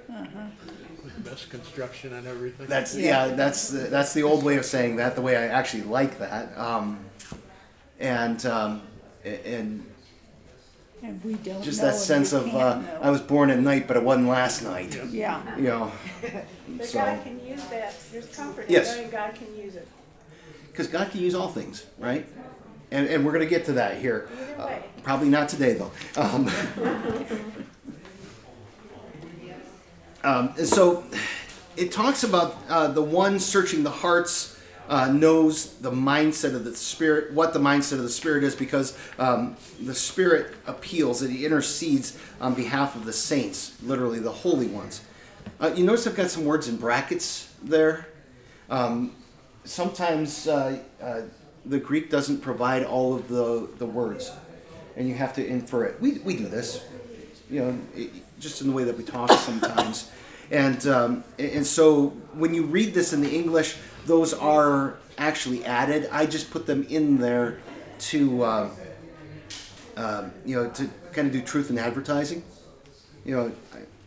Best 1.20 1.50
construction 1.50 2.14
on 2.14 2.28
everything. 2.28 2.68
That's 2.68 2.96
yeah. 2.96 3.28
that's 3.28 3.70
the, 3.70 3.80
that's 3.80 4.14
the 4.14 4.24
old 4.24 4.44
way 4.44 4.58
of 4.58 4.66
saying 4.66 4.98
that. 4.98 5.16
The 5.16 5.22
way 5.22 5.38
I 5.38 5.48
actually 5.48 5.84
like 5.84 6.20
that. 6.20 6.56
Um, 6.58 7.06
and 8.00 8.46
um, 8.46 8.82
and 9.24 9.86
And 11.04 11.22
we 11.24 11.34
don't 11.34 11.62
just 11.62 11.82
know 11.82 11.88
that 11.88 11.96
and 11.96 12.02
sense 12.02 12.32
we 12.32 12.38
of 12.40 12.46
can't 12.46 12.56
uh, 12.58 12.80
know. 12.80 13.00
I 13.02 13.10
was 13.12 13.20
born 13.20 13.50
at 13.50 13.60
night, 13.60 13.88
but 13.90 13.98
it 13.98 14.04
wasn't 14.04 14.30
last 14.30 14.64
night. 14.64 14.98
Yeah. 15.12 15.42
You 15.58 15.64
know, 15.64 15.92
But 16.70 16.86
So- 16.88 17.00
God 17.00 17.22
can 17.24 17.46
use 17.46 17.64
that, 17.66 17.94
there's 18.12 18.28
comfort 18.36 18.68
in 18.68 18.72
Yes. 18.72 18.96
knowing 18.96 19.10
God 19.10 19.36
can 19.36 19.54
use 19.56 19.76
it. 19.76 19.86
because 20.72 20.88
God 20.88 21.12
can 21.12 21.20
use 21.20 21.36
all 21.36 21.50
things, 21.50 21.86
right? 22.00 22.26
And 22.90 23.08
and 23.10 23.26
we're 23.26 23.34
gonna 23.34 23.46
get 23.46 23.66
to 23.66 23.74
that 23.74 23.98
here. 23.98 24.30
Either 24.34 24.62
Uh, 24.62 24.66
way. 24.68 24.84
probably 25.04 25.28
not 25.30 25.50
today 25.50 25.74
though. 25.74 25.92
Um, 26.16 26.50
um, 30.24 30.56
so 30.56 31.04
it 31.76 31.92
talks 31.92 32.24
about 32.24 32.56
uh, 32.70 32.88
the 32.88 33.02
one 33.04 33.40
searching 33.40 33.84
the 33.84 33.90
hearts 33.92 34.53
uh, 34.90 35.08
knows 35.08 35.76
the 35.76 35.92
mindset 35.92 36.56
of 36.56 36.66
the 36.66 36.76
spirit, 36.76 37.34
what 37.34 37.54
the 37.54 37.60
mindset 37.60 37.94
of 37.94 38.04
the 38.04 38.10
spirit 38.10 38.44
is, 38.44 38.56
because 38.56 38.98
um, 39.20 39.56
the 39.82 39.96
spirit 39.96 40.56
appeals 40.68 41.22
and 41.22 41.32
he 41.32 41.46
intercedes 41.46 42.18
on 42.42 42.54
behalf 42.54 42.96
of 42.96 43.06
the 43.06 43.14
saints, 43.14 43.82
literally 43.84 44.20
the 44.20 44.32
holy 44.32 44.68
ones. 44.68 45.02
Uh, 45.60 45.72
you 45.76 45.84
notice 45.84 46.08
I've 46.08 46.16
got 46.16 46.30
some 46.30 46.46
words 46.46 46.68
in 46.68 46.78
brackets 46.78 47.54
there. 47.64 48.08
Um, 48.70 49.16
sometimes 49.64 50.48
uh, 50.48 50.80
uh, 51.02 51.22
the 51.66 51.80
Greek 51.80 52.10
doesn't 52.10 52.42
provide 52.42 52.84
all 52.84 53.16
of 53.16 53.28
the, 53.28 53.70
the 53.78 53.86
words, 53.86 54.32
and 54.96 55.08
you 55.08 55.16
have 55.16 55.34
to 55.36 55.46
infer 55.46 55.86
it. 55.86 56.00
We, 56.02 56.20
we 56.20 56.36
do 56.36 56.48
this, 56.48 56.84
you 57.50 57.62
know, 57.62 57.80
it, 57.96 58.12
just 58.40 58.62
in 58.62 58.68
the 58.68 58.74
way 58.74 58.84
that 58.84 58.98
we 58.98 59.04
talk 59.04 59.32
sometimes. 59.32 60.12
And, 60.54 60.86
um, 60.86 61.24
and 61.40 61.66
so 61.66 62.10
when 62.34 62.54
you 62.54 62.64
read 62.64 62.94
this 62.94 63.12
in 63.12 63.22
the 63.22 63.36
English, 63.36 63.76
those 64.06 64.36
are 64.36 64.98
actually 65.18 65.66
added. 65.66 66.08
I 66.12 66.28
just 66.28 66.52
put 66.52 66.68
them 66.68 66.86
in 66.90 67.18
there 67.18 67.60
to, 68.00 68.44
uh, 68.44 68.70
uh, 69.98 70.30
you 70.46 70.56
know, 70.56 70.70
to 70.70 70.88
kind 71.12 71.26
of 71.26 71.34
do 71.34 71.42
truth 71.42 71.72
in 71.72 71.80
advertising. 71.80 72.44
You 73.26 73.36
know, 73.36 73.52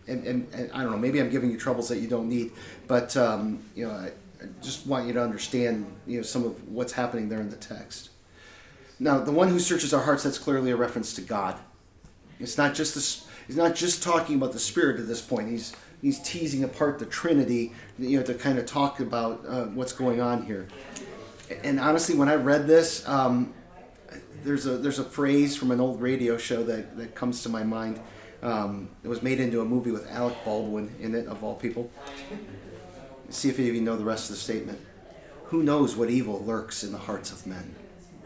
and, 0.07 0.25
and, 0.25 0.55
and 0.55 0.73
I 0.73 0.83
don't 0.83 0.93
know, 0.93 0.99
maybe 0.99 1.21
I'm 1.21 1.31
giving 1.31 1.51
you 1.51 1.59
troubles 1.59 1.89
that 1.89 1.99
you 1.99 2.07
don't 2.07 2.29
need, 2.29 2.53
but, 2.87 3.17
um, 3.17 3.59
you 3.75 3.89
know, 3.89 3.93
I, 3.93 4.13
I 4.41 4.47
just 4.63 4.87
want 4.87 5.09
you 5.09 5.15
to 5.15 5.23
understand, 5.23 5.87
you 6.07 6.19
know, 6.19 6.23
some 6.23 6.45
of 6.45 6.69
what's 6.69 6.93
happening 6.93 7.29
there 7.29 7.41
in 7.41 7.51
the 7.51 7.57
text. 7.57 8.11
Now, 9.01 9.19
the 9.19 9.33
one 9.33 9.49
who 9.49 9.59
searches 9.59 9.93
our 9.93 10.03
hearts, 10.03 10.23
that's 10.23 10.39
clearly 10.39 10.71
a 10.71 10.77
reference 10.77 11.15
to 11.15 11.23
God. 11.23 11.59
It's 12.39 12.57
not 12.57 12.75
just 12.75 12.95
this. 12.95 13.27
He's 13.49 13.57
not 13.57 13.75
just 13.75 14.03
talking 14.03 14.37
about 14.37 14.53
the 14.53 14.59
Spirit 14.59 15.01
at 15.01 15.09
this 15.09 15.23
point. 15.23 15.49
He's 15.49 15.75
he's 16.07 16.21
teasing 16.21 16.63
apart 16.63 17.01
the 17.01 17.07
Trinity, 17.07 17.73
you 17.99 18.17
know, 18.17 18.25
to 18.25 18.33
kind 18.33 18.61
of 18.61 18.65
talk 18.65 19.01
about 19.01 19.45
uh, 19.49 19.65
what's 19.65 19.93
going 19.93 20.21
on 20.21 20.47
here. 20.47 20.69
And 21.65 21.81
honestly, 21.81 22.15
when 22.15 22.29
I 22.29 22.37
read 22.37 22.69
this, 22.69 23.07
um, 23.09 23.53
there's 24.45 24.67
a 24.67 24.79
there's 24.79 25.01
a 25.01 25.05
phrase 25.05 25.57
from 25.57 25.73
an 25.73 25.81
old 25.81 26.01
radio 26.01 26.39
show 26.39 26.63
that, 26.63 26.97
that 26.97 27.17
comes 27.17 27.43
to 27.43 27.49
my 27.49 27.65
mind. 27.65 27.99
Um, 28.41 28.89
it 29.03 29.09
was 29.09 29.21
made 29.21 29.41
into 29.41 29.63
a 29.63 29.65
movie 29.65 29.91
with 29.91 30.09
Alec 30.09 30.37
Baldwin 30.45 30.95
in 31.01 31.13
it, 31.17 31.27
of 31.27 31.43
all 31.43 31.57
people. 31.57 31.91
See 33.31 33.49
if 33.49 33.59
any 33.59 33.69
of 33.69 33.75
you 33.75 33.81
know 33.81 33.97
the 33.97 34.05
rest 34.05 34.31
of 34.31 34.37
the 34.37 34.41
statement. 34.41 34.79
Who 35.47 35.65
knows 35.65 35.97
what 35.97 36.09
evil 36.09 36.45
lurks 36.45 36.85
in 36.85 36.93
the 36.93 36.99
hearts 36.99 37.33
of 37.33 37.45
men? 37.49 37.75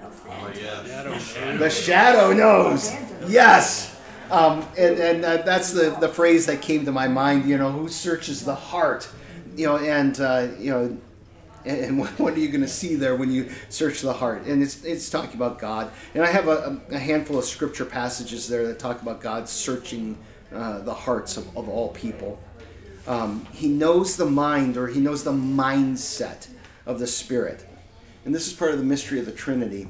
Oh, 0.03 0.53
yeah. 0.55 1.57
The 1.57 1.71
shadow 1.71 2.35
knows. 2.35 2.93
Yes. 3.27 3.97
Um, 4.31 4.65
and 4.79 4.99
and 4.99 5.25
uh, 5.25 5.39
that's 5.39 5.73
the, 5.73 5.97
the 6.01 6.09
phrase 6.09 6.47
that 6.47 6.63
came 6.63 6.85
to 6.85 6.93
my 6.93 7.09
mind. 7.09 7.49
You 7.49 7.59
know, 7.59 7.71
who 7.71 7.89
searches 7.89 8.45
the 8.45 8.55
heart? 8.55 9.09
You 9.57 9.67
know, 9.67 9.77
and 9.79 10.21
uh, 10.21 10.49
you 10.59 10.71
know, 10.71 10.99
and, 11.65 12.01
what 12.19 12.35
are 12.35 12.39
you 12.39 12.49
going 12.49 12.61
to 12.61 12.69
see 12.69 12.95
there 12.95 13.17
when 13.17 13.31
you 13.33 13.51
search 13.69 14.03
the 14.03 14.13
heart? 14.13 14.47
And 14.47 14.63
it's 14.63 14.85
it's 14.85 15.11
talking 15.11 15.35
about 15.35 15.59
God. 15.59 15.91
And 16.15 16.23
I 16.23 16.29
have 16.29 16.49
a, 16.49 16.81
a 16.91 16.99
handful 16.99 17.39
of 17.39 17.45
scripture 17.45 17.85
passages 17.85 18.49
there 18.49 18.67
that 18.69 18.79
talk 18.79 19.03
about 19.03 19.21
God 19.21 19.49
searching 19.49 20.17
uh, 20.53 20.81
the 20.81 20.95
hearts 20.95 21.37
of, 21.37 21.57
of 21.57 21.69
all 21.69 21.89
people. 21.89 22.41
Um, 23.07 23.47
he 23.53 23.69
knows 23.69 24.17
the 24.17 24.27
mind, 24.27 24.77
or 24.77 24.87
he 24.87 25.01
knows 25.01 25.25
the 25.25 25.33
mindset 25.33 26.49
of 26.87 26.99
the 26.99 27.07
Spirit. 27.07 27.67
And 28.25 28.35
this 28.35 28.47
is 28.47 28.53
part 28.53 28.73
of 28.73 28.79
the 28.79 28.85
mystery 28.85 29.19
of 29.19 29.27
the 29.27 29.33
Trinity. 29.33 29.89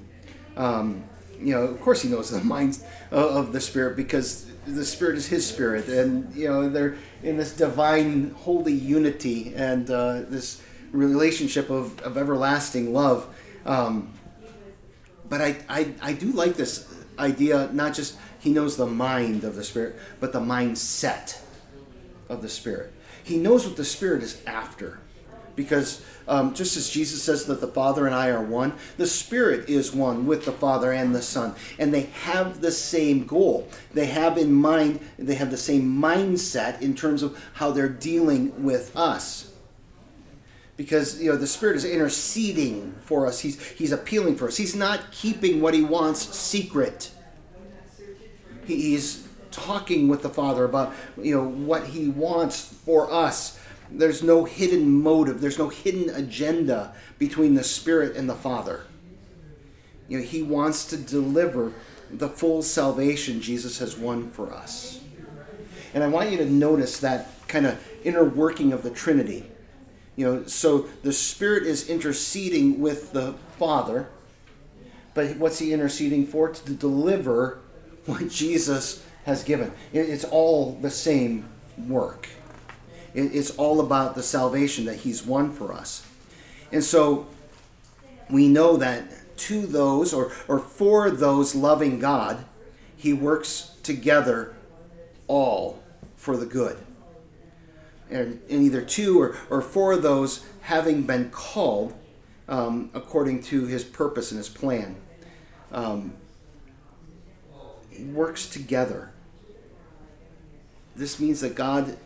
Um, 0.56 1.04
you 1.42 1.54
know, 1.54 1.62
of 1.62 1.80
course, 1.80 2.02
he 2.02 2.08
knows 2.08 2.30
the 2.30 2.42
mind 2.44 2.78
of, 3.10 3.36
of 3.36 3.52
the 3.52 3.60
Spirit 3.60 3.96
because 3.96 4.46
the 4.66 4.84
Spirit 4.84 5.16
is 5.16 5.26
his 5.26 5.46
Spirit, 5.46 5.88
and 5.88 6.34
you 6.34 6.48
know 6.48 6.68
they're 6.68 6.96
in 7.22 7.36
this 7.36 7.54
divine, 7.56 8.30
holy 8.30 8.72
unity 8.72 9.54
and 9.54 9.90
uh, 9.90 10.22
this 10.28 10.62
relationship 10.92 11.70
of, 11.70 12.00
of 12.00 12.16
everlasting 12.16 12.92
love. 12.92 13.26
Um, 13.64 14.12
but 15.28 15.40
I, 15.40 15.56
I, 15.68 15.94
I 16.02 16.12
do 16.12 16.32
like 16.32 16.54
this 16.54 16.92
idea. 17.18 17.70
Not 17.72 17.94
just 17.94 18.16
he 18.40 18.52
knows 18.52 18.76
the 18.76 18.86
mind 18.86 19.44
of 19.44 19.54
the 19.54 19.64
Spirit, 19.64 19.96
but 20.18 20.32
the 20.32 20.40
mindset 20.40 21.40
of 22.28 22.42
the 22.42 22.48
Spirit. 22.48 22.92
He 23.22 23.36
knows 23.36 23.66
what 23.66 23.76
the 23.76 23.84
Spirit 23.84 24.22
is 24.22 24.42
after. 24.46 24.98
Because 25.60 26.02
um, 26.26 26.54
just 26.54 26.78
as 26.78 26.88
Jesus 26.88 27.22
says 27.22 27.44
that 27.44 27.60
the 27.60 27.68
Father 27.68 28.06
and 28.06 28.14
I 28.14 28.28
are 28.28 28.42
one, 28.42 28.72
the 28.96 29.06
Spirit 29.06 29.68
is 29.68 29.92
one 29.92 30.26
with 30.26 30.46
the 30.46 30.52
Father 30.52 30.90
and 30.90 31.14
the 31.14 31.20
Son. 31.20 31.54
And 31.78 31.92
they 31.92 32.04
have 32.24 32.62
the 32.62 32.72
same 32.72 33.26
goal. 33.26 33.68
They 33.92 34.06
have 34.06 34.38
in 34.38 34.50
mind, 34.50 35.00
they 35.18 35.34
have 35.34 35.50
the 35.50 35.58
same 35.58 35.82
mindset 35.82 36.80
in 36.80 36.94
terms 36.94 37.22
of 37.22 37.38
how 37.52 37.72
they're 37.72 37.90
dealing 37.90 38.64
with 38.64 38.96
us. 38.96 39.52
Because 40.78 41.20
you 41.20 41.30
know 41.30 41.36
the 41.36 41.46
Spirit 41.46 41.76
is 41.76 41.84
interceding 41.84 42.94
for 43.02 43.26
us. 43.26 43.40
He's 43.40 43.62
he's 43.62 43.92
appealing 43.92 44.36
for 44.36 44.48
us. 44.48 44.56
He's 44.56 44.74
not 44.74 45.12
keeping 45.12 45.60
what 45.60 45.74
he 45.74 45.82
wants 45.82 46.34
secret. 46.34 47.10
He's 48.64 49.28
talking 49.50 50.08
with 50.08 50.22
the 50.22 50.30
Father 50.30 50.64
about 50.64 50.94
you 51.20 51.34
know 51.34 51.46
what 51.46 51.88
He 51.88 52.08
wants 52.08 52.64
for 52.64 53.12
us. 53.12 53.59
There's 53.90 54.22
no 54.22 54.44
hidden 54.44 55.02
motive. 55.02 55.40
There's 55.40 55.58
no 55.58 55.68
hidden 55.68 56.10
agenda 56.10 56.94
between 57.18 57.54
the 57.54 57.64
Spirit 57.64 58.16
and 58.16 58.28
the 58.28 58.34
Father. 58.34 58.84
You 60.08 60.18
know, 60.18 60.24
He 60.24 60.42
wants 60.42 60.84
to 60.86 60.96
deliver 60.96 61.72
the 62.10 62.28
full 62.28 62.62
salvation 62.62 63.40
Jesus 63.40 63.78
has 63.78 63.96
won 63.96 64.30
for 64.30 64.52
us. 64.52 65.00
And 65.94 66.04
I 66.04 66.08
want 66.08 66.30
you 66.30 66.38
to 66.38 66.46
notice 66.46 67.00
that 67.00 67.28
kind 67.48 67.66
of 67.66 67.84
inner 68.04 68.24
working 68.24 68.72
of 68.72 68.82
the 68.82 68.90
Trinity. 68.90 69.44
You 70.16 70.26
know, 70.26 70.46
so 70.46 70.88
the 71.02 71.12
Spirit 71.12 71.64
is 71.64 71.88
interceding 71.88 72.80
with 72.80 73.12
the 73.12 73.34
Father, 73.58 74.08
but 75.14 75.36
what's 75.36 75.58
He 75.58 75.72
interceding 75.72 76.26
for? 76.26 76.48
To 76.50 76.72
deliver 76.72 77.58
what 78.06 78.28
Jesus 78.28 79.04
has 79.24 79.44
given. 79.44 79.72
It's 79.92 80.24
all 80.24 80.72
the 80.80 80.90
same 80.90 81.48
work. 81.88 82.28
It- 83.14 83.34
It's 83.34 83.50
all 83.50 83.80
about 83.80 84.14
the 84.14 84.22
salvation 84.22 84.84
that 84.86 84.96
He's 84.96 85.24
won 85.24 85.52
for 85.52 85.72
us. 85.72 86.02
And 86.72 86.84
so 86.84 87.26
we 88.28 88.48
know 88.48 88.76
that 88.76 89.36
to 89.38 89.66
those 89.66 90.12
or, 90.12 90.32
or 90.48 90.58
for 90.58 91.10
those 91.10 91.54
loving 91.54 91.98
God, 91.98 92.44
He 92.96 93.12
works 93.12 93.72
together 93.82 94.54
all 95.26 95.82
for 96.16 96.36
the 96.36 96.46
good. 96.46 96.76
And, 98.10 98.40
and 98.50 98.62
either 98.62 98.82
to 98.82 99.20
or, 99.20 99.36
or 99.48 99.62
for 99.62 99.96
those 99.96 100.44
having 100.62 101.02
been 101.02 101.30
called 101.30 101.94
um, 102.48 102.90
according 102.94 103.42
to 103.44 103.66
His 103.66 103.84
purpose 103.84 104.30
and 104.30 104.38
His 104.38 104.48
plan. 104.48 104.96
Um, 105.72 106.14
works 108.12 108.48
together. 108.48 109.10
This 110.96 111.20
means 111.20 111.40
that 111.40 111.54
God 111.54 111.96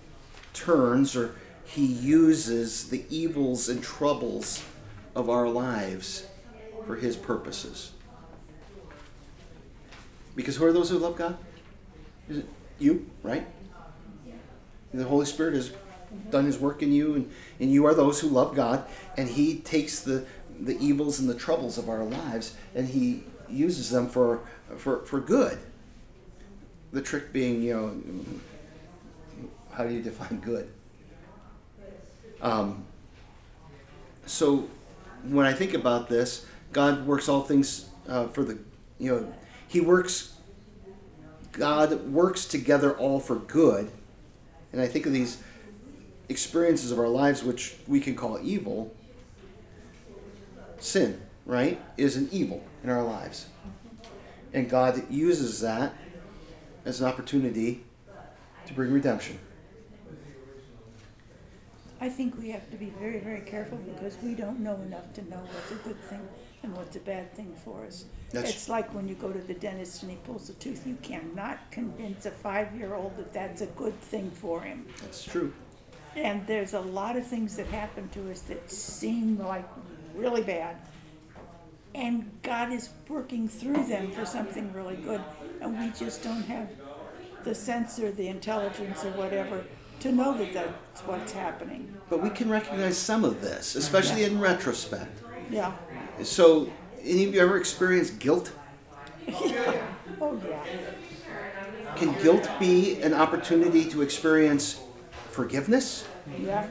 turns 0.55 1.15
or 1.15 1.35
he 1.65 1.85
uses 1.85 2.89
the 2.89 3.05
evils 3.11 3.69
and 3.69 3.83
troubles 3.83 4.65
of 5.15 5.29
our 5.29 5.49
lives 5.49 6.27
for 6.87 6.97
his 6.97 7.17
purposes. 7.17 7.93
Because 10.35 10.57
who 10.57 10.65
are 10.65 10.73
those 10.73 10.91
who 10.91 10.99
love 10.99 11.17
God? 11.17 11.37
Is 12.29 12.39
it 12.39 12.49
you, 12.79 13.09
right? 13.23 13.47
The 14.93 15.05
Holy 15.05 15.27
Spirit 15.27 15.55
has 15.55 15.73
done 16.31 16.45
His 16.45 16.59
work 16.59 16.83
in 16.83 16.93
you, 16.93 17.15
and, 17.15 17.31
and 17.59 17.71
you 17.71 17.87
are 17.87 17.95
those 17.95 18.21
who 18.21 18.29
love 18.29 18.55
God, 18.55 18.85
and 19.17 19.29
He 19.29 19.59
takes 19.59 20.01
the 20.01 20.25
the 20.61 20.79
evils 20.79 21.19
and 21.19 21.29
the 21.29 21.35
troubles 21.35 21.79
of 21.79 21.89
our 21.89 22.05
lives, 22.05 22.57
and 22.75 22.89
He 22.89 23.25
uses 23.49 23.91
them 23.91 24.09
for 24.09 24.41
for 24.77 25.01
for 25.05 25.21
good. 25.21 25.59
The 26.93 27.03
trick 27.03 27.33
being, 27.33 27.63
you 27.63 27.75
know, 27.75 27.97
how 29.75 29.85
do 29.85 29.93
you 29.93 30.03
define 30.03 30.41
good? 30.41 30.71
Um, 32.41 32.85
so 34.27 34.69
when 35.25 35.47
I 35.47 35.53
think 35.53 35.75
about 35.75 36.09
this, 36.09 36.47
God 36.73 37.07
works 37.07 37.29
all 37.29 37.43
things 37.43 37.89
uh, 38.09 38.29
for 38.29 38.45
the, 38.45 38.59
you 38.99 39.11
know, 39.11 39.35
He 39.69 39.81
works, 39.81 40.35
God 41.53 42.09
works 42.09 42.45
together 42.45 42.97
all 42.97 43.19
for 43.19 43.37
good. 43.37 43.91
And 44.73 44.81
I 44.81 44.87
think 44.87 45.07
of 45.07 45.13
these 45.13 45.43
experiences 46.29 46.91
of 46.91 46.99
our 46.99 47.09
lives, 47.09 47.43
which 47.43 47.77
we 47.87 48.01
can 48.01 48.15
call 48.15 48.39
evil. 48.43 48.95
Sin, 50.79 51.21
right, 51.47 51.81
is 51.97 52.17
an 52.17 52.29
evil 52.31 52.63
in 52.83 52.91
our 52.91 53.03
lives. 53.03 53.47
And 54.53 54.69
God 54.69 55.11
uses 55.11 55.61
that 55.61 55.95
as 56.85 57.01
an 57.01 57.09
opportunity 57.09 57.85
to 58.67 58.73
bring 58.73 58.93
redemption. 58.93 59.39
I 62.05 62.11
think 62.11 62.37
we 62.39 62.51
have 62.51 62.71
to 62.71 62.77
be 62.77 62.91
very, 63.01 63.19
very 63.19 63.41
careful 63.41 63.79
because 63.79 64.19
we 64.23 64.35
don't 64.35 64.61
know 64.61 64.75
enough 64.83 65.11
to 65.15 65.23
know 65.31 65.39
what's 65.39 65.71
a 65.71 65.89
good 65.89 65.99
thing 66.11 66.21
and 66.63 66.77
what's 66.77 66.95
a 66.97 67.01
bad 67.01 67.33
thing 67.33 67.55
for 67.65 67.83
us. 67.87 68.05
That's- 68.31 68.53
It's 68.53 68.69
like 68.69 68.93
when 68.95 69.09
you 69.09 69.15
go 69.15 69.33
to 69.33 69.39
the 69.39 69.55
dentist 69.55 70.03
and 70.03 70.11
he 70.11 70.19
pulls 70.19 70.51
a 70.51 70.53
tooth, 70.53 70.87
you 70.87 70.99
cannot 71.01 71.71
convince 71.71 72.27
a 72.27 72.31
five-year-old 72.31 73.17
that 73.17 73.33
that's 73.33 73.63
a 73.63 73.67
good 73.69 73.99
thing 74.03 74.31
for 74.33 74.61
him. 74.61 74.85
That's 75.01 75.25
true. 75.25 75.55
And 76.15 76.47
there's 76.47 76.75
a 76.75 76.81
lot 76.81 77.17
of 77.17 77.27
things 77.27 77.57
that 77.57 77.69
happen 77.69 78.11
to 78.11 78.31
us 78.31 78.43
that 78.43 78.71
seem 78.71 79.39
like 79.39 79.65
really 80.15 80.43
bad. 80.43 80.77
And 81.95 82.31
God 82.43 82.71
is 82.71 82.91
working 83.09 83.49
through 83.49 83.83
them 83.87 84.11
for 84.11 84.27
something 84.27 84.71
really 84.75 84.97
good. 84.97 85.23
And 85.63 85.79
we 85.81 85.89
just 85.99 86.23
don't 86.23 86.43
have 86.43 86.69
the 87.45 87.55
sense 87.55 87.99
or 87.99 88.13
the 88.13 88.29
intelligence 88.29 89.03
or 89.07 89.13
whatever 89.13 89.65
to 90.05 90.13
know 90.13 90.37
that 90.37 90.53
that's 90.53 91.01
what's 91.07 91.33
happening. 91.33 91.91
But 92.11 92.23
we 92.23 92.29
can 92.29 92.51
recognize 92.51 92.99
some 92.99 93.25
of 93.25 93.41
this, 93.41 93.75
especially 93.75 94.25
in 94.25 94.39
retrospect. 94.39 95.23
Yeah. 95.51 95.73
So, 96.23 96.71
any 97.03 97.25
of 97.25 97.33
you 97.35 97.41
ever 97.41 97.57
experienced 97.57 98.19
guilt? 98.19 98.53
yeah. 99.27 99.83
Oh, 100.21 100.41
yeah. 100.49 100.63
Can 101.97 102.13
guilt 102.23 102.49
be 102.61 103.03
an 103.03 103.13
opportunity 103.13 103.85
to 103.87 104.03
experience 104.03 104.81
forgiveness? 105.31 106.07
Yeah. 106.39 106.69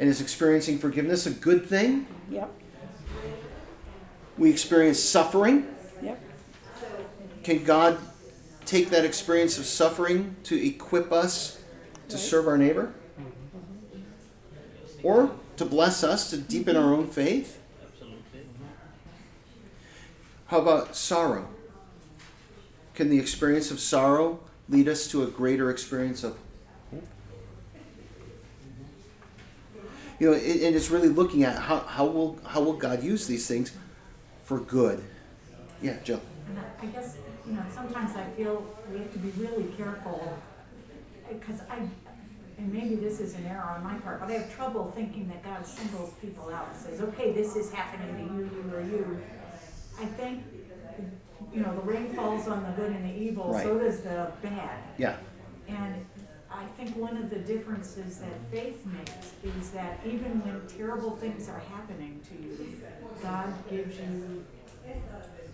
And 0.00 0.08
is 0.08 0.20
experiencing 0.20 0.78
forgiveness 0.78 1.26
a 1.26 1.30
good 1.30 1.66
thing? 1.66 2.06
Yep. 2.30 2.50
We 4.36 4.50
experience 4.50 4.98
suffering. 4.98 5.68
Yep. 6.02 6.20
Can 7.44 7.64
God 7.64 7.98
take 8.64 8.90
that 8.90 9.04
experience 9.04 9.58
of 9.58 9.64
suffering 9.66 10.34
to 10.44 10.56
equip 10.66 11.12
us 11.12 11.57
to 12.08 12.18
serve 12.18 12.46
our 12.46 12.58
neighbor? 12.58 12.92
Or 15.02 15.30
to 15.56 15.64
bless 15.64 16.02
us, 16.02 16.30
to 16.30 16.38
deepen 16.38 16.76
our 16.76 16.92
own 16.92 17.06
faith? 17.06 17.60
How 20.46 20.60
about 20.60 20.96
sorrow? 20.96 21.48
Can 22.94 23.10
the 23.10 23.18
experience 23.18 23.70
of 23.70 23.78
sorrow 23.78 24.40
lead 24.68 24.88
us 24.88 25.06
to 25.08 25.22
a 25.22 25.26
greater 25.26 25.70
experience 25.70 26.24
of? 26.24 26.36
You 30.18 30.30
know, 30.30 30.32
and 30.32 30.74
it's 30.74 30.90
really 30.90 31.08
looking 31.08 31.44
at 31.44 31.56
how, 31.56 31.78
how 31.80 32.04
will 32.06 32.38
how 32.44 32.60
will 32.60 32.72
God 32.72 33.04
use 33.04 33.28
these 33.28 33.46
things 33.46 33.70
for 34.42 34.58
good? 34.58 35.04
Yeah, 35.80 35.98
Jill. 36.02 36.20
I 36.82 36.86
guess, 36.86 37.18
you 37.46 37.52
know, 37.52 37.62
sometimes 37.72 38.16
I 38.16 38.24
feel 38.30 38.64
we 38.92 38.98
have 38.98 39.12
to 39.12 39.18
be 39.18 39.30
really 39.40 39.64
careful, 39.76 40.38
because 41.28 41.60
I, 41.70 41.78
and 42.58 42.72
maybe 42.72 42.96
this 42.96 43.20
is 43.20 43.34
an 43.34 43.46
error 43.46 43.74
on 43.76 43.84
my 43.84 43.94
part, 43.98 44.20
but 44.20 44.30
I 44.30 44.34
have 44.34 44.54
trouble 44.54 44.90
thinking 44.94 45.28
that 45.28 45.42
God 45.44 45.66
singles 45.66 46.12
people 46.20 46.48
out 46.50 46.68
and 46.72 46.76
says, 46.76 47.00
okay, 47.00 47.32
this 47.32 47.54
is 47.56 47.72
happening 47.72 48.14
to 48.28 48.34
you, 48.34 48.50
you, 48.52 48.74
or 48.76 48.80
you. 48.80 49.20
I 50.00 50.06
think, 50.06 50.42
you 51.52 51.60
know, 51.60 51.74
the 51.74 51.82
rain 51.82 52.12
falls 52.14 52.48
on 52.48 52.62
the 52.64 52.70
good 52.70 52.90
and 52.92 53.04
the 53.04 53.16
evil, 53.16 53.52
Right. 53.52 53.62
so 53.62 53.78
does 53.78 54.00
the 54.00 54.32
bad. 54.42 54.78
Yeah. 54.96 55.16
And 55.68 56.04
I 56.50 56.64
think 56.76 56.96
one 56.96 57.16
of 57.16 57.30
the 57.30 57.38
differences 57.38 58.18
that 58.18 58.32
faith 58.50 58.84
makes 58.86 59.32
is 59.44 59.70
that 59.70 60.00
even 60.04 60.40
when 60.42 60.66
terrible 60.66 61.12
things 61.16 61.48
are 61.48 61.60
happening 61.60 62.20
to 62.28 62.42
you, 62.42 62.80
God 63.22 63.52
gives 63.70 63.96
you 63.98 64.44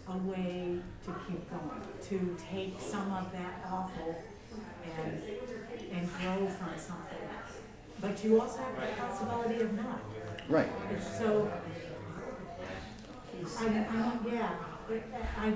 a 0.09 0.16
way 0.18 0.79
to 1.05 1.14
keep 1.27 1.51
going, 1.51 1.81
to 2.09 2.37
take 2.51 2.81
some 2.81 3.11
of 3.12 3.33
that 3.33 3.64
awful 3.70 4.14
and, 5.03 5.20
and 5.95 6.09
grow 6.12 6.49
from 6.49 6.78
something. 6.78 7.18
But 8.01 8.24
you 8.24 8.40
also 8.40 8.59
have 8.59 8.76
the 8.76 9.01
possibility 9.01 9.62
of 9.62 9.72
not. 9.74 10.01
Right. 10.49 10.68
It's 10.92 11.18
so, 11.18 11.51
I, 13.59 13.66
I, 13.66 14.18
yeah, 14.30 14.51
I, 15.38 15.55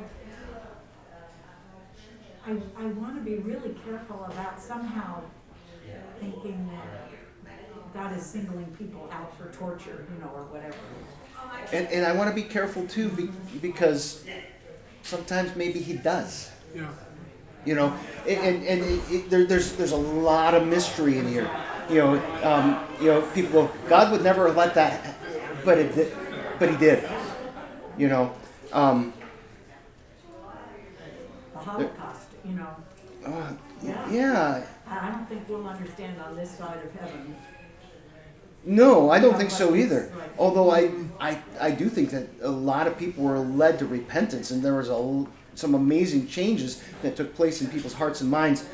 I, 2.47 2.53
I 2.79 2.87
wanna 2.87 3.21
be 3.21 3.37
really 3.37 3.75
careful 3.85 4.25
about 4.25 4.61
somehow 4.61 5.23
thinking 6.21 6.71
that 6.73 7.11
God 7.95 8.17
is 8.17 8.25
singling 8.25 8.75
people 8.79 9.09
out 9.13 9.37
for 9.37 9.53
torture, 9.53 10.07
you 10.13 10.21
know, 10.21 10.31
or 10.35 10.45
whatever. 10.45 10.77
And, 11.73 11.87
and 11.89 12.07
I 12.07 12.13
want 12.13 12.29
to 12.29 12.35
be 12.35 12.43
careful 12.43 12.87
too 12.87 13.09
be, 13.11 13.31
because 13.61 14.25
sometimes 15.03 15.55
maybe 15.57 15.81
he 15.81 15.95
does. 15.95 16.51
Yeah. 16.75 16.89
You 17.69 17.75
know, 17.75 17.95
and, 18.27 18.39
and, 18.41 18.65
and 18.65 18.83
it, 18.83 19.13
it, 19.13 19.31
there, 19.31 19.45
there's 19.45 19.77
there's 19.77 19.93
a 19.93 19.97
lot 19.97 20.55
of 20.55 20.67
mystery 20.67 21.19
in 21.19 21.29
here. 21.29 21.51
You 21.91 21.99
know, 21.99 22.23
um, 22.43 22.83
you 22.99 23.09
know, 23.09 23.21
people 23.35 23.67
go, 23.67 23.71
God 23.91 24.11
would 24.11 24.23
never 24.23 24.51
let 24.51 24.73
that, 24.73 25.15
but 25.67 25.77
it 25.77 25.95
did, 25.95 26.17
but 26.59 26.71
He 26.71 26.77
did. 26.79 27.07
You 27.99 28.09
know, 28.09 28.33
um, 28.73 29.13
The 31.53 31.59
Holocaust, 31.59 32.29
you 32.43 32.55
know, 32.55 32.75
uh, 33.27 33.53
yeah. 34.11 34.65
I 34.87 34.99
I 35.07 35.11
don't 35.11 35.29
think 35.29 35.47
we'll 35.47 35.69
understand 35.69 36.19
on 36.23 36.37
this 36.37 36.51
side 36.51 36.79
of 36.83 36.91
heaven. 36.99 37.37
No, 38.65 39.11
I 39.11 39.19
don't 39.19 39.37
think 39.37 39.51
so 39.51 39.75
either. 39.77 40.11
Although 40.39 40.71
I, 40.71 40.91
I, 41.21 41.39
I 41.61 41.71
do 41.71 41.91
think 41.91 42.11
that 42.11 42.29
a 42.41 42.51
lot 42.51 42.87
of 42.87 42.99
people 42.99 43.25
were 43.25 43.39
led 43.39 43.79
to 43.81 43.87
repentance, 43.87 44.51
and 44.51 44.63
there 44.63 44.75
was 44.75 44.89
a, 44.89 45.27
some 45.59 45.75
amazing 45.75 46.29
changes 46.29 46.83
that 47.03 47.17
took 47.17 47.35
place 47.35 47.61
in 47.61 47.67
people's 47.67 47.95
hearts 47.95 48.21
and 48.21 48.31
minds 48.31 48.65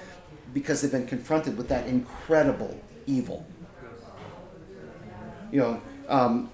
because 0.52 0.82
they've 0.82 0.92
been 0.92 1.06
confronted 1.06 1.56
with 1.56 1.68
that 1.68 1.86
incredible 1.86 2.78
evil. 3.06 3.46
You 5.50 5.60
know, 5.60 5.82
um, 6.08 6.50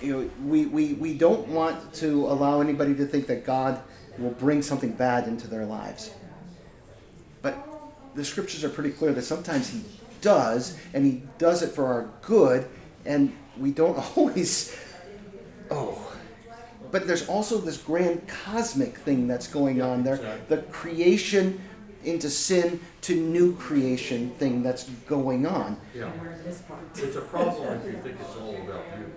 you 0.00 0.12
know, 0.12 0.30
we, 0.44 0.66
we, 0.66 0.94
we 0.94 1.14
don't 1.14 1.46
want 1.48 1.92
to 1.94 2.26
allow 2.26 2.62
anybody 2.62 2.94
to 2.94 3.04
think 3.04 3.26
that 3.26 3.44
God 3.44 3.80
will 4.18 4.30
bring 4.30 4.62
something 4.62 4.92
bad 4.92 5.28
into 5.28 5.46
their 5.48 5.66
lives. 5.66 6.10
But 7.42 7.58
the 8.14 8.24
scriptures 8.24 8.64
are 8.64 8.70
pretty 8.70 8.90
clear 8.90 9.12
that 9.12 9.22
sometimes 9.22 9.68
He 9.68 9.82
does, 10.22 10.78
and 10.94 11.04
He 11.04 11.24
does 11.36 11.62
it 11.62 11.72
for 11.72 11.86
our 11.86 12.10
good, 12.22 12.66
and 13.04 13.36
we 13.58 13.70
don't 13.70 13.98
always. 14.16 14.74
Oh. 15.70 16.11
But 16.92 17.06
there's 17.06 17.26
also 17.28 17.58
this 17.58 17.78
grand 17.78 18.28
cosmic 18.28 18.98
thing 18.98 19.26
that's 19.26 19.48
going 19.48 19.80
on 19.82 20.04
there 20.04 20.20
the 20.48 20.58
creation 20.70 21.58
into 22.04 22.28
sin 22.28 22.80
to 23.00 23.14
new 23.16 23.56
creation 23.56 24.30
thing 24.32 24.62
that's 24.62 24.84
going 25.06 25.46
on. 25.46 25.76
Yeah, 25.94 26.10
And 26.12 26.44
this 26.44 26.58
part. 26.62 26.80
it's 26.96 27.16
a 27.16 27.20
problem 27.22 27.80
if 27.80 27.86
you 27.86 28.00
think 28.02 28.16
it's 28.20 28.36
all 28.36 28.56
about 28.56 28.84
you. 28.98 29.10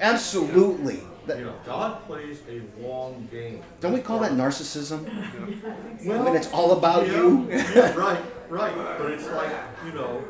Absolutely. 0.00 1.00
That- 1.26 1.38
You 1.38 1.44
know, 1.46 1.54
God 1.66 2.06
plays 2.06 2.38
a 2.48 2.62
long 2.80 3.28
game. 3.30 3.62
don't 3.80 3.92
we 3.92 4.00
call 4.00 4.20
that 4.20 4.32
narcissism? 4.32 5.04
Well, 6.06 6.24
when 6.24 6.36
it's 6.36 6.50
all 6.52 6.72
about 6.78 7.06
yeah, 7.06 7.12
you? 7.16 7.46
yeah, 7.50 7.94
right, 7.94 8.22
right. 8.48 8.74
But 8.98 9.10
it's 9.12 9.28
like, 9.28 9.52
you 9.84 9.92
know, 9.92 10.24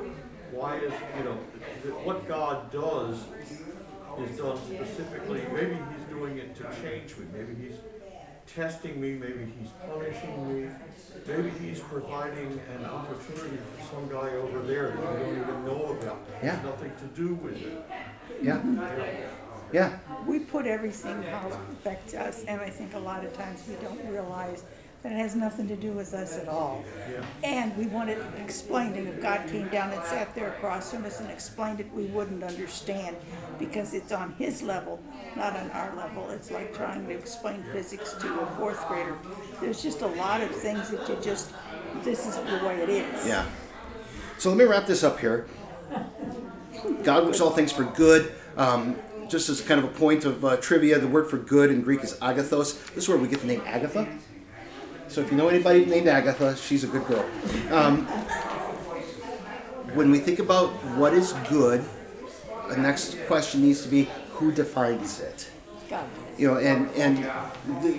why 0.50 0.76
is, 0.78 0.92
you 1.16 1.24
know, 1.24 1.34
what 2.04 2.26
God 2.26 2.72
does 2.72 3.16
is 4.28 4.36
done 4.38 4.58
specifically, 4.58 5.42
maybe 5.54 5.74
he's 5.74 5.99
doing 6.20 6.38
it 6.38 6.54
to 6.54 6.64
change 6.82 7.16
me, 7.16 7.24
maybe 7.32 7.54
he's 7.54 7.76
testing 8.46 9.00
me, 9.00 9.12
maybe 9.14 9.50
he's 9.58 9.70
punishing 9.88 10.62
me, 10.62 10.68
maybe 11.26 11.50
he's 11.58 11.80
providing 11.80 12.60
an 12.76 12.84
opportunity 12.84 13.56
for 13.56 13.94
some 13.94 14.08
guy 14.08 14.34
over 14.36 14.60
there 14.60 14.90
that 14.90 14.98
you 14.98 15.24
don't 15.24 15.40
even 15.40 15.64
know 15.64 15.96
about. 15.98 16.26
That 16.42 16.56
has 16.56 16.64
nothing 16.64 16.92
to 17.00 17.06
do 17.16 17.34
with 17.36 17.56
it. 17.56 17.82
Yeah. 18.42 18.60
Yeah. 19.72 19.98
We 20.26 20.40
put 20.40 20.66
everything 20.66 21.22
how 21.22 21.48
it 21.48 21.54
affects 21.72 22.12
us, 22.14 22.44
and 22.44 22.60
I 22.60 22.68
think 22.68 22.94
a 22.94 22.98
lot 22.98 23.24
of 23.24 23.32
times 23.32 23.62
we 23.66 23.76
don't 23.76 24.04
realize 24.10 24.64
that 25.02 25.12
has 25.12 25.34
nothing 25.34 25.66
to 25.68 25.76
do 25.76 25.92
with 25.92 26.12
us 26.12 26.36
at 26.36 26.46
all. 26.46 26.84
And 27.42 27.74
we 27.76 27.86
want 27.86 28.10
it 28.10 28.22
explained, 28.38 28.96
and 28.96 29.08
if 29.08 29.22
God 29.22 29.48
came 29.48 29.68
down 29.68 29.92
and 29.92 30.02
sat 30.04 30.34
there 30.34 30.48
across 30.48 30.90
from 30.90 31.06
us 31.06 31.20
and 31.20 31.30
explained 31.30 31.80
it, 31.80 31.90
we 31.94 32.04
wouldn't 32.06 32.44
understand 32.44 33.16
because 33.58 33.94
it's 33.94 34.12
on 34.12 34.34
His 34.38 34.62
level, 34.62 35.00
not 35.36 35.56
on 35.56 35.70
our 35.70 35.94
level. 35.96 36.28
It's 36.30 36.50
like 36.50 36.74
trying 36.74 37.06
to 37.06 37.12
explain 37.12 37.62
physics 37.72 38.12
to 38.14 38.40
a 38.40 38.46
fourth 38.56 38.86
grader. 38.88 39.16
There's 39.60 39.82
just 39.82 40.02
a 40.02 40.06
lot 40.06 40.42
of 40.42 40.50
things 40.50 40.90
that 40.90 41.08
you 41.08 41.16
just, 41.22 41.52
this 42.02 42.26
is 42.26 42.36
the 42.36 42.66
way 42.66 42.82
it 42.82 42.90
is. 42.90 43.26
Yeah. 43.26 43.46
So 44.36 44.50
let 44.50 44.58
me 44.58 44.64
wrap 44.64 44.86
this 44.86 45.02
up 45.02 45.18
here. 45.18 45.46
God 47.02 47.24
works 47.24 47.40
all 47.40 47.50
things 47.50 47.72
for 47.72 47.84
good. 47.84 48.32
Um, 48.56 48.96
just 49.28 49.48
as 49.48 49.60
kind 49.60 49.78
of 49.78 49.84
a 49.84 49.94
point 49.96 50.24
of 50.24 50.44
uh, 50.44 50.56
trivia, 50.56 50.98
the 50.98 51.06
word 51.06 51.30
for 51.30 51.38
good 51.38 51.70
in 51.70 51.82
Greek 51.82 52.02
is 52.02 52.14
agathos. 52.14 52.84
This 52.94 53.04
is 53.04 53.08
where 53.08 53.16
we 53.16 53.28
get 53.28 53.40
the 53.40 53.46
name 53.46 53.62
Agatha. 53.64 54.08
So 55.10 55.20
if 55.20 55.32
you 55.32 55.36
know 55.36 55.48
anybody 55.48 55.84
named 55.86 56.06
Agatha, 56.06 56.56
she's 56.56 56.84
a 56.84 56.86
good 56.86 57.04
girl. 57.06 57.28
Um, 57.72 58.06
when 59.94 60.08
we 60.12 60.20
think 60.20 60.38
about 60.38 60.68
what 60.94 61.12
is 61.12 61.32
good, 61.48 61.84
the 62.68 62.76
next 62.76 63.16
question 63.26 63.62
needs 63.62 63.82
to 63.82 63.88
be 63.88 64.08
who 64.30 64.52
defines 64.52 65.18
it? 65.18 65.50
God. 65.88 66.06
you 66.38 66.46
know, 66.46 66.58
and 66.58 66.88
and 66.92 67.28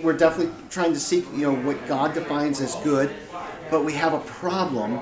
we're 0.02 0.16
definitely 0.16 0.54
trying 0.70 0.94
to 0.94 1.00
seek, 1.02 1.26
you 1.34 1.52
know, 1.52 1.54
what 1.54 1.86
God 1.86 2.14
defines 2.14 2.62
as 2.62 2.76
good, 2.76 3.14
but 3.70 3.84
we 3.84 3.92
have 3.92 4.14
a 4.14 4.20
problem 4.22 5.02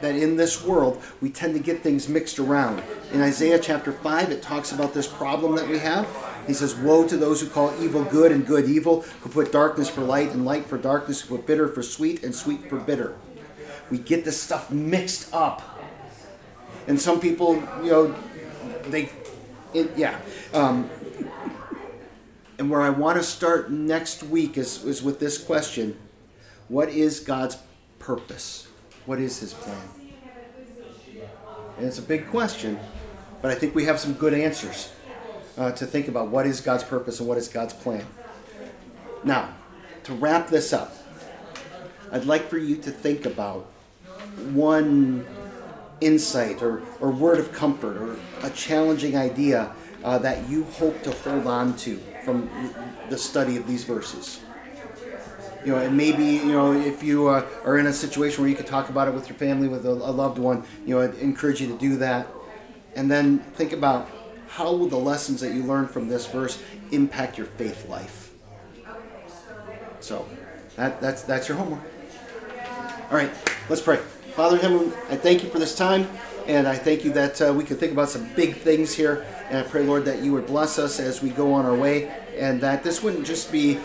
that 0.00 0.14
in 0.14 0.36
this 0.36 0.64
world 0.64 1.02
we 1.20 1.30
tend 1.30 1.54
to 1.54 1.60
get 1.60 1.82
things 1.82 2.08
mixed 2.08 2.38
around. 2.38 2.82
In 3.12 3.20
Isaiah 3.20 3.58
chapter 3.58 3.92
five, 3.92 4.30
it 4.30 4.42
talks 4.42 4.72
about 4.72 4.94
this 4.94 5.06
problem 5.06 5.54
that 5.56 5.68
we 5.68 5.78
have. 5.78 6.08
He 6.46 6.54
says, 6.54 6.74
"Woe 6.74 7.06
to 7.06 7.16
those 7.16 7.40
who 7.40 7.48
call 7.48 7.72
evil 7.80 8.04
good 8.04 8.32
and 8.32 8.46
good 8.46 8.68
evil, 8.68 9.02
who 9.20 9.30
put 9.30 9.52
darkness 9.52 9.88
for 9.88 10.00
light 10.00 10.32
and 10.32 10.44
light 10.44 10.66
for 10.66 10.78
darkness, 10.78 11.20
who 11.20 11.36
put 11.36 11.46
bitter 11.46 11.68
for 11.68 11.82
sweet 11.82 12.22
and 12.22 12.34
sweet 12.34 12.68
for 12.68 12.76
bitter." 12.76 13.14
We 13.90 13.98
get 13.98 14.24
this 14.24 14.40
stuff 14.40 14.70
mixed 14.70 15.34
up, 15.34 15.62
and 16.86 17.00
some 17.00 17.20
people, 17.20 17.56
you 17.82 17.90
know, 17.90 18.14
they, 18.88 19.10
it, 19.74 19.90
yeah. 19.96 20.18
Um, 20.54 20.88
and 22.60 22.68
where 22.70 22.82
I 22.82 22.90
want 22.90 23.16
to 23.16 23.22
start 23.22 23.70
next 23.70 24.22
week 24.22 24.58
is, 24.58 24.84
is 24.84 25.02
with 25.02 25.18
this 25.18 25.42
question 25.42 25.96
What 26.68 26.90
is 26.90 27.20
God's 27.20 27.56
purpose? 27.98 28.68
What 29.10 29.18
is 29.18 29.40
His 29.40 29.54
plan? 29.54 29.76
And 31.78 31.84
it's 31.84 31.98
a 31.98 32.02
big 32.02 32.28
question, 32.28 32.78
but 33.42 33.50
I 33.50 33.56
think 33.56 33.74
we 33.74 33.84
have 33.86 33.98
some 33.98 34.12
good 34.12 34.32
answers 34.32 34.92
uh, 35.58 35.72
to 35.72 35.84
think 35.84 36.06
about 36.06 36.28
what 36.28 36.46
is 36.46 36.60
God's 36.60 36.84
purpose 36.84 37.18
and 37.18 37.28
what 37.28 37.36
is 37.36 37.48
God's 37.48 37.74
plan. 37.74 38.06
Now, 39.24 39.52
to 40.04 40.14
wrap 40.14 40.46
this 40.46 40.72
up, 40.72 40.94
I'd 42.12 42.26
like 42.26 42.48
for 42.48 42.56
you 42.56 42.76
to 42.76 42.92
think 42.92 43.26
about 43.26 43.66
one 44.52 45.26
insight 46.00 46.62
or, 46.62 46.80
or 47.00 47.10
word 47.10 47.40
of 47.40 47.50
comfort 47.52 47.96
or 47.96 48.16
a 48.46 48.50
challenging 48.50 49.16
idea 49.16 49.72
uh, 50.04 50.18
that 50.18 50.48
you 50.48 50.62
hope 50.78 51.02
to 51.02 51.10
hold 51.10 51.48
on 51.48 51.76
to 51.78 51.96
from 52.24 52.48
the 53.08 53.18
study 53.18 53.56
of 53.56 53.66
these 53.66 53.82
verses. 53.82 54.38
You 55.64 55.72
know, 55.72 55.78
and 55.78 55.94
maybe 55.96 56.24
you 56.24 56.52
know 56.52 56.72
if 56.72 57.02
you 57.02 57.28
uh, 57.28 57.46
are 57.64 57.78
in 57.78 57.86
a 57.86 57.92
situation 57.92 58.42
where 58.42 58.48
you 58.48 58.56
could 58.56 58.66
talk 58.66 58.88
about 58.88 59.08
it 59.08 59.14
with 59.14 59.28
your 59.28 59.36
family, 59.36 59.68
with 59.68 59.84
a, 59.84 59.90
a 59.90 59.92
loved 59.92 60.38
one, 60.38 60.64
you 60.86 60.94
know, 60.94 61.02
I'd 61.02 61.14
encourage 61.16 61.60
you 61.60 61.68
to 61.68 61.76
do 61.76 61.96
that. 61.98 62.26
And 62.96 63.10
then 63.10 63.38
think 63.54 63.72
about 63.72 64.08
how 64.48 64.72
will 64.72 64.88
the 64.88 64.96
lessons 64.96 65.40
that 65.42 65.52
you 65.52 65.62
learn 65.62 65.86
from 65.86 66.08
this 66.08 66.26
verse 66.26 66.60
impact 66.90 67.38
your 67.38 67.46
faith 67.46 67.88
life. 67.88 68.32
So, 70.00 70.26
that, 70.76 71.00
that's 71.00 71.22
that's 71.22 71.46
your 71.46 71.58
homework. 71.58 71.82
All 73.10 73.16
right, 73.16 73.30
let's 73.68 73.82
pray. 73.82 73.98
Father 74.34 74.56
in 74.56 74.62
heaven, 74.62 74.92
I 75.10 75.16
thank 75.16 75.42
you 75.42 75.50
for 75.50 75.58
this 75.58 75.74
time, 75.74 76.08
and 76.46 76.66
I 76.66 76.74
thank 76.76 77.04
you 77.04 77.12
that 77.12 77.42
uh, 77.42 77.52
we 77.52 77.64
can 77.64 77.76
think 77.76 77.92
about 77.92 78.08
some 78.08 78.28
big 78.34 78.56
things 78.56 78.94
here. 78.94 79.26
And 79.50 79.58
I 79.58 79.62
pray, 79.62 79.84
Lord, 79.84 80.04
that 80.06 80.22
you 80.22 80.32
would 80.32 80.46
bless 80.46 80.78
us 80.78 81.00
as 81.00 81.20
we 81.20 81.30
go 81.30 81.52
on 81.52 81.66
our 81.66 81.74
way, 81.74 82.10
and 82.38 82.60
that 82.62 82.82
this 82.82 83.02
wouldn't 83.02 83.26
just 83.26 83.52
be 83.52 83.78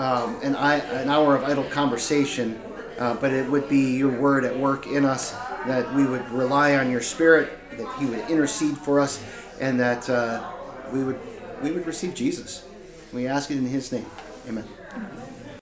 um, 0.00 0.40
an, 0.42 0.54
an 0.54 1.10
hour 1.10 1.36
of 1.36 1.44
idle 1.44 1.64
conversation, 1.64 2.58
uh, 2.98 3.14
but 3.14 3.32
it 3.32 3.48
would 3.50 3.68
be 3.68 3.98
your 3.98 4.18
word 4.18 4.46
at 4.46 4.58
work 4.58 4.86
in 4.86 5.04
us, 5.04 5.32
that 5.66 5.92
we 5.94 6.06
would 6.06 6.26
rely 6.30 6.76
on 6.76 6.90
your 6.90 7.02
spirit, 7.02 7.52
that 7.76 7.98
he 7.98 8.06
would 8.06 8.20
intercede 8.30 8.78
for 8.78 8.98
us, 8.98 9.22
and 9.60 9.78
that 9.78 10.08
uh, 10.08 10.42
we 10.90 11.04
would 11.04 11.20
we 11.62 11.70
would 11.72 11.86
receive 11.86 12.14
Jesus. 12.14 12.66
We 13.12 13.26
ask 13.26 13.50
it 13.50 13.58
in 13.58 13.66
his 13.66 13.92
name. 13.92 14.06
Amen. 14.48 14.64